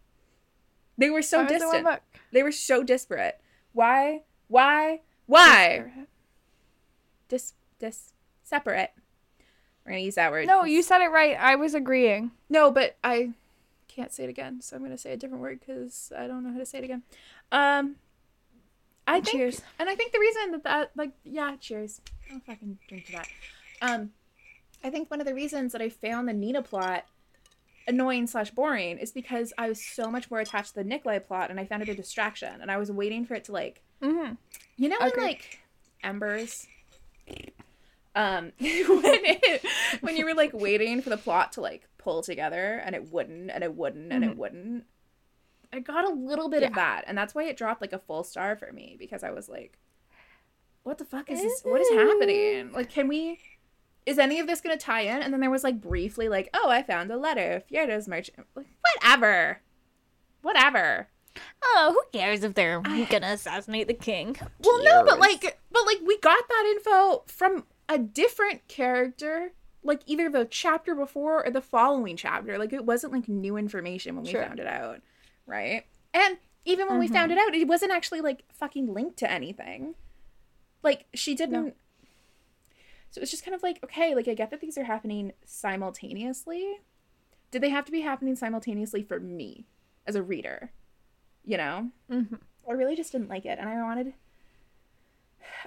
They 0.99 1.09
were 1.09 1.21
so 1.21 1.37
Why 1.37 1.43
was 1.43 1.51
it 1.51 1.65
one 1.65 1.83
distant. 1.83 2.01
They 2.33 2.43
were 2.43 2.51
so 2.51 2.83
disparate. 2.83 3.39
Why? 3.71 4.23
Why? 4.49 4.99
Why? 5.27 5.91
Dis 7.29 7.53
dis 7.79 8.11
separate. 8.43 8.91
We're 9.85 9.93
gonna 9.93 10.01
use 10.03 10.15
that 10.15 10.31
word. 10.31 10.45
No, 10.45 10.65
you 10.65 10.83
said 10.83 11.01
it 11.01 11.07
right. 11.07 11.37
I 11.39 11.55
was 11.55 11.73
agreeing. 11.73 12.31
No, 12.49 12.69
but 12.69 12.97
I 13.01 13.31
can't 13.87 14.11
say 14.11 14.25
it 14.25 14.29
again, 14.29 14.59
so 14.61 14.75
I'm 14.75 14.83
gonna 14.83 14.97
say 14.97 15.13
a 15.13 15.17
different 15.17 15.41
word 15.41 15.61
because 15.61 16.11
I 16.15 16.27
don't 16.27 16.43
know 16.43 16.51
how 16.51 16.59
to 16.59 16.65
say 16.65 16.79
it 16.79 16.83
again. 16.83 17.03
Um, 17.51 17.95
I 19.07 19.21
think, 19.21 19.37
Cheers. 19.37 19.61
and 19.79 19.87
I 19.87 19.95
think 19.95 20.11
the 20.11 20.19
reason 20.19 20.51
that 20.51 20.63
that 20.65 20.91
like 20.97 21.11
yeah, 21.23 21.55
cheers. 21.61 22.01
I'll 22.31 22.41
fucking 22.41 22.77
drink 22.89 23.05
to 23.05 23.11
that. 23.13 23.27
Um, 23.81 24.11
I 24.83 24.89
think 24.89 25.09
one 25.09 25.21
of 25.21 25.27
the 25.27 25.33
reasons 25.33 25.71
that 25.71 25.81
I 25.81 25.87
found 25.87 26.27
the 26.27 26.33
Nina 26.33 26.61
plot 26.61 27.05
annoying 27.89 28.27
slash 28.27 28.51
boring 28.51 28.97
is 28.97 29.11
because 29.11 29.51
I 29.57 29.67
was 29.67 29.83
so 29.83 30.09
much 30.09 30.29
more 30.31 30.39
attached 30.39 30.69
to 30.69 30.75
the 30.75 30.83
Nikolai 30.83 31.19
plot, 31.19 31.49
and 31.49 31.59
I 31.59 31.65
found 31.65 31.81
it 31.83 31.89
a 31.89 31.95
distraction, 31.95 32.61
and 32.61 32.71
I 32.71 32.77
was 32.77 32.91
waiting 32.91 33.25
for 33.25 33.33
it 33.33 33.43
to 33.45 33.51
like 33.51 33.81
Mm-hmm. 34.01 34.35
you 34.77 34.87
know 34.87 34.95
when 34.99 35.09
Agreed. 35.09 35.23
like 35.23 35.59
embers 36.01 36.65
um 38.15 38.53
when 38.59 39.01
it 39.03 39.65
when 39.99 40.15
you 40.15 40.23
were 40.23 40.33
like 40.33 40.51
waiting 40.67 41.01
for 41.01 41.09
the 41.09 41.17
plot 41.17 41.51
to 41.53 41.61
like 41.61 41.85
pull 41.97 42.21
together 42.21 42.81
and 42.85 42.95
it 42.95 43.11
wouldn't 43.11 43.51
and 43.51 43.61
it 43.61 43.75
wouldn't 43.75 44.13
and 44.13 44.23
it 44.23 44.37
wouldn't? 44.37 44.85
I 45.73 45.79
got 45.79 46.05
a 46.05 46.13
little 46.13 46.47
bit 46.47 46.63
of 46.63 46.75
that 46.75 47.03
and 47.07 47.17
that's 47.17 47.35
why 47.35 47.43
it 47.43 47.57
dropped 47.57 47.81
like 47.81 47.91
a 47.91 47.99
full 47.99 48.23
star 48.23 48.55
for 48.55 48.71
me 48.71 48.95
because 48.97 49.21
i 49.21 49.31
was 49.31 49.49
like 49.49 49.77
what 50.83 50.97
the 50.97 51.03
fuck 51.05 51.29
is 51.29 51.41
this? 51.41 51.61
What 51.63 51.81
is 51.81 51.89
happening? 51.89 52.71
like 52.71 52.89
can 52.89 53.09
we 53.09 53.39
is 54.05 54.17
any 54.17 54.39
of 54.39 54.47
this 54.47 54.61
gonna 54.61 54.77
tie 54.77 55.01
in 55.01 55.21
and 55.21 55.33
then 55.33 55.39
there 55.39 55.49
was 55.49 55.63
like 55.63 55.81
briefly 55.81 56.27
like 56.27 56.49
oh 56.53 56.69
i 56.69 56.81
found 56.81 57.11
a 57.11 57.17
letter 57.17 57.63
Fjerda's 57.71 58.07
merchant 58.07 58.47
like 58.55 58.67
whatever 58.81 59.61
whatever 60.41 61.07
Oh, 61.61 61.91
who 61.93 62.19
cares 62.19 62.43
if 62.43 62.53
they're 62.53 62.81
gonna 62.81 63.27
assassinate 63.27 63.87
the 63.87 63.93
king? 63.93 64.35
Well, 64.63 64.83
no, 64.83 65.03
but 65.03 65.19
like, 65.19 65.59
but 65.71 65.85
like, 65.85 65.99
we 66.05 66.17
got 66.19 66.47
that 66.47 66.73
info 66.75 67.23
from 67.27 67.65
a 67.87 67.97
different 67.97 68.67
character, 68.67 69.51
like 69.83 70.01
either 70.05 70.29
the 70.29 70.45
chapter 70.45 70.95
before 70.95 71.45
or 71.45 71.51
the 71.51 71.61
following 71.61 72.15
chapter. 72.15 72.57
Like, 72.57 72.73
it 72.73 72.85
wasn't 72.85 73.13
like 73.13 73.27
new 73.27 73.57
information 73.57 74.15
when 74.15 74.25
we 74.25 74.31
Sure. 74.31 74.43
found 74.43 74.59
it 74.59 74.67
out, 74.67 75.01
right? 75.45 75.85
And 76.13 76.37
even 76.65 76.87
when 76.87 76.99
we 76.99 77.07
found 77.07 77.31
mm-hmm. 77.31 77.39
it 77.39 77.47
out, 77.47 77.55
it 77.55 77.67
wasn't 77.67 77.91
actually 77.91 78.21
like 78.21 78.43
fucking 78.53 78.93
linked 78.93 79.17
to 79.19 79.31
anything. 79.31 79.95
Like, 80.83 81.05
she 81.13 81.35
didn't. 81.35 81.75
So 83.11 83.21
it's 83.21 83.31
just 83.31 83.43
kind 83.43 83.55
of 83.55 83.63
like, 83.63 83.83
okay, 83.83 84.13
like 84.15 84.27
I 84.27 84.33
get 84.33 84.51
that 84.51 84.61
these 84.61 84.77
are 84.77 84.83
happening 84.83 85.33
simultaneously. 85.43 86.77
Did 87.51 87.63
they 87.63 87.69
have 87.69 87.85
to 87.85 87.91
be 87.91 88.01
happening 88.01 88.35
simultaneously 88.35 89.01
for 89.03 89.19
me 89.19 89.65
as 90.05 90.15
a 90.15 90.21
reader? 90.21 90.71
You 91.43 91.57
know? 91.57 91.89
Mhm. 92.09 92.39
I 92.67 92.73
really 92.73 92.95
just 92.95 93.11
didn't 93.11 93.29
like 93.29 93.45
it, 93.45 93.57
and 93.57 93.67
I 93.67 93.81
wanted. 93.81 94.13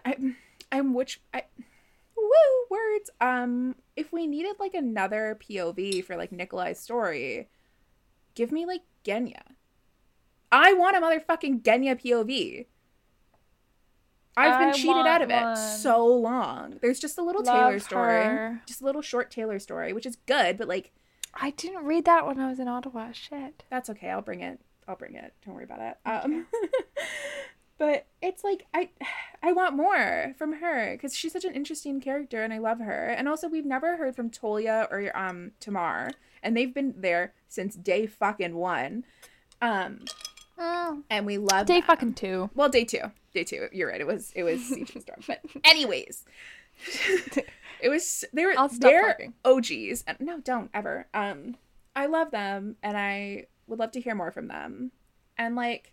I, 0.05 0.17
I'm 0.71 0.95
which 0.95 1.21
I, 1.35 1.45
woo 2.17 2.67
words. 2.71 3.11
Um, 3.21 3.75
if 3.97 4.13
we 4.13 4.27
needed 4.29 4.57
like 4.61 4.75
another 4.75 5.37
POV 5.41 6.05
for 6.05 6.17
like 6.17 6.31
Nikolai's 6.31 6.79
story, 6.79 7.49
give 8.37 8.53
me 8.53 8.67
like 8.67 8.83
Genya. 9.05 9.43
I 10.53 10.75
want 10.75 10.97
a 10.97 11.01
motherfucking 11.01 11.63
Genya 11.63 12.01
POV. 12.01 12.67
I've 14.37 14.59
been 14.59 14.69
I 14.69 14.73
cheated 14.73 15.07
out 15.07 15.23
of 15.23 15.31
it 15.31 15.43
one. 15.43 15.57
so 15.57 16.07
long. 16.07 16.79
There's 16.81 16.99
just 17.01 17.19
a 17.19 17.23
little 17.23 17.43
Tailor 17.43 17.79
story, 17.79 18.25
her. 18.25 18.63
just 18.67 18.81
a 18.81 18.85
little 18.85 19.03
short 19.03 19.31
Tailor 19.31 19.59
story, 19.59 19.93
which 19.93 20.07
is 20.07 20.17
good, 20.27 20.57
but 20.57 20.69
like 20.69 20.93
I 21.35 21.51
didn't 21.51 21.85
read 21.85 22.05
that 22.07 22.27
when 22.27 22.39
I 22.41 22.49
was 22.49 22.59
in 22.59 22.69
Ottawa. 22.69 23.13
Shit. 23.13 23.65
that's 23.71 23.91
okay. 23.91 24.11
I'll 24.11 24.23
bring 24.23 24.41
it. 24.41 24.61
I'll 24.89 24.97
bring 24.97 25.15
it. 25.15 25.35
Don't 25.45 25.55
worry 25.55 25.65
about 25.65 25.81
it. 25.81 25.97
Um, 26.05 26.47
but 27.79 28.07
it's 28.21 28.43
like 28.45 28.67
I, 28.75 28.91
I 29.43 29.53
want 29.53 29.77
more 29.77 30.35
from 30.39 30.55
her 30.55 30.93
because 30.93 31.17
she's 31.17 31.33
such 31.33 31.45
an 31.45 31.55
interesting 31.55 32.01
character 32.01 32.43
and 32.43 32.53
I 32.53 32.59
love 32.59 32.79
her. 32.81 33.09
And 33.09 33.29
also, 33.29 33.49
we've 33.49 33.67
never 33.67 33.97
heard 33.97 34.17
from 34.17 34.31
Tolia 34.31 34.91
or 34.91 35.15
um 35.17 35.53
Tamar, 35.61 36.11
and 36.43 36.57
they've 36.57 36.73
been 36.75 36.95
there 36.97 37.35
since 37.49 37.77
day 37.77 38.07
fucking 38.07 38.57
one. 38.57 39.05
Um, 39.61 40.01
and 41.11 41.27
we 41.27 41.39
love 41.39 41.67
Day 41.67 41.81
them. 41.81 41.87
fucking 41.87 42.15
two. 42.15 42.51
Well, 42.55 42.69
day 42.69 42.85
two. 42.85 43.11
Day 43.35 43.45
two. 43.45 43.69
You're 43.73 43.89
right. 43.89 44.01
It 44.01 44.07
was 44.07 44.33
it 44.35 44.43
was 44.43 44.63
Siege 44.65 44.93
and 44.95 45.03
Storm. 45.03 45.21
But 45.27 45.41
anyways, 45.65 46.25
it 47.81 47.89
was 47.89 48.25
they 48.33 48.45
were 48.45 48.55
I'll 48.57 48.69
stop 48.69 48.91
they're 48.91 49.07
talking. 49.13 49.35
OGs. 49.45 50.05
And 50.07 50.21
no, 50.21 50.41
don't 50.41 50.71
ever. 50.75 51.07
Um, 51.15 51.57
I 51.95 52.07
love 52.07 52.31
them, 52.31 52.77
and 52.83 52.97
I 52.97 53.47
would 53.67 53.79
love 53.79 53.93
to 53.93 54.01
hear 54.01 54.15
more 54.15 54.31
from 54.31 54.49
them. 54.49 54.93
And 55.37 55.57
like 55.57 55.93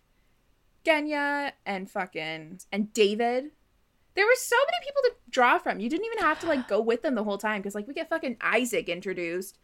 Genya 0.84 1.52
and 1.66 1.90
fucking 1.90 2.60
and 2.72 2.92
David. 2.92 3.50
There 4.16 4.26
were 4.26 4.34
so 4.36 4.56
many 4.56 4.84
people 4.84 5.02
to 5.04 5.30
draw 5.30 5.58
from. 5.58 5.78
You 5.78 5.88
didn't 5.88 6.06
even 6.06 6.18
have 6.18 6.40
to 6.40 6.46
like 6.46 6.66
go 6.68 6.80
with 6.80 7.02
them 7.02 7.14
the 7.14 7.22
whole 7.24 7.38
time 7.38 7.60
because 7.60 7.74
like 7.76 7.86
we 7.86 7.94
get 7.94 8.08
fucking 8.08 8.38
Isaac 8.40 8.88
introduced 8.88 9.58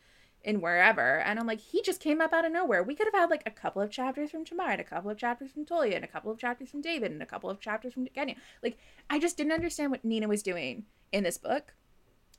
in 0.47 0.61
wherever, 0.61 1.19
and 1.19 1.41
I'm 1.41 1.47
like, 1.47 1.59
he 1.59 1.83
just 1.83 2.01
came 2.01 2.21
up 2.21 2.33
out 2.33 2.45
of 2.45 2.53
nowhere. 2.53 2.81
We 2.81 2.95
could 2.95 3.09
have 3.09 3.21
had 3.21 3.31
like 3.31 3.43
a 3.45 3.51
couple 3.51 3.83
of 3.83 3.91
chapters 3.91 4.31
from 4.31 4.45
Tamar, 4.45 4.71
and 4.71 4.81
a 4.81 4.85
couple 4.85 5.11
of 5.11 5.19
chapters 5.19 5.51
from 5.51 5.67
Tolia, 5.67 5.97
and 5.97 6.05
a 6.05 6.09
couple 6.09 6.31
of 6.31 6.39
chapters 6.39 6.71
from 6.71 6.81
David, 6.81 7.11
and 7.11 7.21
a 7.21 7.27
couple 7.27 7.51
of 7.51 7.61
chapters 7.61 7.93
from 7.93 8.07
Genya. 8.17 8.37
Like, 8.63 8.79
I 9.11 9.19
just 9.19 9.37
didn't 9.37 9.53
understand 9.53 9.91
what 9.91 10.05
Nina 10.05 10.29
was 10.29 10.45
doing 10.45 10.85
in 11.11 11.25
this 11.25 11.37
book, 11.37 11.75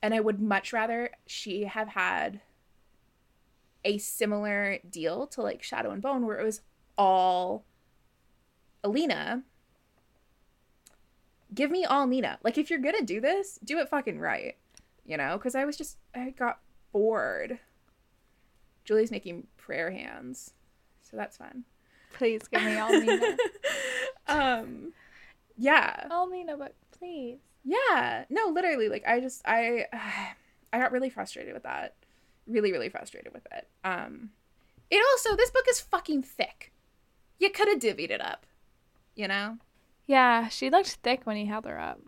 and 0.02 0.14
I 0.14 0.20
would 0.20 0.40
much 0.40 0.72
rather 0.72 1.10
she 1.26 1.64
have 1.64 1.88
had 1.88 2.40
a 3.84 3.98
similar 3.98 4.78
deal 4.88 5.26
to 5.28 5.42
like 5.42 5.62
Shadow 5.62 5.90
and 5.90 6.00
Bone, 6.00 6.26
where 6.26 6.40
it 6.40 6.44
was 6.44 6.62
all 6.96 7.66
Alina. 8.82 9.42
Give 11.54 11.70
me 11.70 11.84
all 11.84 12.06
Nina. 12.06 12.38
Like, 12.42 12.56
if 12.56 12.70
you're 12.70 12.78
gonna 12.78 13.02
do 13.02 13.20
this, 13.20 13.58
do 13.62 13.78
it 13.78 13.90
fucking 13.90 14.18
right. 14.18 14.56
You 15.04 15.18
know? 15.18 15.36
Because 15.36 15.54
I 15.54 15.66
was 15.66 15.76
just, 15.76 15.98
I 16.14 16.30
got 16.30 16.60
bored. 16.92 17.58
Julie's 18.88 19.10
making 19.10 19.46
prayer 19.58 19.90
hands. 19.90 20.54
So 21.02 21.18
that's 21.18 21.36
fun. 21.36 21.64
Please 22.14 22.48
give 22.48 22.62
me 22.62 22.78
all 22.78 22.90
Nina. 22.90 23.36
um, 24.26 24.92
yeah. 25.58 26.06
all 26.10 26.26
Nina, 26.26 26.56
but 26.56 26.74
please. 26.90 27.36
Yeah. 27.64 28.24
No, 28.30 28.46
literally, 28.46 28.88
like, 28.88 29.06
I 29.06 29.20
just, 29.20 29.42
I, 29.44 29.84
I 30.72 30.78
got 30.78 30.90
really 30.90 31.10
frustrated 31.10 31.52
with 31.52 31.64
that. 31.64 31.96
Really, 32.46 32.72
really 32.72 32.88
frustrated 32.88 33.34
with 33.34 33.46
it. 33.52 33.68
Um, 33.84 34.30
it 34.90 35.04
also, 35.12 35.36
this 35.36 35.50
book 35.50 35.66
is 35.68 35.80
fucking 35.82 36.22
thick. 36.22 36.72
You 37.38 37.50
could 37.50 37.68
have 37.68 37.80
divvied 37.80 38.10
it 38.10 38.22
up. 38.22 38.46
You 39.14 39.28
know? 39.28 39.58
Yeah, 40.06 40.48
she 40.48 40.70
looked 40.70 40.96
thick 41.02 41.26
when 41.26 41.36
he 41.36 41.44
held 41.44 41.66
her 41.66 41.78
up. 41.78 42.00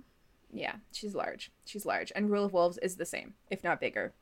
Yeah, 0.51 0.77
she's 0.93 1.15
large. 1.15 1.53
She's 1.67 1.85
large. 1.85 2.11
And 2.17 2.31
Rule 2.31 2.47
of 2.47 2.55
Wolves 2.55 2.79
is 2.79 2.97
the 2.97 3.05
same, 3.05 3.35
if 3.51 3.63
not 3.63 3.81
bigger. 3.81 4.15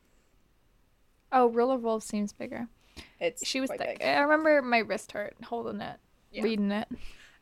Oh, 1.32 1.46
Rule 1.48 1.70
of 1.70 1.82
Wolves 1.82 2.06
seems 2.06 2.32
bigger. 2.32 2.68
It's 3.20 3.46
She 3.46 3.60
was 3.60 3.70
thick. 3.70 3.80
big. 3.80 4.02
I 4.02 4.20
remember 4.20 4.62
my 4.62 4.78
wrist 4.78 5.12
hurt 5.12 5.36
holding 5.44 5.80
it, 5.80 5.98
Yeah. 6.30 6.42
reading 6.42 6.70
it. 6.72 6.88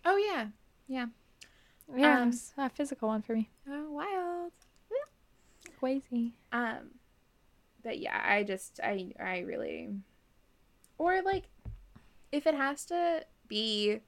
Oh 0.04 0.16
yeah, 0.16 0.48
yeah. 0.88 1.06
Yeah, 1.94 2.22
Um, 2.22 2.32
a 2.58 2.68
physical 2.68 3.08
one 3.08 3.22
for 3.22 3.34
me. 3.36 3.48
Oh 3.68 3.90
wild. 3.92 4.52
Crazy. 5.78 6.32
Um, 6.52 6.90
but 7.82 7.98
yeah, 7.98 8.20
I 8.24 8.42
just 8.42 8.80
I 8.82 9.12
I 9.20 9.40
really, 9.40 9.90
or 10.98 11.22
like, 11.22 11.44
if 12.32 12.46
it 12.46 12.54
has 12.54 12.84
to 12.86 13.24
be, 13.46 14.00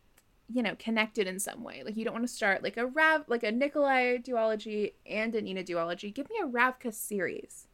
you 0.49 0.63
know, 0.63 0.75
connected 0.79 1.27
in 1.27 1.39
some 1.39 1.63
way, 1.63 1.83
like 1.85 1.97
you 1.97 2.05
don't 2.05 2.15
want 2.15 2.27
to 2.27 2.33
start 2.33 2.63
like 2.63 2.77
a 2.79 2.87
Rav 2.87 3.25
like 3.29 3.43
a 3.43 3.53
Nikolai 3.53 4.17
duology 4.19 4.95
and 5.07 5.35
a 5.35 5.43
Nina 5.43 5.63
duology. 5.63 6.13
Give 6.13 6.29
me 6.31 6.37
a 6.43 6.47
Ravka 6.49 6.93
series, 6.93 7.69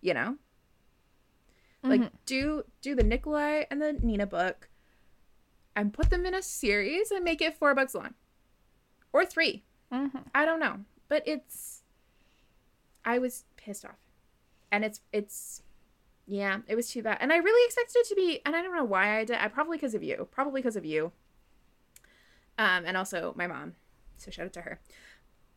you 0.00 0.14
know. 0.14 0.36
Like 1.82 2.00
Mhm. 2.00 2.10
do 2.26 2.64
do 2.80 2.94
the 2.94 3.02
Nikolai 3.02 3.64
and 3.70 3.80
the 3.82 3.92
Nina 3.94 4.26
book, 4.26 4.68
and 5.74 5.92
put 5.92 6.10
them 6.10 6.24
in 6.26 6.34
a 6.34 6.42
series 6.42 7.10
and 7.10 7.24
make 7.24 7.40
it 7.42 7.56
four 7.58 7.74
books 7.74 7.94
long, 7.94 8.14
or 9.12 9.24
three. 9.26 9.64
Mhm. 9.92 10.24
I 10.34 10.44
don't 10.44 10.60
know, 10.60 10.84
but 11.08 11.22
it's. 11.26 11.82
I 13.04 13.18
was 13.18 13.44
pissed 13.56 13.84
off, 13.84 13.98
and 14.70 14.84
it's 14.84 15.00
it's, 15.12 15.62
yeah, 16.26 16.58
it 16.68 16.76
was 16.76 16.88
too 16.90 17.02
bad, 17.02 17.18
and 17.20 17.32
I 17.32 17.36
really 17.38 17.66
expected 17.66 17.96
it 17.98 18.06
to 18.10 18.14
be, 18.14 18.40
and 18.46 18.54
I 18.54 18.62
don't 18.62 18.76
know 18.76 18.84
why 18.84 19.18
I 19.18 19.24
did. 19.24 19.36
I 19.38 19.48
probably 19.48 19.76
because 19.76 19.94
of 19.94 20.04
you, 20.04 20.28
probably 20.30 20.60
because 20.62 20.76
of 20.76 20.84
you. 20.84 21.10
Um, 22.58 22.84
and 22.86 22.96
also 22.96 23.34
my 23.36 23.46
mom, 23.48 23.74
so 24.18 24.30
shout 24.30 24.46
out 24.46 24.52
to 24.52 24.60
her. 24.62 24.80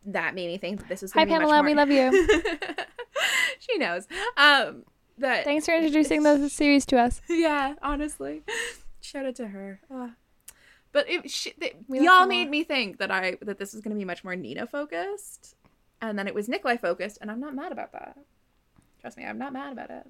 that 0.07 0.33
made 0.35 0.47
me 0.47 0.57
think 0.57 0.79
that 0.79 0.87
this 0.89 1.01
was. 1.03 1.11
Hi, 1.13 1.25
Pamela. 1.25 1.61
We 1.61 1.73
love 1.75 1.89
you. 1.91 2.11
she 3.59 3.77
knows. 3.77 4.07
Um, 4.37 4.85
that 5.17 5.43
Thanks 5.43 5.65
for 5.65 5.73
introducing 5.73 6.23
the 6.23 6.49
series 6.49 6.85
to 6.87 6.99
us. 6.99 7.21
yeah, 7.29 7.75
honestly, 7.81 8.43
shout 9.01 9.25
out 9.25 9.35
to 9.35 9.47
her. 9.47 9.79
But 10.91 11.09
it, 11.09 11.29
she, 11.29 11.53
they, 11.57 11.75
y'all 11.89 12.25
made 12.25 12.49
me 12.49 12.63
think 12.63 12.99
that 12.99 13.11
I 13.11 13.37
that 13.41 13.57
this 13.57 13.73
was 13.73 13.81
going 13.81 13.93
to 13.95 13.99
be 13.99 14.05
much 14.05 14.23
more 14.23 14.35
Nina 14.35 14.67
focused, 14.67 15.55
and 16.01 16.17
then 16.17 16.27
it 16.27 16.33
was 16.33 16.47
Nikolai 16.47 16.77
focused, 16.77 17.17
and 17.21 17.29
I'm 17.29 17.39
not 17.39 17.55
mad 17.55 17.71
about 17.71 17.91
that. 17.93 18.17
Trust 19.01 19.17
me, 19.17 19.25
I'm 19.25 19.37
not 19.37 19.53
mad 19.53 19.73
about 19.73 19.89
it. 19.89 20.07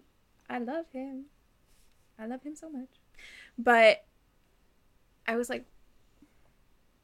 I 0.49 0.60
love 0.60 0.86
him. 0.91 1.26
I 2.20 2.28
love 2.28 2.43
him 2.43 2.56
so 2.56 2.70
much. 2.70 2.89
But 3.58 4.06
I 5.28 5.36
was 5.36 5.49
like, 5.49 5.66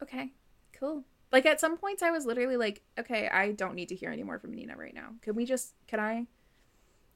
okay, 0.01 0.31
cool. 0.73 1.03
Like 1.31 1.45
at 1.45 1.59
some 1.59 1.77
points, 1.77 2.03
I 2.03 2.11
was 2.11 2.25
literally 2.25 2.57
like, 2.57 2.81
okay, 2.99 3.29
I 3.29 3.51
don't 3.51 3.75
need 3.75 3.89
to 3.89 3.95
hear 3.95 4.11
any 4.11 4.23
more 4.23 4.37
from 4.37 4.53
Nina 4.53 4.75
right 4.75 4.93
now. 4.93 5.09
Can 5.21 5.35
we 5.35 5.45
just? 5.45 5.73
Can 5.87 5.99
I? 5.99 6.27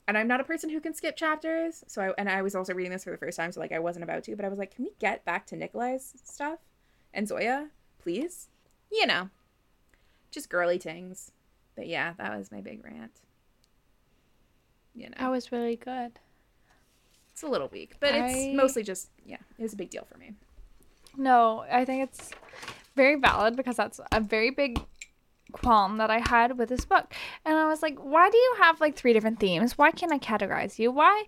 And 0.08 0.18
I'm 0.18 0.28
not 0.28 0.40
a 0.40 0.44
person 0.44 0.70
who 0.70 0.80
can 0.80 0.94
skip 0.94 1.16
chapters. 1.16 1.84
So 1.88 2.02
I 2.02 2.12
and 2.18 2.30
I 2.30 2.42
was 2.42 2.56
also 2.56 2.74
reading 2.74 2.92
this 2.92 3.04
for 3.04 3.12
the 3.12 3.18
first 3.18 3.38
time, 3.38 3.52
so 3.52 3.60
like 3.60 3.72
I 3.72 3.80
wasn't 3.80 4.04
about 4.04 4.24
to, 4.26 4.36
but 4.36 4.46
I 4.46 4.50
was 4.50 4.60
like, 4.60 4.76
can 4.76 4.86
we 4.86 4.92
get 5.00 5.26
back 5.26 5.46
to 5.48 5.56
Nikolai's 5.56 6.14
stuff 6.24 6.60
and 7.14 7.28
Zoya, 7.28 7.70
please? 8.02 8.48
You 8.92 9.08
know, 9.08 9.30
just 10.32 10.50
girly 10.50 10.78
things. 10.78 11.32
But 11.76 11.88
yeah, 11.88 12.14
that 12.18 12.38
was 12.38 12.52
my 12.52 12.62
big 12.62 12.84
rant. 12.86 13.20
You 14.94 15.10
know, 15.10 15.16
That 15.20 15.32
was 15.32 15.52
really 15.52 15.76
good. 15.76 16.20
it's 17.34 17.44
a 17.44 17.48
little 17.48 17.68
weak, 17.68 17.96
but 18.00 18.12
it's 18.16 18.56
mostly 18.56 18.82
just 18.84 19.10
yeah, 19.26 19.38
it 19.58 19.62
was 19.64 19.74
a 19.74 19.76
big 19.78 19.90
deal 19.90 20.06
for 20.10 20.18
me. 20.18 20.34
No, 21.18 21.66
I 21.72 21.84
think 21.86 22.04
it's 22.04 22.32
very 22.96 23.16
valid 23.16 23.56
because 23.58 23.76
that's 23.76 24.00
a 24.12 24.20
very 24.22 24.52
big 24.52 24.80
qualm 25.62 25.98
that 25.98 26.10
I 26.10 26.20
had 26.20 26.58
with 26.58 26.70
this 26.70 26.86
book. 26.86 27.14
And 27.46 27.58
I 27.58 27.68
was 27.68 27.82
like, 27.82 27.98
why 28.00 28.30
do 28.30 28.38
you 28.38 28.56
have 28.60 28.82
like 28.82 28.96
three 28.96 29.14
different 29.14 29.40
themes? 29.40 29.78
Why 29.78 29.92
can't 29.92 30.12
I 30.12 30.20
categorize 30.20 30.80
you? 30.80 30.92
Why 30.92 31.24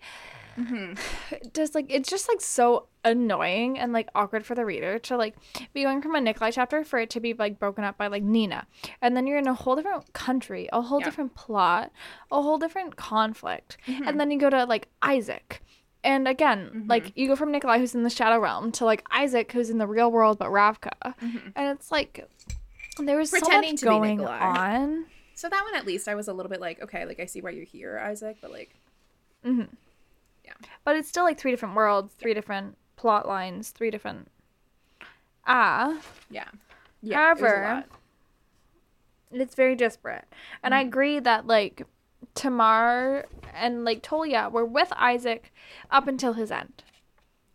mm-hmm. 0.58 0.94
does 1.54 1.76
like 1.76 1.86
it's 1.90 2.10
just 2.10 2.28
like 2.28 2.42
so 2.42 2.88
annoying 3.04 3.80
and 3.80 3.94
like 3.94 4.10
awkward 4.16 4.46
for 4.46 4.56
the 4.56 4.66
reader 4.66 5.00
to 5.00 5.16
like 5.16 5.36
be 5.74 5.84
going 5.84 6.02
from 6.02 6.16
a 6.16 6.22
Nikolai 6.22 6.52
chapter 6.52 6.84
for 6.84 7.00
it 7.00 7.10
to 7.12 7.20
be 7.20 7.34
like 7.34 7.60
broken 7.60 7.84
up 7.84 7.98
by 7.98 8.08
like 8.08 8.24
Nina. 8.24 8.68
And 9.02 9.16
then 9.16 9.28
you're 9.28 9.38
in 9.38 9.48
a 9.48 9.54
whole 9.54 9.76
different 9.76 10.12
country, 10.14 10.68
a 10.74 10.82
whole 10.82 11.00
Yeah. 11.00 11.06
different 11.06 11.36
plot, 11.36 11.92
a 12.32 12.42
whole 12.42 12.58
different 12.58 12.96
conflict. 12.96 13.78
And 13.88 14.04
mm-hmm. 14.04 14.18
then 14.18 14.32
you 14.32 14.40
go 14.40 14.50
to 14.50 14.66
like 14.66 14.90
Isaac. 15.02 15.62
And 16.04 16.28
again, 16.28 16.70
mm-hmm. 16.74 16.90
like 16.90 17.12
you 17.16 17.28
go 17.28 17.36
from 17.36 17.52
Nikolai 17.52 17.80
who's 17.80 17.96
in 17.96 18.04
the 18.04 18.10
shadow 18.10 18.40
realm 18.40 18.72
to 18.74 18.86
like 18.86 19.04
Isaac 19.12 19.52
who's 19.52 19.70
in 19.70 19.78
the 19.78 19.88
real 19.88 20.12
world 20.12 20.38
but 20.38 20.50
Ravka. 20.50 21.14
And 21.56 21.78
it's 21.78 21.92
like 21.92 22.28
there 23.06 23.18
was 23.18 23.30
Pretending 23.30 23.78
so 23.78 23.88
to 23.88 23.94
be 23.94 24.00
much 24.00 24.18
going 24.18 24.28
on. 24.28 25.06
So 25.36 25.50
that 25.50 25.64
one 25.64 25.76
at 25.76 25.86
least 25.86 26.08
I 26.08 26.16
was 26.16 26.28
a 26.28 26.34
little 26.34 26.50
bit 26.50 26.60
like, 26.60 26.82
okay, 26.82 27.06
like 27.06 27.20
I 27.20 27.26
see 27.26 27.42
why 27.42 27.52
you're 27.52 27.66
here, 27.66 28.00
Isaac, 28.00 28.38
but 28.42 28.52
like 28.52 28.76
mm-hmm. 29.46 29.74
Yeah. 30.44 30.54
But 30.84 30.96
it's 30.96 31.10
still 31.10 31.24
like 31.24 31.38
three 31.38 31.52
different 31.52 31.76
worlds, 31.76 32.14
three 32.18 32.34
different 32.34 32.78
plot 32.96 33.28
lines, 33.28 33.70
three 33.70 33.92
different 33.92 34.30
ah. 35.46 36.00
yeah. 36.30 36.46
Yeah. 37.02 37.32
it 37.32 37.42
was 37.42 37.44
a 37.44 37.56
However, 37.56 37.86
it's 39.32 39.56
very 39.56 39.76
disparate. 39.76 40.26
And 40.64 40.74
I 40.74 40.82
agree 40.82 41.20
that 41.20 41.48
like 41.48 41.84
Tamar 42.34 43.26
and 43.54 43.84
like 43.84 44.02
Tolia 44.02 44.52
were 44.52 44.66
with 44.66 44.92
Isaac 44.96 45.54
up 45.92 46.08
until 46.08 46.34
his 46.34 46.52
end. 46.52 46.84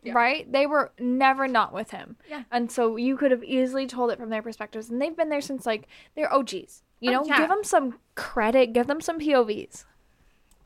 Yeah. 0.02 0.14
Right? 0.14 0.50
They 0.50 0.66
were 0.66 0.90
never 0.98 1.46
not 1.46 1.72
with 1.72 1.90
him. 1.92 2.16
Yeah. 2.28 2.42
And 2.50 2.70
so 2.72 2.96
you 2.96 3.16
could 3.16 3.30
have 3.30 3.44
easily 3.44 3.86
told 3.86 4.10
it 4.10 4.18
from 4.18 4.30
their 4.30 4.42
perspectives. 4.42 4.90
And 4.90 5.00
they've 5.00 5.16
been 5.16 5.28
there 5.28 5.40
since 5.40 5.64
like 5.64 5.86
they're 6.16 6.32
OGs. 6.32 6.82
You 7.00 7.10
Oh, 7.10 7.12
know, 7.14 7.24
yeah. 7.24 7.38
give 7.38 7.48
them 7.48 7.62
some 7.64 7.98
credit, 8.16 8.72
give 8.72 8.86
them 8.88 9.00
some 9.00 9.18
POVs. 9.20 9.84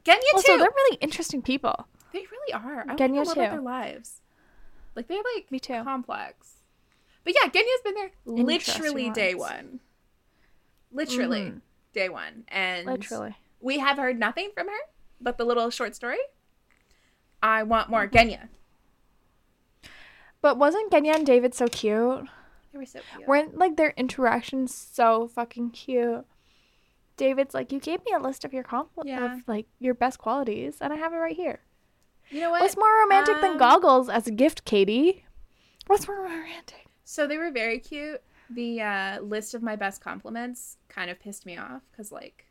Genya 0.04 0.16
Also, 0.34 0.52
too. 0.52 0.58
they're 0.58 0.70
really 0.74 0.96
interesting 1.00 1.42
people. 1.42 1.86
They 2.12 2.20
really 2.30 2.52
are. 2.54 2.82
I 2.82 2.86
want 2.86 2.98
Genya 2.98 3.06
to 3.08 3.12
know 3.14 3.22
about 3.22 3.34
too. 3.34 3.40
their 3.40 3.60
lives. 3.60 4.20
Like 4.94 5.08
they're 5.08 5.22
like 5.34 5.50
Me 5.50 5.60
too. 5.60 5.82
complex. 5.84 6.54
But 7.24 7.34
yeah, 7.34 7.50
Genya's 7.50 7.82
been 7.84 7.94
there 7.94 8.10
literally 8.24 9.10
day 9.10 9.34
one. 9.34 9.80
Literally 10.92 11.40
Mhm. 11.42 11.60
day 11.92 12.08
one. 12.08 12.44
And 12.48 12.86
Literally. 12.86 13.36
we 13.60 13.78
have 13.80 13.98
heard 13.98 14.18
nothing 14.18 14.50
from 14.54 14.68
her 14.68 14.78
but 15.20 15.36
the 15.38 15.44
little 15.44 15.68
short 15.70 15.94
story. 15.94 16.18
I 17.42 17.62
want 17.64 17.90
more 17.90 18.06
Genya. 18.06 18.48
But 20.42 20.58
wasn't 20.58 20.92
Genya 20.92 21.14
and 21.14 21.26
David 21.26 21.54
so 21.54 21.66
cute? 21.66 22.26
They 22.72 22.78
were 22.78 22.86
so 22.86 23.00
cute. 23.16 23.26
Weren't 23.28 23.56
like 23.58 23.76
their 23.76 23.94
interactions 23.96 24.74
so 24.74 25.28
fucking 25.28 25.70
cute? 25.70 26.24
David's 27.16 27.54
like, 27.54 27.72
you 27.72 27.80
gave 27.80 28.04
me 28.04 28.12
a 28.14 28.18
list 28.18 28.44
of 28.44 28.52
your 28.52 28.62
compl- 28.62 29.04
Yeah. 29.04 29.36
of 29.36 29.48
like 29.48 29.66
your 29.78 29.94
best 29.94 30.18
qualities, 30.18 30.76
and 30.80 30.92
I 30.92 30.96
have 30.96 31.12
it 31.12 31.16
right 31.16 31.34
here. 31.36 31.60
you 32.30 32.40
know 32.40 32.50
what? 32.50 32.60
What's 32.60 32.76
more 32.76 33.00
romantic 33.02 33.40
than 33.40 33.52
Um, 33.52 33.58
goggles 33.58 34.08
as 34.08 34.26
a 34.26 34.30
gift, 34.32 34.64
Katie? 34.64 35.24
What's 35.86 36.06
more 36.08 36.20
romantic? 36.20 36.86
So 37.04 37.26
they 37.26 37.38
were 37.38 37.50
very 37.52 37.78
cute. 37.78 38.20
The 38.50 38.80
uh, 38.82 39.20
list 39.20 39.54
of 39.54 39.62
my 39.62 39.76
best 39.76 40.00
compliments 40.00 40.76
kind 40.88 41.08
of 41.10 41.18
pissed 41.20 41.46
me 41.46 41.56
off 41.56 41.82
because, 41.90 42.10
like, 42.12 42.46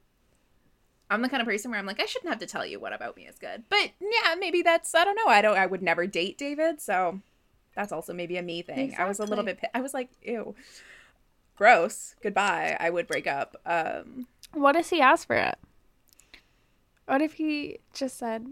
I'm 1.10 1.22
the 1.22 1.30
kind 1.30 1.42
of 1.42 1.48
person 1.48 1.70
where 1.72 1.80
I'm 1.80 1.86
like, 1.86 2.02
I 2.02 2.06
shouldn't 2.06 2.30
have 2.30 2.40
to 2.40 2.46
tell 2.48 2.66
you 2.66 2.80
what 2.80 2.94
about 2.94 3.16
me 3.18 3.28
is 3.28 3.38
good. 3.38 3.64
But 3.70 3.92
yeah, 4.00 4.36
maybe 4.40 4.62
that's 4.62 4.96
I 4.96 5.04
don't 5.04 5.16
know. 5.16 5.28
I 5.28 5.42
don't. 5.42 5.58
I 5.58 5.66
would 5.68 5.82
never 5.84 6.08
date 6.08 6.38
David, 6.38 6.82
so 6.82 7.20
that's 7.76 7.91
also 7.91 8.13
maybe 8.13 8.38
a 8.38 8.41
me 8.41 8.61
thing. 8.61 8.95
I 8.97 9.05
was 9.05 9.19
a 9.19 9.26
little 9.26 9.43
bit. 9.43 9.59
I 9.73 9.82
was 9.82 9.93
like, 9.93 10.09
ew, 10.21 10.55
gross. 11.55 12.15
Goodbye. 12.23 12.78
I 12.80 12.89
would 12.89 13.07
break 13.07 13.28
up. 13.28 13.55
Um, 13.65 14.28
What 14.53 14.76
if 14.76 14.89
he 14.89 15.01
asked 15.01 15.28
for 15.28 15.36
it? 15.36 15.55
What 17.05 17.21
if 17.21 17.34
he 17.34 17.80
just 17.93 18.17
said, 18.17 18.47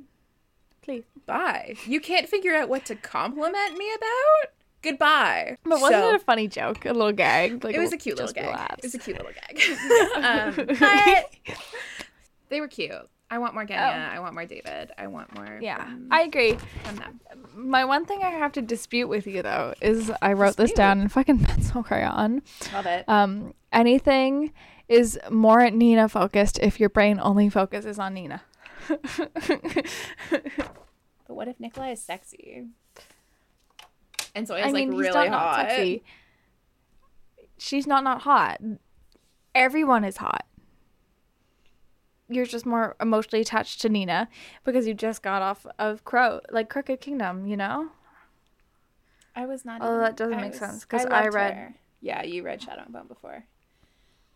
please? 0.82 1.04
bye. 1.26 1.76
You 1.86 2.00
can't 2.00 2.28
figure 2.30 2.54
out 2.56 2.70
what 2.70 2.86
to 2.86 2.96
compliment 2.96 3.78
me 3.78 3.90
about. 3.96 4.54
Goodbye. 4.82 5.58
But 5.64 5.80
wasn't 5.80 6.02
So- 6.04 6.10
it 6.10 6.16
a 6.16 6.20
funny 6.20 6.48
joke, 6.50 6.86
a 6.86 6.92
little 6.94 7.14
gag? 7.14 7.64
Like 7.64 7.74
it 7.76 7.80
was 7.80 7.94
a 7.94 7.98
cute 7.98 8.18
little 8.18 8.34
gag. 8.34 8.48
laughs. 8.48 8.76
It 8.80 8.84
was 8.84 8.96
a 8.96 9.00
cute 9.00 9.18
little 9.18 9.32
gag. 9.32 10.18
um, 10.18 10.78
but 10.80 11.56
they 12.50 12.60
were 12.60 12.68
cute. 12.68 12.92
I 13.34 13.40
want 13.40 13.56
more 13.56 13.66
Genya. 13.66 14.12
I 14.12 14.20
want 14.20 14.36
more 14.36 14.46
David. 14.46 14.92
I 14.96 15.08
want 15.08 15.34
more. 15.34 15.58
yeah, 15.60 15.84
from, 15.86 16.08
I 16.12 16.22
agree. 16.22 16.56
from 16.84 16.98
them. 16.98 17.20
My 17.56 17.84
one 17.84 18.06
thing 18.06 18.22
I 18.22 18.30
have 18.30 18.52
to 18.52 18.62
dispute 18.62 19.08
with 19.08 19.26
you 19.26 19.42
though 19.42 19.74
is 19.82 20.12
I 20.22 20.34
wrote 20.34 20.56
this 20.56 20.72
down 20.72 21.02
in 21.02 21.08
fucking 21.08 21.40
pencil 21.44 21.82
crayon. 21.82 22.44
Love 22.72 22.86
it. 22.86 23.10
Um, 23.10 23.56
anything 23.72 24.54
is 24.88 25.20
more 25.32 25.68
Nina 25.72 26.08
focused 26.10 26.60
if 26.60 26.80
your 26.80 26.90
brain 26.90 27.20
only 27.20 27.50
focuses 27.50 27.98
on 27.98 28.14
Nina. 28.14 28.44
but 28.88 29.02
what 31.26 31.48
if 31.48 31.60
Nikolai 31.60 31.94
is 31.94 32.04
sexy? 32.04 32.68
And 34.36 34.48
Zoya's 34.48 34.68
I 34.68 34.72
mean, 34.74 34.92
like 34.92 35.06
he's 35.06 35.16
really 35.16 35.30
not 35.30 35.32
not 35.32 35.42
hot. 35.42 35.70
sexy. 35.70 36.04
She's 37.58 37.88
not 37.88 38.04
not 38.04 38.22
hot. 38.22 38.62
Everyone 39.56 40.04
is 40.04 40.18
hot. 40.18 40.46
You're 42.34 42.46
just 42.46 42.66
more 42.66 42.96
emotionally 43.00 43.42
attached 43.42 43.82
to 43.82 43.90
Nina 43.90 44.28
because 44.64 44.88
you 44.88 44.94
just 44.94 45.22
got 45.22 45.42
off 45.42 45.66
of 45.78 46.04
Crow, 46.06 46.42
like 46.52 46.70
Crooked 46.70 47.00
Kingdom, 47.02 47.46
you 47.48 47.58
know? 47.58 47.90
I 49.36 49.46
was 49.46 49.66
not. 49.66 49.82
Oh, 49.84 50.00
that 50.00 50.16
doesn't 50.16 50.34
I 50.38 50.42
make 50.42 50.52
was- 50.52 50.60
sense, 50.60 50.86
'cause 50.86 51.06
I 51.06 51.24
loved 51.24 51.34
read- 51.36 51.54
her. 51.54 51.74
Yeah, 52.02 52.24
you 52.24 52.44
read 52.44 52.62
Shadow 52.62 52.82
and 52.84 52.94
Bone 52.94 53.08
before. 53.08 53.46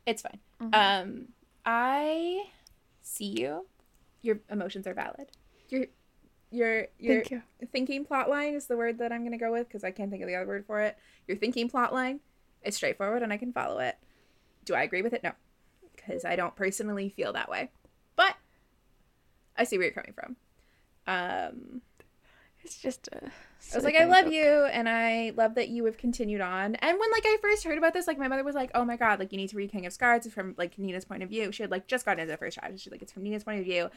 It's 0.06 0.22
fine. 0.22 0.40
Mm-hmm. 0.62 0.74
Um, 0.74 1.28
I 1.66 2.46
see 3.02 3.26
you. 3.42 3.68
Your 4.22 4.40
emotions 4.50 4.88
are 4.88 4.94
valid. 4.94 5.30
Your 5.70 5.86
your 6.50 6.88
your 6.98 7.16
Thank 7.24 7.32
you. 7.32 7.42
thinking 7.74 8.06
plot 8.06 8.30
line 8.30 8.54
is 8.54 8.68
the 8.68 8.78
word 8.78 9.00
that 9.00 9.12
I'm 9.12 9.24
gonna 9.24 9.38
go 9.38 9.52
with 9.52 9.68
because 9.68 9.84
I 9.84 9.92
can't 9.92 10.10
think 10.10 10.24
of 10.24 10.28
the 10.30 10.36
other 10.36 10.48
word 10.48 10.66
for 10.66 10.80
it. 10.82 10.98
Your 11.28 11.36
thinking 11.38 11.70
plot 11.70 11.94
line 11.94 12.22
is 12.64 12.76
straightforward 12.76 13.22
and 13.22 13.34
I 13.34 13.38
can 13.38 13.52
follow 13.52 13.80
it. 13.80 13.98
Do 14.64 14.74
I 14.74 14.84
agree 14.84 15.02
with 15.02 15.12
it? 15.14 15.24
No, 15.24 15.34
because 15.94 16.24
I 16.24 16.38
don't 16.38 16.56
personally 16.56 17.10
feel 17.10 17.34
that 17.34 17.50
way. 17.50 17.70
I 19.58 19.64
see 19.64 19.78
where 19.78 19.86
you're 19.88 19.94
coming 19.94 20.14
from. 20.14 20.36
Um, 21.08 21.82
It's 22.64 22.78
just 22.78 23.08
a 23.10 23.32
I 23.74 23.76
was 23.76 23.84
like, 23.84 23.96
I 23.96 24.06
love 24.06 24.32
you, 24.32 24.44
and 24.72 24.88
I 24.88 25.32
love 25.36 25.56
that 25.56 25.68
you 25.70 25.84
have 25.86 25.98
continued 25.98 26.42
on. 26.42 26.76
And 26.76 26.98
when 27.00 27.12
like 27.12 27.24
I 27.26 27.38
first 27.42 27.64
heard 27.66 27.78
about 27.78 27.94
this, 27.94 28.08
like 28.08 28.18
my 28.18 28.28
mother 28.28 28.44
was 28.44 28.56
like, 28.56 28.72
"Oh 28.76 28.86
my 28.86 28.96
god, 28.98 29.20
like 29.20 29.32
you 29.32 29.38
need 29.38 29.50
to 29.50 29.58
read 29.58 29.72
King 29.72 29.86
of 29.86 29.92
Scars 29.94 30.26
it's 30.26 30.34
from 30.34 30.54
like 30.58 30.78
Nina's 30.78 31.04
point 31.06 31.24
of 31.24 31.30
view." 31.30 31.52
She 31.52 31.64
had 31.64 31.72
like 31.72 31.88
just 31.88 32.06
gotten 32.06 32.22
into 32.22 32.32
the 32.32 32.38
first 32.38 32.58
chapter. 32.62 32.78
She's 32.78 32.92
like, 32.92 33.02
"It's 33.02 33.12
from 33.12 33.24
Nina's 33.24 33.44
point 33.44 33.60
of 33.60 33.66
view." 33.66 33.90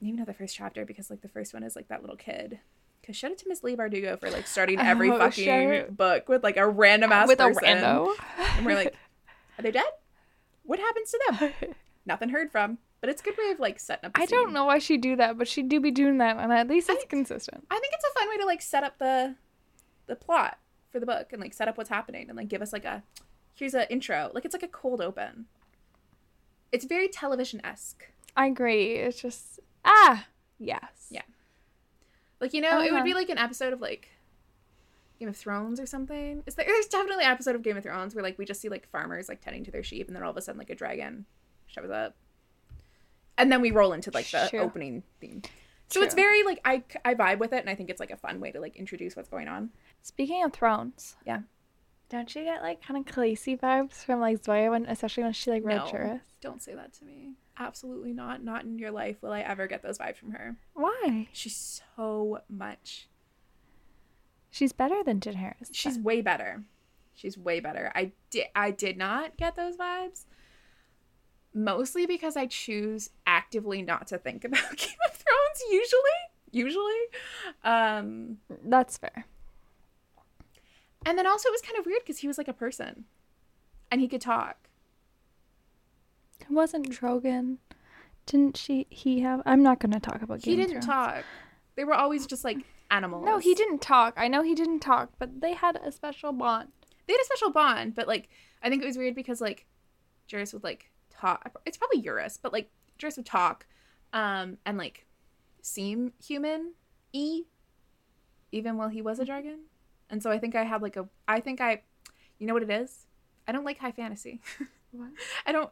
Maybe 0.00 0.16
not 0.16 0.26
the 0.26 0.32
first 0.34 0.54
chapter 0.56 0.84
because 0.84 1.10
like 1.10 1.20
the 1.22 1.28
first 1.28 1.52
one 1.54 1.62
is 1.64 1.74
like 1.76 1.88
that 1.88 2.00
little 2.02 2.16
kid. 2.16 2.60
Because 3.00 3.16
shout 3.16 3.30
out 3.32 3.38
to 3.38 3.48
Miss 3.48 3.62
Leigh 3.62 3.76
Bardugo 3.76 4.18
for 4.18 4.30
like 4.30 4.46
starting 4.46 4.78
every 4.80 5.10
Oh, 5.10 5.18
fucking 5.18 5.44
shout- 5.44 5.96
book 5.96 6.28
with 6.28 6.42
like 6.42 6.56
a 6.56 6.66
random 6.68 7.12
ass 7.12 7.28
with 7.28 7.40
a 7.40 7.48
person. 7.48 7.62
rando. 7.64 8.14
and 8.56 8.66
we're 8.66 8.74
like, 8.74 8.94
"Are 9.58 9.62
they 9.62 9.70
dead? 9.70 9.84
What 10.64 10.78
happens 10.80 11.10
to 11.12 11.20
them?" 11.40 11.74
Nothing 12.06 12.28
heard 12.30 12.50
from. 12.50 12.78
But 13.00 13.10
it's 13.10 13.20
a 13.20 13.24
good 13.24 13.36
way 13.38 13.50
of 13.52 13.60
like 13.60 13.78
setting 13.78 14.06
up. 14.06 14.14
the 14.14 14.20
I 14.22 14.26
don't 14.26 14.52
know 14.52 14.64
why 14.64 14.78
she 14.78 14.96
do 14.96 15.14
that, 15.16 15.38
but 15.38 15.46
she 15.46 15.62
do 15.62 15.78
be 15.80 15.90
doing 15.92 16.18
that, 16.18 16.36
and 16.36 16.52
at 16.52 16.66
least 16.68 16.88
it's 16.90 17.04
I- 17.04 17.08
consistent. 17.08 17.64
I 17.70 17.78
think 17.78 17.92
it's 17.94 18.04
a 18.04 18.18
fun 18.18 18.28
way 18.28 18.36
to 18.38 18.44
like 18.46 18.60
set 18.62 18.82
up 18.84 18.98
the 18.98 19.36
the 20.06 20.16
plot 20.16 20.58
for 20.90 20.98
the 20.98 21.06
book 21.06 21.32
and 21.32 21.40
like 21.40 21.52
set 21.54 21.68
up 21.68 21.76
what's 21.76 21.90
happening 21.90 22.28
and 22.28 22.36
like 22.36 22.48
give 22.48 22.62
us 22.62 22.72
like 22.72 22.84
a 22.84 23.02
here's 23.54 23.74
a 23.74 23.90
intro. 23.92 24.30
Like 24.34 24.44
it's 24.44 24.54
like 24.54 24.62
a 24.62 24.68
cold 24.68 25.00
open. 25.00 25.46
It's 26.72 26.84
very 26.84 27.08
television 27.08 27.60
esque. 27.64 28.08
I 28.36 28.46
agree. 28.46 28.94
It's 28.96 29.20
just 29.20 29.60
ah 29.84 30.26
yes. 30.58 31.06
Yeah. 31.10 31.22
Like 32.40 32.52
you 32.52 32.60
know, 32.60 32.80
it 32.80 32.84
would 32.90 32.94
Uh-huh. 32.94 33.04
be 33.04 33.14
like 33.14 33.28
an 33.30 33.38
episode 33.38 33.72
of 33.72 33.80
like 33.80 34.08
Game 35.18 35.28
of 35.28 35.36
Thrones 35.36 35.80
or 35.80 35.86
something. 35.86 36.42
Is 36.46 36.54
there, 36.54 36.64
there's 36.66 36.86
definitely 36.86 37.24
an 37.24 37.30
episode 37.32 37.54
of 37.56 37.62
Game 37.62 37.76
of 37.76 37.82
Thrones 37.82 38.14
where 38.14 38.22
like 38.22 38.38
we 38.38 38.44
just 38.44 38.60
see 38.60 38.68
like 38.68 38.88
farmers 38.90 39.28
like 39.28 39.40
tending 39.40 39.64
to 39.64 39.70
their 39.70 39.82
sheep, 39.82 40.06
and 40.08 40.14
then 40.16 40.22
all 40.22 40.30
of 40.30 40.36
a 40.36 40.40
sudden 40.40 40.58
like 40.58 40.70
a 40.70 40.74
dragon 40.74 41.26
shows 41.66 41.90
up, 41.90 42.14
and 43.38 43.50
then 43.50 43.60
we 43.60 43.70
roll 43.70 43.92
into 43.92 44.10
like 44.12 44.30
the 44.30 44.46
True. 44.50 44.60
opening 44.60 45.02
theme. 45.20 45.42
So 45.88 46.02
it's 46.02 46.14
very 46.14 46.42
like 46.42 46.60
I 46.64 46.82
I 47.04 47.14
vibe 47.14 47.38
with 47.38 47.52
it, 47.54 47.60
and 47.60 47.70
I 47.70 47.74
think 47.74 47.88
it's 47.88 48.00
like 48.00 48.10
a 48.10 48.16
fun 48.16 48.40
way 48.40 48.52
to 48.52 48.60
like 48.60 48.76
introduce 48.76 49.16
what's 49.16 49.28
going 49.30 49.48
on. 49.48 49.70
Speaking 50.02 50.44
of 50.44 50.52
thrones. 50.52 51.16
Yeah. 51.26 51.40
Don't 52.10 52.34
you 52.34 52.42
get 52.44 52.62
like 52.62 52.82
kind 52.82 52.98
of 52.98 53.14
Khaleesi 53.14 53.58
vibes 53.58 54.04
from 54.04 54.20
like 54.20 54.42
Zoya 54.44 54.70
when 54.70 54.86
especially 54.86 55.22
when 55.24 55.32
she 55.32 55.50
like 55.50 55.64
rode 55.64 55.76
No. 55.84 55.90
Juris? 55.90 56.20
Don't 56.40 56.62
say 56.62 56.74
that 56.74 56.92
to 56.94 57.04
me. 57.04 57.32
Absolutely 57.58 58.12
not. 58.12 58.42
Not 58.42 58.64
in 58.64 58.78
your 58.78 58.90
life 58.90 59.16
will 59.22 59.32
I 59.32 59.40
ever 59.40 59.66
get 59.66 59.82
those 59.82 59.98
vibes 59.98 60.16
from 60.16 60.32
her. 60.32 60.56
Why? 60.74 61.28
She's 61.32 61.82
so 61.96 62.40
much. 62.48 63.08
She's 64.50 64.72
better 64.72 65.02
than 65.04 65.20
Daenerys. 65.20 65.68
She's 65.72 65.98
way 65.98 66.20
better. 66.20 66.64
She's 67.14 67.36
way 67.36 67.60
better. 67.60 67.90
I 67.94 68.12
did 68.30 68.46
I 68.54 68.70
did 68.70 68.96
not 68.96 69.36
get 69.36 69.56
those 69.56 69.76
vibes. 69.76 70.24
Mostly 71.58 72.06
because 72.06 72.36
I 72.36 72.46
choose 72.46 73.10
actively 73.26 73.82
not 73.82 74.06
to 74.08 74.18
think 74.18 74.44
about 74.44 74.76
Game 74.76 74.96
of 75.08 75.12
Thrones 75.12 75.62
usually. 75.70 76.00
Usually. 76.52 77.00
Um 77.64 78.38
That's 78.64 78.96
fair. 78.96 79.26
and 81.04 81.18
then 81.18 81.26
also 81.26 81.48
it 81.48 81.52
was 81.52 81.62
kind 81.62 81.78
of 81.78 81.84
weird 81.86 82.02
because 82.02 82.18
he 82.18 82.28
was 82.28 82.38
like 82.38 82.48
a 82.48 82.52
person. 82.52 83.04
And 83.90 84.00
he 84.00 84.08
could 84.08 84.20
talk. 84.20 84.68
It 86.40 86.50
wasn't 86.50 86.90
Drogon. 86.90 87.56
Didn't 88.26 88.56
she? 88.56 88.86
He 88.90 89.20
have? 89.20 89.42
I'm 89.46 89.62
not 89.62 89.80
gonna 89.80 89.98
talk 90.00 90.22
about. 90.22 90.44
He 90.44 90.52
Game 90.54 90.60
of 90.60 90.68
didn't 90.68 90.82
talk. 90.82 91.24
They 91.76 91.84
were 91.84 91.94
always 91.94 92.26
just 92.26 92.44
like 92.44 92.58
animals. 92.90 93.24
No, 93.24 93.38
he 93.38 93.54
didn't 93.54 93.80
talk. 93.80 94.14
I 94.16 94.28
know 94.28 94.42
he 94.42 94.54
didn't 94.54 94.80
talk, 94.80 95.10
but 95.18 95.40
they 95.40 95.54
had 95.54 95.76
a 95.82 95.90
special 95.90 96.32
bond. 96.32 96.68
they 97.06 97.14
had 97.14 97.20
a 97.20 97.24
special 97.24 97.50
bond, 97.50 97.94
but 97.94 98.06
like 98.06 98.28
I 98.62 98.68
think 98.68 98.82
it 98.82 98.86
was 98.86 98.98
weird 98.98 99.14
because 99.14 99.40
like 99.40 99.66
Juris 100.26 100.52
would 100.52 100.62
like 100.64 100.90
talk. 101.20 101.50
It's 101.66 101.76
probably 101.76 102.00
Eurus, 102.00 102.38
but 102.40 102.52
like 102.52 102.70
Juris 102.98 103.16
would 103.16 103.26
talk, 103.26 103.66
um, 104.12 104.58
and 104.64 104.78
like 104.78 105.06
seem 105.62 106.12
human 106.24 106.72
e, 107.12 107.44
even 108.52 108.76
while 108.76 108.88
he 108.88 109.02
was 109.02 109.18
a 109.18 109.24
dragon. 109.24 109.60
And 110.10 110.22
so 110.22 110.30
I 110.30 110.38
think 110.38 110.54
I 110.54 110.64
have 110.64 110.82
like 110.82 110.96
a. 110.96 111.08
I 111.26 111.40
think 111.40 111.60
I, 111.60 111.82
you 112.38 112.46
know 112.46 112.54
what 112.54 112.62
it 112.62 112.70
is. 112.70 113.06
I 113.46 113.52
don't 113.52 113.64
like 113.64 113.78
high 113.78 113.92
fantasy. 113.92 114.40
What? 114.90 115.10
I 115.44 115.52
don't. 115.52 115.68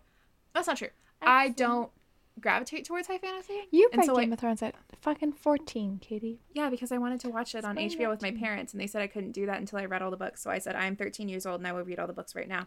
That's 0.52 0.66
not 0.66 0.76
true. 0.76 0.90
I 1.22 1.46
Excellent. 1.46 1.56
don't 1.56 1.90
gravitate 2.38 2.84
towards 2.84 3.08
high 3.08 3.16
fantasy. 3.16 3.62
You 3.70 3.88
read 3.94 4.04
so 4.04 4.14
I- 4.14 4.20
Game 4.20 4.32
of 4.34 4.38
Thrones 4.38 4.62
at 4.62 4.74
fucking 5.00 5.32
14, 5.32 5.98
Katie. 6.02 6.38
Yeah, 6.52 6.68
because 6.68 6.92
I 6.92 6.98
wanted 6.98 7.20
to 7.20 7.30
watch 7.30 7.54
it 7.54 7.64
on 7.64 7.76
HBO 7.76 8.10
with 8.10 8.20
my 8.20 8.30
parents, 8.32 8.74
and 8.74 8.80
they 8.80 8.86
said 8.86 9.00
I 9.00 9.06
couldn't 9.06 9.32
do 9.32 9.46
that 9.46 9.58
until 9.58 9.78
I 9.78 9.86
read 9.86 10.02
all 10.02 10.10
the 10.10 10.18
books. 10.18 10.42
So 10.42 10.50
I 10.50 10.58
said 10.58 10.76
I'm 10.76 10.96
13 10.96 11.30
years 11.30 11.46
old 11.46 11.60
and 11.60 11.66
I 11.66 11.72
will 11.72 11.82
read 11.82 11.98
all 11.98 12.06
the 12.06 12.12
books 12.12 12.34
right 12.36 12.46
now. 12.46 12.66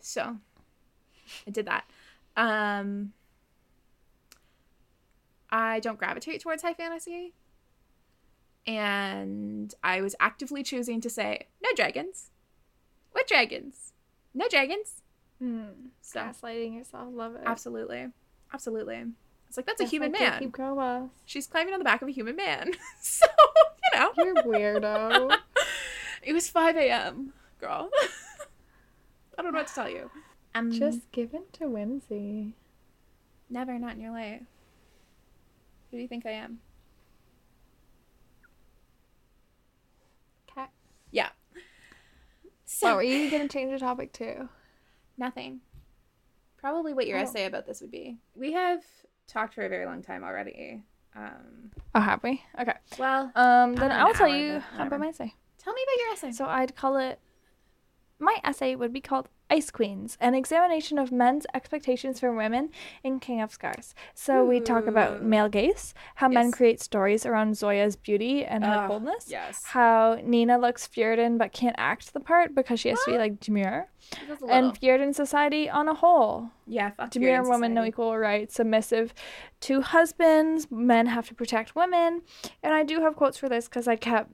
So 0.00 0.36
I 1.46 1.50
did 1.52 1.66
that. 1.66 1.84
Um, 2.36 3.12
I 5.50 5.80
don't 5.80 5.98
gravitate 5.98 6.40
towards 6.40 6.62
high 6.62 6.74
fantasy, 6.74 7.32
and 8.66 9.74
I 9.82 10.00
was 10.00 10.14
actively 10.18 10.62
choosing 10.62 11.00
to 11.02 11.10
say 11.10 11.46
no 11.62 11.70
dragons. 11.76 12.30
What 13.12 13.28
dragons? 13.28 13.92
No 14.34 14.48
dragons. 14.48 15.02
Mm. 15.42 15.90
So 16.00 16.20
Gaslighting 16.20 16.74
yourself, 16.76 17.08
love 17.12 17.34
it. 17.36 17.42
absolutely, 17.46 18.08
absolutely. 18.52 19.04
It's 19.48 19.56
like 19.56 19.66
that's 19.66 19.80
a 19.80 19.84
human 19.84 20.10
like 20.12 20.20
man. 20.20 20.40
Keep 20.40 20.52
going. 20.52 21.10
She's 21.26 21.46
climbing 21.46 21.74
on 21.74 21.78
the 21.78 21.84
back 21.84 22.02
of 22.02 22.08
a 22.08 22.10
human 22.10 22.34
man. 22.34 22.72
so 23.00 23.26
you 23.92 24.00
know. 24.00 24.12
You're 24.16 24.34
weirdo. 24.34 25.36
It 26.26 26.32
was 26.32 26.48
5 26.48 26.76
a.m., 26.76 27.34
girl. 27.60 27.90
I 29.38 29.42
don't 29.42 29.52
know 29.52 29.58
what 29.58 29.66
to 29.66 29.74
tell 29.74 29.90
you. 29.90 30.10
Um, 30.54 30.70
Just 30.70 31.10
give 31.10 31.34
in 31.34 31.42
to 31.54 31.68
whimsy. 31.68 32.54
never, 33.50 33.78
not 33.78 33.94
in 33.94 34.00
your 34.00 34.12
life. 34.12 34.42
Who 35.90 35.96
do 35.96 36.02
you 36.02 36.08
think 36.08 36.26
I 36.26 36.30
am? 36.30 36.60
Cat. 40.46 40.70
Yeah. 41.10 41.28
So, 42.66 42.88
What 42.88 42.96
were 42.96 43.02
you 43.02 43.30
gonna 43.30 43.48
change 43.48 43.72
the 43.72 43.78
topic 43.78 44.12
to? 44.14 44.48
nothing. 45.16 45.60
Probably 46.56 46.94
what 46.94 47.06
your 47.06 47.18
Oh. 47.18 47.22
essay 47.22 47.44
about 47.46 47.66
this 47.66 47.80
would 47.80 47.90
be. 47.90 48.18
We 48.34 48.52
have 48.52 48.82
talked 49.26 49.54
for 49.54 49.64
a 49.64 49.68
very 49.68 49.86
long 49.86 50.02
time 50.02 50.24
already. 50.24 50.82
Um, 51.14 51.70
Oh, 51.94 52.00
have 52.00 52.22
we? 52.22 52.42
Okay. 52.58 52.74
well, 52.98 53.30
Um, 53.36 53.74
then 53.76 53.92
I'll 53.92 54.14
tell 54.14 54.28
you 54.28 54.62
about 54.78 54.98
my 54.98 55.08
essay. 55.08 55.32
tell 55.58 55.72
me 55.74 55.82
about 55.82 55.98
your 56.04 56.12
essay. 56.12 56.32
So 56.32 56.46
I'd 56.46 56.74
call 56.74 56.96
it. 56.96 57.20
My 58.20 58.36
essay 58.44 58.76
would 58.76 58.92
be 58.92 59.00
called 59.00 59.28
Ice 59.50 59.70
Queens, 59.70 60.16
an 60.20 60.34
examination 60.34 60.98
of 60.98 61.10
men's 61.12 61.46
expectations 61.52 62.20
for 62.20 62.32
women 62.34 62.70
in 63.02 63.18
King 63.20 63.40
of 63.40 63.52
Scars. 63.52 63.94
So 64.14 64.44
we 64.44 64.60
talk 64.60 64.86
about 64.86 65.22
male 65.22 65.48
gaze, 65.48 65.94
how 66.14 66.28
men 66.28 66.50
create 66.52 66.80
stories 66.80 67.26
around 67.26 67.54
Zoya's 67.56 67.96
beauty 67.96 68.44
and 68.44 68.64
her 68.64 68.70
Ah, 68.84 68.88
boldness. 68.88 69.26
yes. 69.28 69.64
How 69.64 70.18
Nina 70.22 70.58
looks 70.58 70.86
Fjerdan 70.88 71.38
but 71.38 71.52
can't 71.52 71.74
act 71.76 72.14
the 72.14 72.20
part 72.20 72.54
because 72.54 72.80
she 72.80 72.88
has 72.88 73.02
to 73.04 73.10
be 73.12 73.18
like 73.18 73.40
demure. 73.40 73.88
And. 74.48 74.78
Fjerdan 74.80 75.14
society 75.14 75.68
on 75.68 75.88
a 75.88 75.94
whole. 75.94 76.50
yeah, 76.66 76.92
Demure 77.10 77.42
women, 77.48 77.74
no 77.74 77.84
equal 77.84 78.16
rights, 78.16 78.54
submissive 78.54 79.12
to 79.60 79.80
husbands, 79.82 80.68
men 80.70 81.06
have 81.06 81.28
to 81.28 81.34
protect 81.34 81.74
women. 81.76 82.22
And 82.62 82.72
I 82.72 82.82
do 82.84 83.00
have 83.02 83.16
quotes 83.16 83.36
for 83.38 83.48
this 83.48 83.66
because 83.68 83.86
I 83.88 83.96
kept 83.96 84.30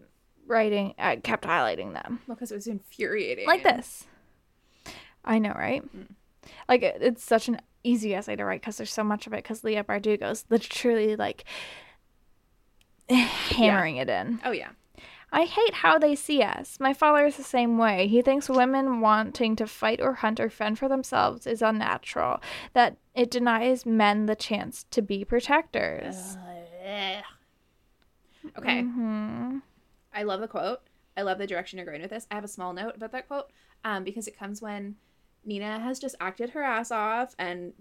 writing, 0.51 0.95
I 0.99 1.17
kept 1.17 1.45
highlighting 1.45 1.95
them. 1.95 2.21
Because 2.29 2.51
it 2.53 2.57
was 2.57 2.67
infuriating. 2.67 3.47
Like 3.47 3.63
this. 3.63 4.07
I 5.25 5.39
know, 5.39 5.53
right? 5.53 5.83
Mm. 5.97 6.09
Like, 6.69 6.83
it- 6.83 6.99
it's 7.01 7.25
such 7.25 7.49
an 7.49 7.61
easy 7.85 8.15
essay 8.15 8.37
to 8.37 8.45
write 8.45 8.61
because 8.61 8.77
there's 8.77 8.93
so 8.93 9.05
much 9.05 9.27
of 9.27 9.33
it 9.33 9.37
because 9.45 9.65
Leigh 9.65 9.77
Bardugo's 9.83 10.45
literally 10.51 11.17
like 11.17 11.45
hammering 13.09 13.97
it 13.97 14.09
in. 14.09 14.41
Oh, 14.45 14.51
yeah. 14.53 14.71
I 15.33 15.45
hate 15.45 15.75
how 15.75 15.97
they 15.97 16.17
see 16.17 16.43
us. 16.43 16.79
My 16.81 16.93
father 16.93 17.25
is 17.25 17.37
the 17.37 17.45
same 17.45 17.79
way. 17.79 18.09
He 18.09 18.21
thinks 18.21 18.49
women 18.49 19.01
wanting 19.01 19.55
to 19.57 19.67
fight 19.67 20.01
or 20.01 20.15
hunt 20.15 20.41
or 20.41 20.51
fend 20.51 20.79
for 20.81 20.89
themselves 20.89 21.47
is 21.47 21.63
unnatural, 21.63 22.41
that 22.73 22.97
it 23.15 23.31
denies 23.31 23.87
men 23.87 24.27
the 24.27 24.35
chance 24.35 24.87
to 24.91 25.01
be 25.03 25.25
protectors. 25.25 26.37
Okay. 28.59 28.83
hmm 28.83 29.59
I 30.13 30.23
love 30.25 30.41
the 30.41 30.49
quote. 30.49 30.81
I 31.17 31.23
love 31.23 31.39
the 31.39 31.47
direction 31.47 31.79
you're 31.79 31.87
going 31.87 32.03
with 32.03 32.11
this. 32.11 32.27
I 32.31 32.35
have 32.35 32.45
a 32.45 32.49
small 32.49 32.73
note 32.73 32.97
about 32.97 33.13
that 33.13 33.29
quote 33.29 33.51
um, 33.85 34.05
because 34.05 34.27
it 34.29 34.39
comes 34.39 34.63
when 34.63 34.97
Nina 35.45 35.79
has 35.81 35.99
just 35.99 36.15
acted 36.21 36.51
her 36.51 36.63
ass 36.63 36.91
off 36.91 37.35
and 37.39 37.73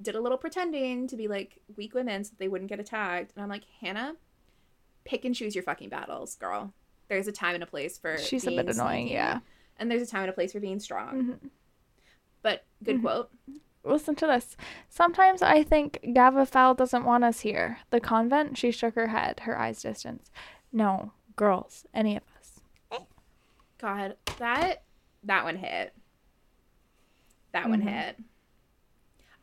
did 0.00 0.14
a 0.14 0.20
little 0.20 0.38
pretending 0.38 1.06
to 1.08 1.16
be 1.16 1.26
like 1.28 1.58
weak 1.76 1.94
women 1.94 2.22
so 2.24 2.30
that 2.30 2.38
they 2.38 2.48
wouldn't 2.48 2.68
get 2.70 2.80
attacked. 2.80 3.32
And 3.34 3.42
I'm 3.42 3.48
like, 3.48 3.64
Hanne, 3.80 4.16
pick 5.04 5.24
and 5.24 5.34
choose 5.34 5.54
your 5.54 5.64
fucking 5.64 5.88
battles, 5.88 6.36
girl. 6.36 6.72
There's 7.08 7.28
a 7.28 7.32
time 7.32 7.54
and 7.54 7.62
a 7.62 7.66
place 7.66 7.98
for 7.98 8.18
She's 8.18 8.46
a 8.46 8.50
bit 8.50 8.68
annoying, 8.68 9.06
sneaky, 9.06 9.14
yeah. 9.14 9.40
And 9.78 9.90
there's 9.90 10.02
a 10.02 10.06
time 10.06 10.22
and 10.22 10.30
a 10.30 10.34
place 10.34 10.52
for 10.52 10.60
being 10.60 10.80
strong. 10.80 11.38
Mhm. 11.42 11.50
But 12.42 12.64
good 12.82 12.96
Mhm. 12.98 13.02
quote. 13.02 13.30
Listen 13.84 14.16
to 14.16 14.26
this. 14.26 14.56
Sometimes 14.88 15.42
I 15.42 15.62
think 15.62 16.00
Gäfvalle 16.02 16.76
doesn't 16.76 17.04
want 17.04 17.22
us 17.24 17.40
here. 17.40 17.78
The 17.90 18.00
convent, 18.00 18.58
she 18.58 18.70
shook 18.72 18.94
her 18.96 19.08
head, 19.08 19.40
her 19.40 19.56
eyes 19.58 19.80
distant. 19.82 20.22
No, 20.72 21.12
girls, 21.36 21.86
any 21.94 22.16
of 22.16 22.22
us. 22.38 22.60
God, 23.78 24.16
that 24.38 24.82
that 25.22 25.44
one 25.44 25.56
hit. 25.56 25.94
That 27.52 27.68
one 27.68 27.82
Mhm. 27.82 27.88
hit. 27.88 28.16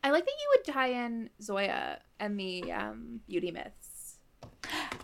I 0.04 0.12
like 0.12 0.26
that 0.26 0.32
you 0.32 0.54
would 0.58 0.74
tie 0.74 0.88
in 0.88 1.30
Zoya 1.42 2.00
and 2.20 2.40
the 2.40 2.72
um, 2.72 3.22
beauty 3.28 3.52
myths. 3.52 4.18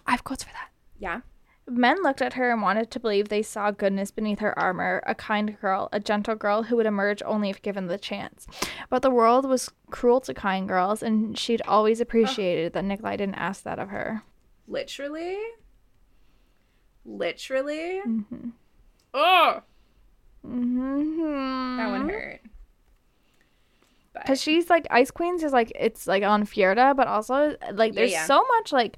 I 0.06 0.12
have 0.12 0.24
quotes 0.24 0.44
for 0.44 0.52
that. 0.52 0.70
Yeah. 0.98 1.22
Men 1.68 2.02
looked 2.02 2.22
at 2.22 2.34
her 2.34 2.52
and 2.52 2.62
wanted 2.64 2.90
to 2.92 3.00
believe 3.00 3.30
they 3.30 3.44
saw 3.44 3.70
goodness 3.70 4.10
beneath 4.10 4.40
her 4.40 4.58
armor, 4.58 5.04
a 5.06 5.14
kind 5.14 5.58
girl, 5.62 5.88
a 5.92 6.00
gentle 6.00 6.34
girl 6.36 6.64
who 6.64 6.76
would 6.78 6.88
emerge 6.88 7.22
only 7.24 7.50
if 7.52 7.62
given 7.62 7.86
the 7.88 8.00
chance. 8.00 8.48
But 8.90 9.04
the 9.04 9.12
world 9.12 9.48
was 9.48 9.70
cruel 9.92 10.20
to 10.22 10.34
kind 10.34 10.68
girls, 10.68 11.04
and 11.04 11.38
she'd 11.38 11.62
always 11.68 12.02
appreciated 12.02 12.74
that 12.74 12.84
Nikolai 12.86 13.18
didn't 13.18 13.36
ask 13.36 13.62
that 13.64 13.78
of 13.78 13.90
her. 13.90 14.24
Literally. 14.68 15.38
Literally. 17.18 18.02
Mm-hmm. 18.06 18.50
Oh, 19.14 19.62
Mm-hmm. 20.46 21.78
that 21.78 21.90
one 21.90 22.10
hurt. 22.10 22.40
But 24.14 24.24
Because 24.24 24.42
she's 24.42 24.70
like 24.70 24.88
Ice 24.90 25.12
Queens 25.12 25.44
is 25.44 25.52
like 25.52 25.72
it's 25.76 26.08
like 26.08 26.24
on 26.24 26.46
Fjerda, 26.46 26.96
but 26.96 27.08
also 27.08 27.56
like 27.74 27.94
there's 27.94 28.12
yeah. 28.12 28.26
so 28.26 28.44
much 28.58 28.72
like 28.72 28.98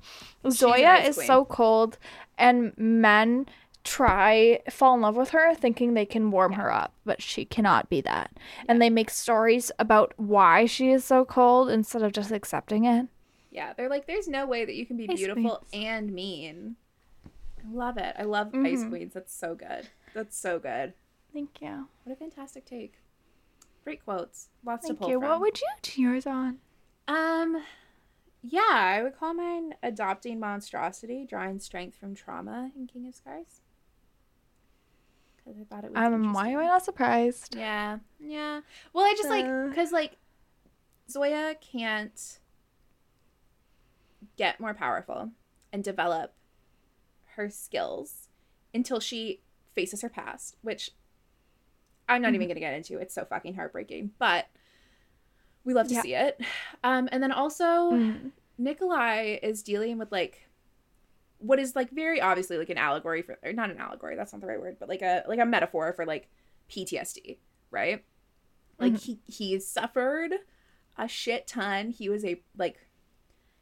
Zoya 0.49 0.95
is 1.03 1.16
queen. 1.16 1.28
so 1.28 1.45
cold, 1.45 1.97
and 2.38 2.74
men 2.78 3.47
try 3.84 4.59
fall 4.70 4.93
in 4.93 5.01
love 5.01 5.16
with 5.18 5.30
her 5.30 5.55
thinking 5.55 5.93
they 5.95 6.05
can 6.05 6.30
warm 6.32 6.53
her 6.53 6.72
up, 6.72 6.93
but 7.05 7.22
she 7.22 7.43
cannot 7.45 7.89
be 7.89 7.99
that. 8.01 8.32
And 8.68 8.80
they 8.82 8.89
make 8.91 9.09
stories 9.09 9.72
about 9.80 10.14
why 10.18 10.66
she 10.68 10.91
is 10.91 11.03
so 11.03 11.26
cold 11.26 11.70
instead 11.70 12.03
of 12.03 12.12
just 12.14 12.32
accepting 12.32 12.86
it. 12.86 13.07
Yeah, 13.49 13.74
they're 13.74 13.89
like, 13.89 14.05
there's 14.05 14.28
no 14.28 14.45
way 14.45 14.64
that 14.66 14.76
you 14.76 14.86
can 14.86 14.95
be 14.97 15.09
Ice 15.09 15.18
beautiful 15.18 15.66
queens. 15.70 15.86
and 15.86 16.14
mean. 16.14 16.76
I 17.64 17.74
love 17.74 17.97
it. 17.97 18.16
I 18.18 18.24
love 18.24 18.53
Ice 18.55 18.84
Queens. 18.84 19.14
That's 19.14 19.34
so 19.34 19.55
good. 19.55 19.88
That's 20.14 20.38
so 20.38 20.59
good. 20.59 20.93
Thank 21.34 21.62
you. 21.62 21.88
What 22.03 22.14
a 22.14 22.16
fantastic 22.16 22.66
take. 22.66 22.95
Great 23.84 24.03
quotes. 24.03 24.49
Lots 24.66 24.88
to 24.88 24.93
pull 24.93 25.09
you. 25.09 25.20
from. 25.20 25.30
What 25.30 25.41
would 25.41 25.59
you 25.59 25.68
do 25.82 26.01
yours 26.01 26.26
on? 26.28 26.57
Um, 27.07 27.64
yeah, 28.43 28.62
I 28.72 29.01
would 29.03 29.18
call 29.18 29.34
mine 29.34 29.74
adopting 29.82 30.39
monstrosity, 30.39 31.26
drawing 31.28 31.59
strength 31.59 31.97
from 31.97 32.14
trauma 32.16 32.72
in 32.76 32.88
King 32.88 33.07
of 33.07 33.16
Scars. 33.16 33.62
Because 35.38 35.59
I 35.59 35.64
thought 35.64 35.84
it 35.86 35.91
was. 35.91 35.97
Um, 36.03 36.34
why 36.34 36.49
am 36.49 36.59
I 36.59 36.66
not 36.66 36.84
surprised? 36.86 37.55
Yeah, 37.55 37.99
yeah. 38.20 38.62
Well, 38.93 39.05
I 39.05 39.14
just 39.18 39.30
like 39.30 39.45
Uh. 39.45 39.68
because 39.70 39.91
like 39.91 40.18
Zoya 41.09 41.55
can't 41.59 42.39
get 44.38 44.59
more 44.59 44.74
powerful 44.74 45.32
and 45.74 45.84
develop 45.84 46.34
her 47.36 47.50
skills 47.50 48.30
until 48.74 49.00
she 49.00 49.42
faces 49.74 50.02
her 50.02 50.10
past, 50.10 50.58
which 50.62 50.92
I'm 52.10 52.22
not 52.22 52.34
even 52.34 52.48
going 52.48 52.56
to 52.56 52.62
get 52.62 52.74
into. 52.74 52.98
It's 52.98 53.14
so 53.16 53.26
fucking 53.26 53.56
heartbreaking, 53.56 54.12
but 54.20 54.48
we 55.64 55.74
love 55.74 55.88
to 55.88 55.94
Yeah. 55.94 56.02
see 56.02 56.14
it. 56.16 56.42
Um, 56.84 57.08
and 57.12 57.22
then 57.22 57.32
also 57.32 57.92
Mhm. 57.92 58.32
Nikolai 58.58 59.38
is 59.44 59.64
dealing 59.64 59.98
with 59.98 60.12
like 60.12 60.48
what 61.38 61.60
is 61.60 61.76
like 61.76 61.90
very 61.90 62.22
obviously 62.22 62.58
like 62.58 62.70
an 62.70 62.78
allegory 62.78 63.22
for 63.24 63.38
or 63.44 63.54
not 63.54 63.72
an 63.72 63.78
allegory, 63.78 64.16
that's 64.16 64.32
not 64.34 64.42
the 64.42 64.48
right 64.48 64.60
word, 64.60 64.78
but 64.80 64.90
like 64.90 65.02
a 65.02 65.24
like 65.28 65.40
a 65.40 65.46
metaphor 65.46 65.94
for 65.94 66.06
like 66.06 66.30
PTSD, 66.70 67.38
right? 67.72 68.04
Like 68.80 68.98
he 68.98 69.20
he's 69.26 69.68
suffered 69.68 70.34
a 70.98 71.08
shit 71.08 71.48
ton. 71.48 71.92
He 71.92 72.10
was 72.10 72.26
a 72.26 72.42
like 72.58 72.88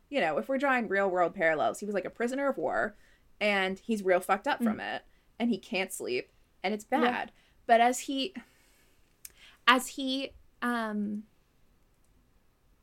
you 0.10 0.20
know, 0.22 0.38
if 0.40 0.50
we're 0.50 0.58
drawing 0.58 0.88
real 0.88 1.10
world 1.10 1.36
parallels, 1.36 1.80
he 1.80 1.86
was 1.86 1.94
like 1.94 2.06
a 2.06 2.10
prisoner 2.10 2.48
of 2.50 2.58
war 2.58 2.96
and 3.42 3.80
he's 3.80 4.04
real 4.04 4.20
fucked 4.20 4.48
up 4.48 4.62
from 4.64 4.80
it 4.80 5.04
and 5.40 5.50
he 5.50 5.58
can't 5.58 5.92
sleep 5.94 6.32
and 6.64 6.74
it's 6.74 6.86
Yeah. 6.92 7.00
bad. 7.02 7.32
But 7.66 7.82
as 7.82 8.00
he 8.02 8.34
as 9.68 9.88
he 9.90 10.32
um 10.62 11.24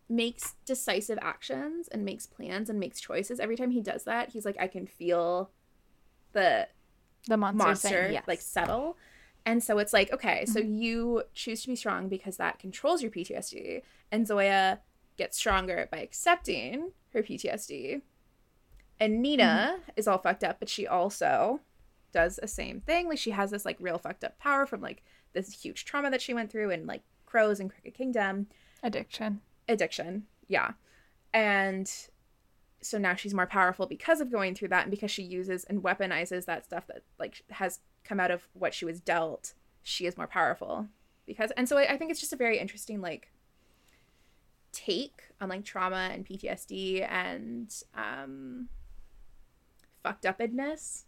makes 0.08 0.54
decisive 0.64 1.18
actions 1.20 1.88
and 1.88 2.04
makes 2.04 2.26
plans 2.26 2.70
and 2.70 2.78
makes 2.78 3.00
choices 3.00 3.40
every 3.40 3.56
time 3.56 3.72
he 3.72 3.80
does 3.80 4.04
that 4.04 4.30
he's 4.30 4.44
like 4.44 4.56
i 4.60 4.68
can 4.68 4.86
feel 4.86 5.50
the 6.32 6.68
The 7.26 7.36
monster, 7.36 7.64
monster 7.66 7.88
saying 7.88 8.12
yes. 8.12 8.24
like 8.28 8.40
settle 8.40 8.96
and 9.44 9.62
so 9.62 9.78
it's 9.78 9.92
like 9.92 10.12
okay 10.12 10.44
so 10.46 10.60
you 10.60 11.24
choose 11.34 11.62
to 11.62 11.68
be 11.68 11.74
strong 11.74 12.08
because 12.08 12.36
that 12.36 12.60
controls 12.60 13.02
your 13.02 13.10
ptsd 13.10 13.82
and 14.12 14.26
zoya 14.28 14.78
gets 15.16 15.36
stronger 15.36 15.88
by 15.90 15.98
accepting 15.98 16.92
her 17.12 17.22
ptsd 17.22 18.00
and 18.98 19.20
nina 19.20 19.78
is 19.96 20.08
all 20.08 20.18
fucked 20.18 20.44
up 20.44 20.58
but 20.58 20.68
she 20.68 20.86
also 20.86 21.60
does 22.16 22.36
the 22.36 22.48
same 22.48 22.80
thing. 22.80 23.08
Like 23.08 23.18
she 23.18 23.32
has 23.32 23.50
this 23.50 23.66
like 23.66 23.76
real 23.78 23.98
fucked 23.98 24.24
up 24.24 24.38
power 24.38 24.64
from 24.64 24.80
like 24.80 25.02
this 25.34 25.52
huge 25.52 25.84
trauma 25.84 26.10
that 26.10 26.22
she 26.22 26.32
went 26.32 26.50
through 26.50 26.70
in 26.70 26.86
like 26.86 27.02
crows 27.26 27.60
and 27.60 27.70
Crooked 27.70 27.92
Kingdom. 27.92 28.46
Addiction. 28.82 29.40
addiction 29.68 30.24
yeah. 30.48 30.72
And 31.34 31.90
so 32.80 32.98
now 32.98 33.14
she's 33.14 33.34
more 33.34 33.46
powerful 33.46 33.86
because 33.86 34.20
of 34.20 34.30
going 34.30 34.54
through 34.54 34.68
that 34.68 34.84
and 34.84 34.90
because 34.90 35.10
she 35.10 35.22
uses 35.22 35.64
and 35.64 35.82
weaponizes 35.82 36.46
that 36.46 36.64
stuff 36.64 36.86
that 36.86 37.02
like 37.18 37.42
has 37.50 37.80
come 38.04 38.20
out 38.20 38.30
of 38.30 38.48
what 38.52 38.72
she 38.72 38.84
was 38.84 39.00
dealt 39.00 39.54
she 39.82 40.06
is 40.06 40.16
more 40.16 40.28
powerful 40.28 40.86
because 41.26 41.50
and 41.56 41.68
so 41.68 41.78
i, 41.78 41.92
I 41.92 41.96
think 41.96 42.12
it's 42.12 42.20
just 42.20 42.32
a 42.32 42.36
very 42.36 42.58
interesting 42.58 43.00
like 43.00 43.32
take 44.72 45.22
on 45.40 45.48
like 45.48 45.64
trauma 45.64 46.10
and 46.12 46.24
ptsd 46.24 47.04
and 47.10 47.74
um 47.94 48.68
fucked 50.06 50.24
upness 50.24 51.04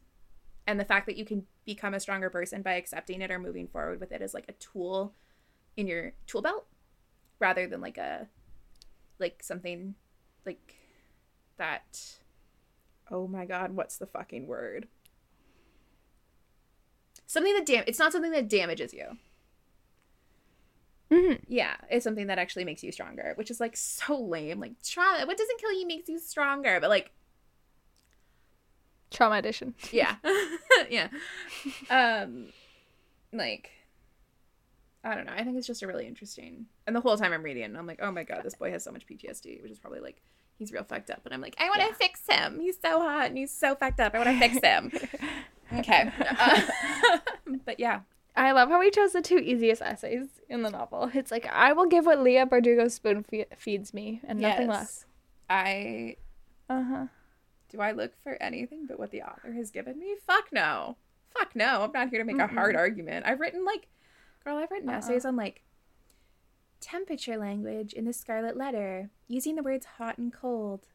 and 0.66 0.80
the 0.80 0.84
fact 0.84 1.06
that 1.06 1.16
you 1.16 1.24
can 1.24 1.44
become 1.64 1.94
a 1.94 2.00
stronger 2.00 2.28
person 2.30 2.62
by 2.62 2.72
accepting 2.74 3.22
it 3.22 3.30
or 3.30 3.38
moving 3.38 3.68
forward 3.68 4.00
with 4.00 4.10
it 4.10 4.20
as 4.22 4.34
like 4.34 4.46
a 4.48 4.52
tool 4.54 5.14
in 5.76 5.86
your 5.86 6.12
tool 6.26 6.42
belt 6.42 6.66
rather 7.38 7.68
than 7.68 7.80
like 7.80 7.96
a 7.96 8.26
like 9.20 9.40
something 9.40 9.94
like 10.44 10.74
that 11.58 12.18
oh 13.10 13.28
my 13.28 13.44
god 13.44 13.76
what's 13.76 13.98
the 13.98 14.06
fucking 14.06 14.46
word? 14.46 14.88
Something 17.26 17.54
that 17.54 17.66
dam 17.66 17.84
it's 17.86 17.98
not 17.98 18.10
something 18.12 18.32
that 18.32 18.48
damages 18.48 18.92
you. 18.92 19.16
Mhm. 21.10 21.40
yeah 21.46 21.76
it's 21.88 22.04
something 22.04 22.26
that 22.26 22.38
actually 22.38 22.64
makes 22.64 22.82
you 22.82 22.90
stronger 22.92 23.32
which 23.36 23.50
is 23.50 23.60
like 23.60 23.76
so 23.76 24.20
lame. 24.20 24.58
Like 24.58 24.72
trauma 24.82 25.24
what 25.24 25.38
doesn't 25.38 25.60
kill 25.60 25.72
you 25.72 25.86
makes 25.86 26.08
you 26.08 26.18
stronger 26.18 26.78
but 26.80 26.90
like 26.90 27.12
Trauma 29.10 29.36
edition. 29.36 29.74
yeah 29.92 30.16
yeah 30.90 31.08
um 31.90 32.46
like 33.32 33.70
i 35.04 35.14
don't 35.14 35.26
know 35.26 35.32
i 35.36 35.44
think 35.44 35.56
it's 35.56 35.66
just 35.66 35.82
a 35.82 35.86
really 35.86 36.06
interesting 36.06 36.66
and 36.86 36.94
the 36.96 37.00
whole 37.00 37.16
time 37.16 37.32
i'm 37.32 37.42
reading 37.42 37.76
i'm 37.76 37.86
like 37.86 38.00
oh 38.02 38.10
my 38.10 38.24
god 38.24 38.42
this 38.42 38.54
boy 38.54 38.70
has 38.70 38.82
so 38.84 38.90
much 38.90 39.06
ptsd 39.06 39.62
which 39.62 39.70
is 39.70 39.78
probably 39.78 40.00
like 40.00 40.20
he's 40.58 40.72
real 40.72 40.82
fucked 40.84 41.10
up 41.10 41.20
and 41.24 41.32
i'm 41.34 41.40
like 41.40 41.54
i 41.58 41.68
want 41.68 41.80
to 41.80 41.86
Yeah. 41.86 41.92
fix 41.94 42.20
him 42.28 42.58
he's 42.60 42.76
so 42.80 43.00
hot 43.00 43.26
and 43.26 43.38
he's 43.38 43.52
so 43.52 43.74
fucked 43.74 44.00
up 44.00 44.14
i 44.14 44.18
want 44.18 44.30
to 44.30 44.38
fix 44.48 44.58
him 44.64 44.90
okay 45.78 46.10
Uh, 46.38 46.60
but 47.64 47.78
yeah 47.80 48.00
I 48.36 48.52
love 48.52 48.68
how 48.68 48.78
we 48.78 48.90
chose 48.92 49.12
the 49.14 49.20
two 49.22 49.38
easiest 49.38 49.82
essays 49.82 50.28
in 50.48 50.62
the 50.62 50.70
novel. 50.70 51.10
It's 51.12 51.32
like 51.32 51.44
I 51.46 51.72
will 51.72 51.86
give 51.86 52.06
what 52.06 52.20
Leigh 52.20 52.44
Bardugo 52.44 52.88
spoon 52.88 53.24
fe- 53.24 53.46
feeds 53.56 53.92
me, 53.92 54.20
and 54.22 54.38
nothing 54.38 54.68
less. 54.68 55.06
i 55.50 56.14
Uh 56.70 56.84
huh. 56.84 57.06
Do 57.70 57.80
i 57.80 57.92
look 57.92 58.12
for 58.22 58.40
anything 58.42 58.86
but 58.86 58.98
what 58.98 59.10
the 59.10 59.22
author 59.22 59.52
has 59.52 59.70
given 59.70 59.98
me 59.98 60.14
fuck 60.26 60.44
no 60.52 60.96
fuck 61.36 61.54
no 61.54 61.82
i'm 61.82 61.92
not 61.92 62.08
here 62.10 62.18
to 62.18 62.24
make 62.24 62.38
a 62.38 62.46
hard 62.46 62.74
argument 62.76 63.24
i've 63.26 63.40
written 63.40 63.64
like 63.64 63.88
girl 64.44 64.56
i've 64.56 64.70
written 64.70 64.88
Uh-uh. 64.88 64.96
essays 64.98 65.24
on 65.24 65.36
like 65.36 65.62
temperature 66.80 67.36
language 67.36 67.92
in 67.92 68.04
the 68.04 68.12
scarlet 68.12 68.56
letter 68.56 69.10
using 69.26 69.56
the 69.56 69.62
words 69.62 69.84
hot 69.98 70.16
and 70.18 70.32
cold 70.32 70.86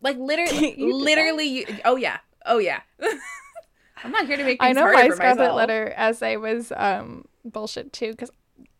like 0.00 0.16
literally 0.16 0.70
You 0.78 0.86
did 0.86 0.92
that? 0.92 1.04
literally 1.04 1.46
you, 1.46 1.66
oh 1.84 1.96
yeah 1.96 2.18
oh 2.46 2.58
yeah 2.58 2.80
i'm 4.02 4.10
not 4.10 4.26
here 4.26 4.38
to 4.38 4.44
make 4.44 4.56
I 4.62 4.72
know 4.72 4.82
harder 4.82 4.96
my 4.98 5.08
for 5.08 5.16
Scarlet 5.16 5.36
myself. 5.38 5.56
Letter 5.56 5.92
essay 5.96 6.36
was 6.36 6.72
um 6.74 7.26
bullshit 7.44 7.92
too 7.92 8.12
because 8.12 8.30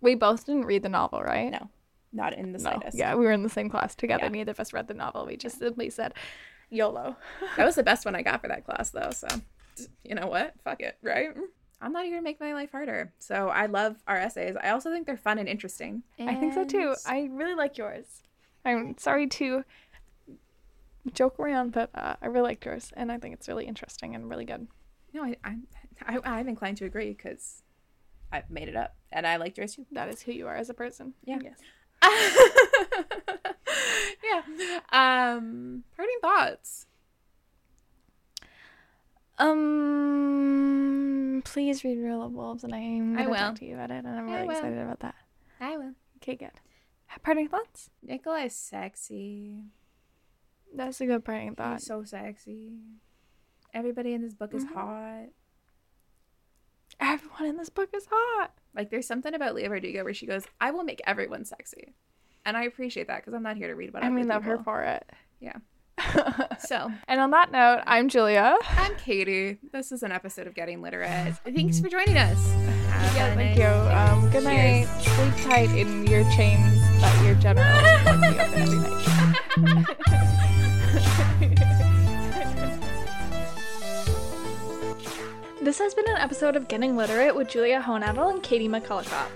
we 0.01 0.15
both 0.15 0.47
didn't 0.47 0.65
read 0.65 0.83
the 0.83 0.89
novel, 0.89 1.23
right? 1.23 1.51
no 1.51 1.69
not 2.13 2.33
in 2.33 2.53
the 2.53 2.59
No. 2.59 2.81
Yeah, 2.93 3.15
we 3.15 3.25
were 3.25 3.31
in 3.33 3.43
the 3.45 3.49
same 3.49 3.69
class 3.69 3.95
together. 3.95 4.25
Yeah. 4.25 4.31
Neither 4.31 4.51
of 4.51 4.59
us 4.61 4.73
read 4.73 4.89
the 4.89 4.95
novel. 4.95 5.27
We 5.27 5.37
just 5.37 5.59
simply 5.61 5.91
said 5.91 6.13
YOLO. 6.71 7.17
that 7.57 7.65
was 7.65 7.75
the 7.75 7.83
best 7.83 8.05
one 8.05 8.15
i 8.15 8.23
got 8.23 8.41
for 8.41 8.49
that 8.49 8.65
class 8.65 8.91
though 8.91 9.11
so 9.11 9.29
you 10.05 10.15
know 10.15 10.27
what 10.27 10.55
fuck 10.65 10.81
it 10.81 10.97
right 11.03 11.29
i'm 11.81 11.93
not 11.93 12.05
here 12.05 12.17
to 12.17 12.23
make 12.23 12.39
my 12.41 12.53
life 12.53 12.71
harder 12.73 13.13
so 13.19 13.49
i 13.49 13.67
love 13.67 13.97
our 14.07 14.17
essays 14.19 14.55
i 14.63 14.71
also 14.71 14.91
think 14.93 15.07
they're 15.07 15.17
fun 15.17 15.39
and 15.39 15.49
interesting 15.49 16.03
I 16.19 16.35
think 16.35 16.53
so 16.53 16.65
too. 16.65 16.95
I 17.07 17.29
really 17.33 17.55
like 17.55 17.79
yours. 17.79 18.23
I'm 18.65 18.97
sorry 18.99 19.27
to 19.27 19.65
joke 21.15 21.39
around, 21.41 21.73
but 21.73 21.91
uh, 21.95 22.17
I 22.21 22.27
really 22.27 22.51
liked 22.51 22.65
yours, 22.67 22.93
and 22.95 23.11
I 23.11 23.19
think 23.19 23.35
it's 23.35 23.49
really 23.49 23.67
interesting 23.67 24.15
and 24.15 24.29
really 24.29 24.45
good. 24.45 24.67
No, 25.15 25.25
I, 25.25 25.37
I, 25.43 25.57
I 26.07 26.19
I'm 26.25 26.49
inclined 26.49 26.77
to 26.79 26.85
agree 26.85 27.09
because 27.15 27.63
I've 28.31 28.51
made 28.51 28.69
it 28.69 28.77
up, 28.77 28.97
and 29.11 29.27
I 29.27 29.37
liked 29.37 29.57
yours 29.59 29.75
too. 29.77 29.87
That 29.93 30.09
is 30.09 30.23
who 30.23 30.33
you 30.33 30.47
are 30.47 30.57
as 30.57 30.69
a 30.71 30.75
person. 30.75 31.15
Yeah. 31.25 31.39
Yes. 31.43 31.59
yeah. 34.25 34.43
Um, 34.93 35.85
parting 35.97 36.19
thoughts. 36.23 36.87
Um, 40.11 41.43
please 41.45 41.83
read 41.85 41.99
Rule 41.99 42.23
of 42.25 42.33
Wolves, 42.33 42.65
and 42.65 42.75
I'm 42.75 43.15
I 43.17 43.21
gonna 43.21 43.31
will. 43.31 43.37
talk 43.39 43.55
to 43.57 43.65
you 43.65 43.75
about 43.75 43.91
it, 43.91 44.05
and 44.05 44.09
I'm 44.09 44.29
I 44.29 44.41
really 44.43 44.55
excited 44.55 44.79
about 44.79 45.01
that. 45.01 45.15
I 45.61 45.77
will. 45.77 45.93
Okay, 46.19 46.37
good. 46.37 46.51
Parting 47.23 47.49
thoughts? 47.49 47.91
Nikolai's 48.03 48.55
sexy. 48.55 49.65
That's 50.75 51.01
a 51.01 51.07
good 51.07 51.25
parting 51.25 51.55
thought. 51.57 51.79
He's 51.79 51.87
so 51.87 52.05
sexy. 52.05 52.79
Everybody 53.75 54.13
in 54.15 54.23
this 54.23 54.35
book 54.35 54.55
is 54.55 54.65
Mhm. 54.65 54.73
hot. 54.75 55.29
Everyone 57.01 57.47
in 57.47 57.57
this 57.57 57.71
book 57.71 57.89
is 57.95 58.07
hot. 58.11 58.53
Like, 58.75 58.91
there's 58.91 59.07
something 59.07 59.35
about 59.35 59.55
Leigh 59.55 59.65
Bardugo 59.69 60.05
where 60.05 60.15
she 60.15 60.27
goes, 60.27 60.45
"I 60.61 60.71
will 60.71 60.85
make 60.85 61.01
everyone 61.07 61.45
sexy," 61.45 61.95
and 62.45 62.57
I 62.57 62.65
appreciate 62.65 63.07
that 63.09 63.19
because 63.19 63.33
I'm 63.35 63.43
not 63.43 63.57
here 63.57 63.69
to 63.69 63.75
read 63.75 63.89
about. 63.89 64.05
I 64.05 64.11
mean, 64.11 64.29
love 64.29 64.45
her 64.45 64.59
for 64.59 64.83
it. 64.83 65.09
Yeah. 65.41 65.57
So 66.61 66.91
and 67.09 67.21
on 67.21 67.31
that 67.33 67.51
note, 67.53 67.83
I'm 67.87 68.09
Julia. 68.09 68.57
I'm 68.71 68.95
Katie. 68.97 69.59
This 69.73 69.93
is 69.93 70.03
an 70.03 70.13
episode 70.13 70.47
of 70.47 70.55
Getting 70.55 70.83
Literate. 70.83 71.35
Thanks 71.45 71.81
for 71.81 71.89
joining 71.89 72.17
us. 72.19 72.53
Have 72.91 73.17
Yeah, 73.17 73.35
thank 73.35 73.59
you. 73.59 73.65
Um, 73.65 74.31
good 74.31 74.45
night. 74.45 74.87
Cheers. 75.03 75.17
Sleep 75.17 75.35
tight 75.51 75.71
in 75.71 76.07
your 76.07 76.23
chains 76.33 76.81
that 77.01 77.25
your 77.25 77.35
general 77.37 77.67
will 78.05 78.21
be 78.21 78.39
open 78.39 78.69
every 79.65 79.87
night. 81.59 81.67
This 85.63 85.79
has 85.79 85.93
been 85.93 86.09
an 86.09 86.17
episode 86.17 86.57
of 86.57 86.69
Getting 86.69 86.97
Literate 86.97 87.37
with 87.37 87.51
Julia 87.51 87.83
Honadel 87.83 88.31
and 88.31 88.43
Katie 88.43 88.67
McCullough. 88.67 89.29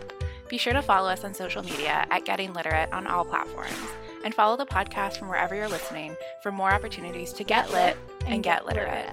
Be 0.49 0.57
sure 0.57 0.73
to 0.73 0.81
follow 0.81 1.11
us 1.11 1.23
on 1.23 1.35
social 1.35 1.63
media 1.63 2.07
at 2.09 2.25
Getting 2.25 2.55
Literate 2.55 2.91
on 2.95 3.07
all 3.07 3.27
platforms 3.27 3.77
and 4.25 4.35
follow 4.35 4.57
the 4.57 4.65
podcast 4.65 5.19
from 5.19 5.29
wherever 5.29 5.55
you're 5.55 5.69
listening 5.69 6.17
for 6.43 6.51
more 6.51 6.73
opportunities 6.73 7.31
to 7.35 7.45
get 7.45 7.71
lit 7.73 7.99
and 8.25 8.43
get 8.43 8.65
literate. 8.65 9.11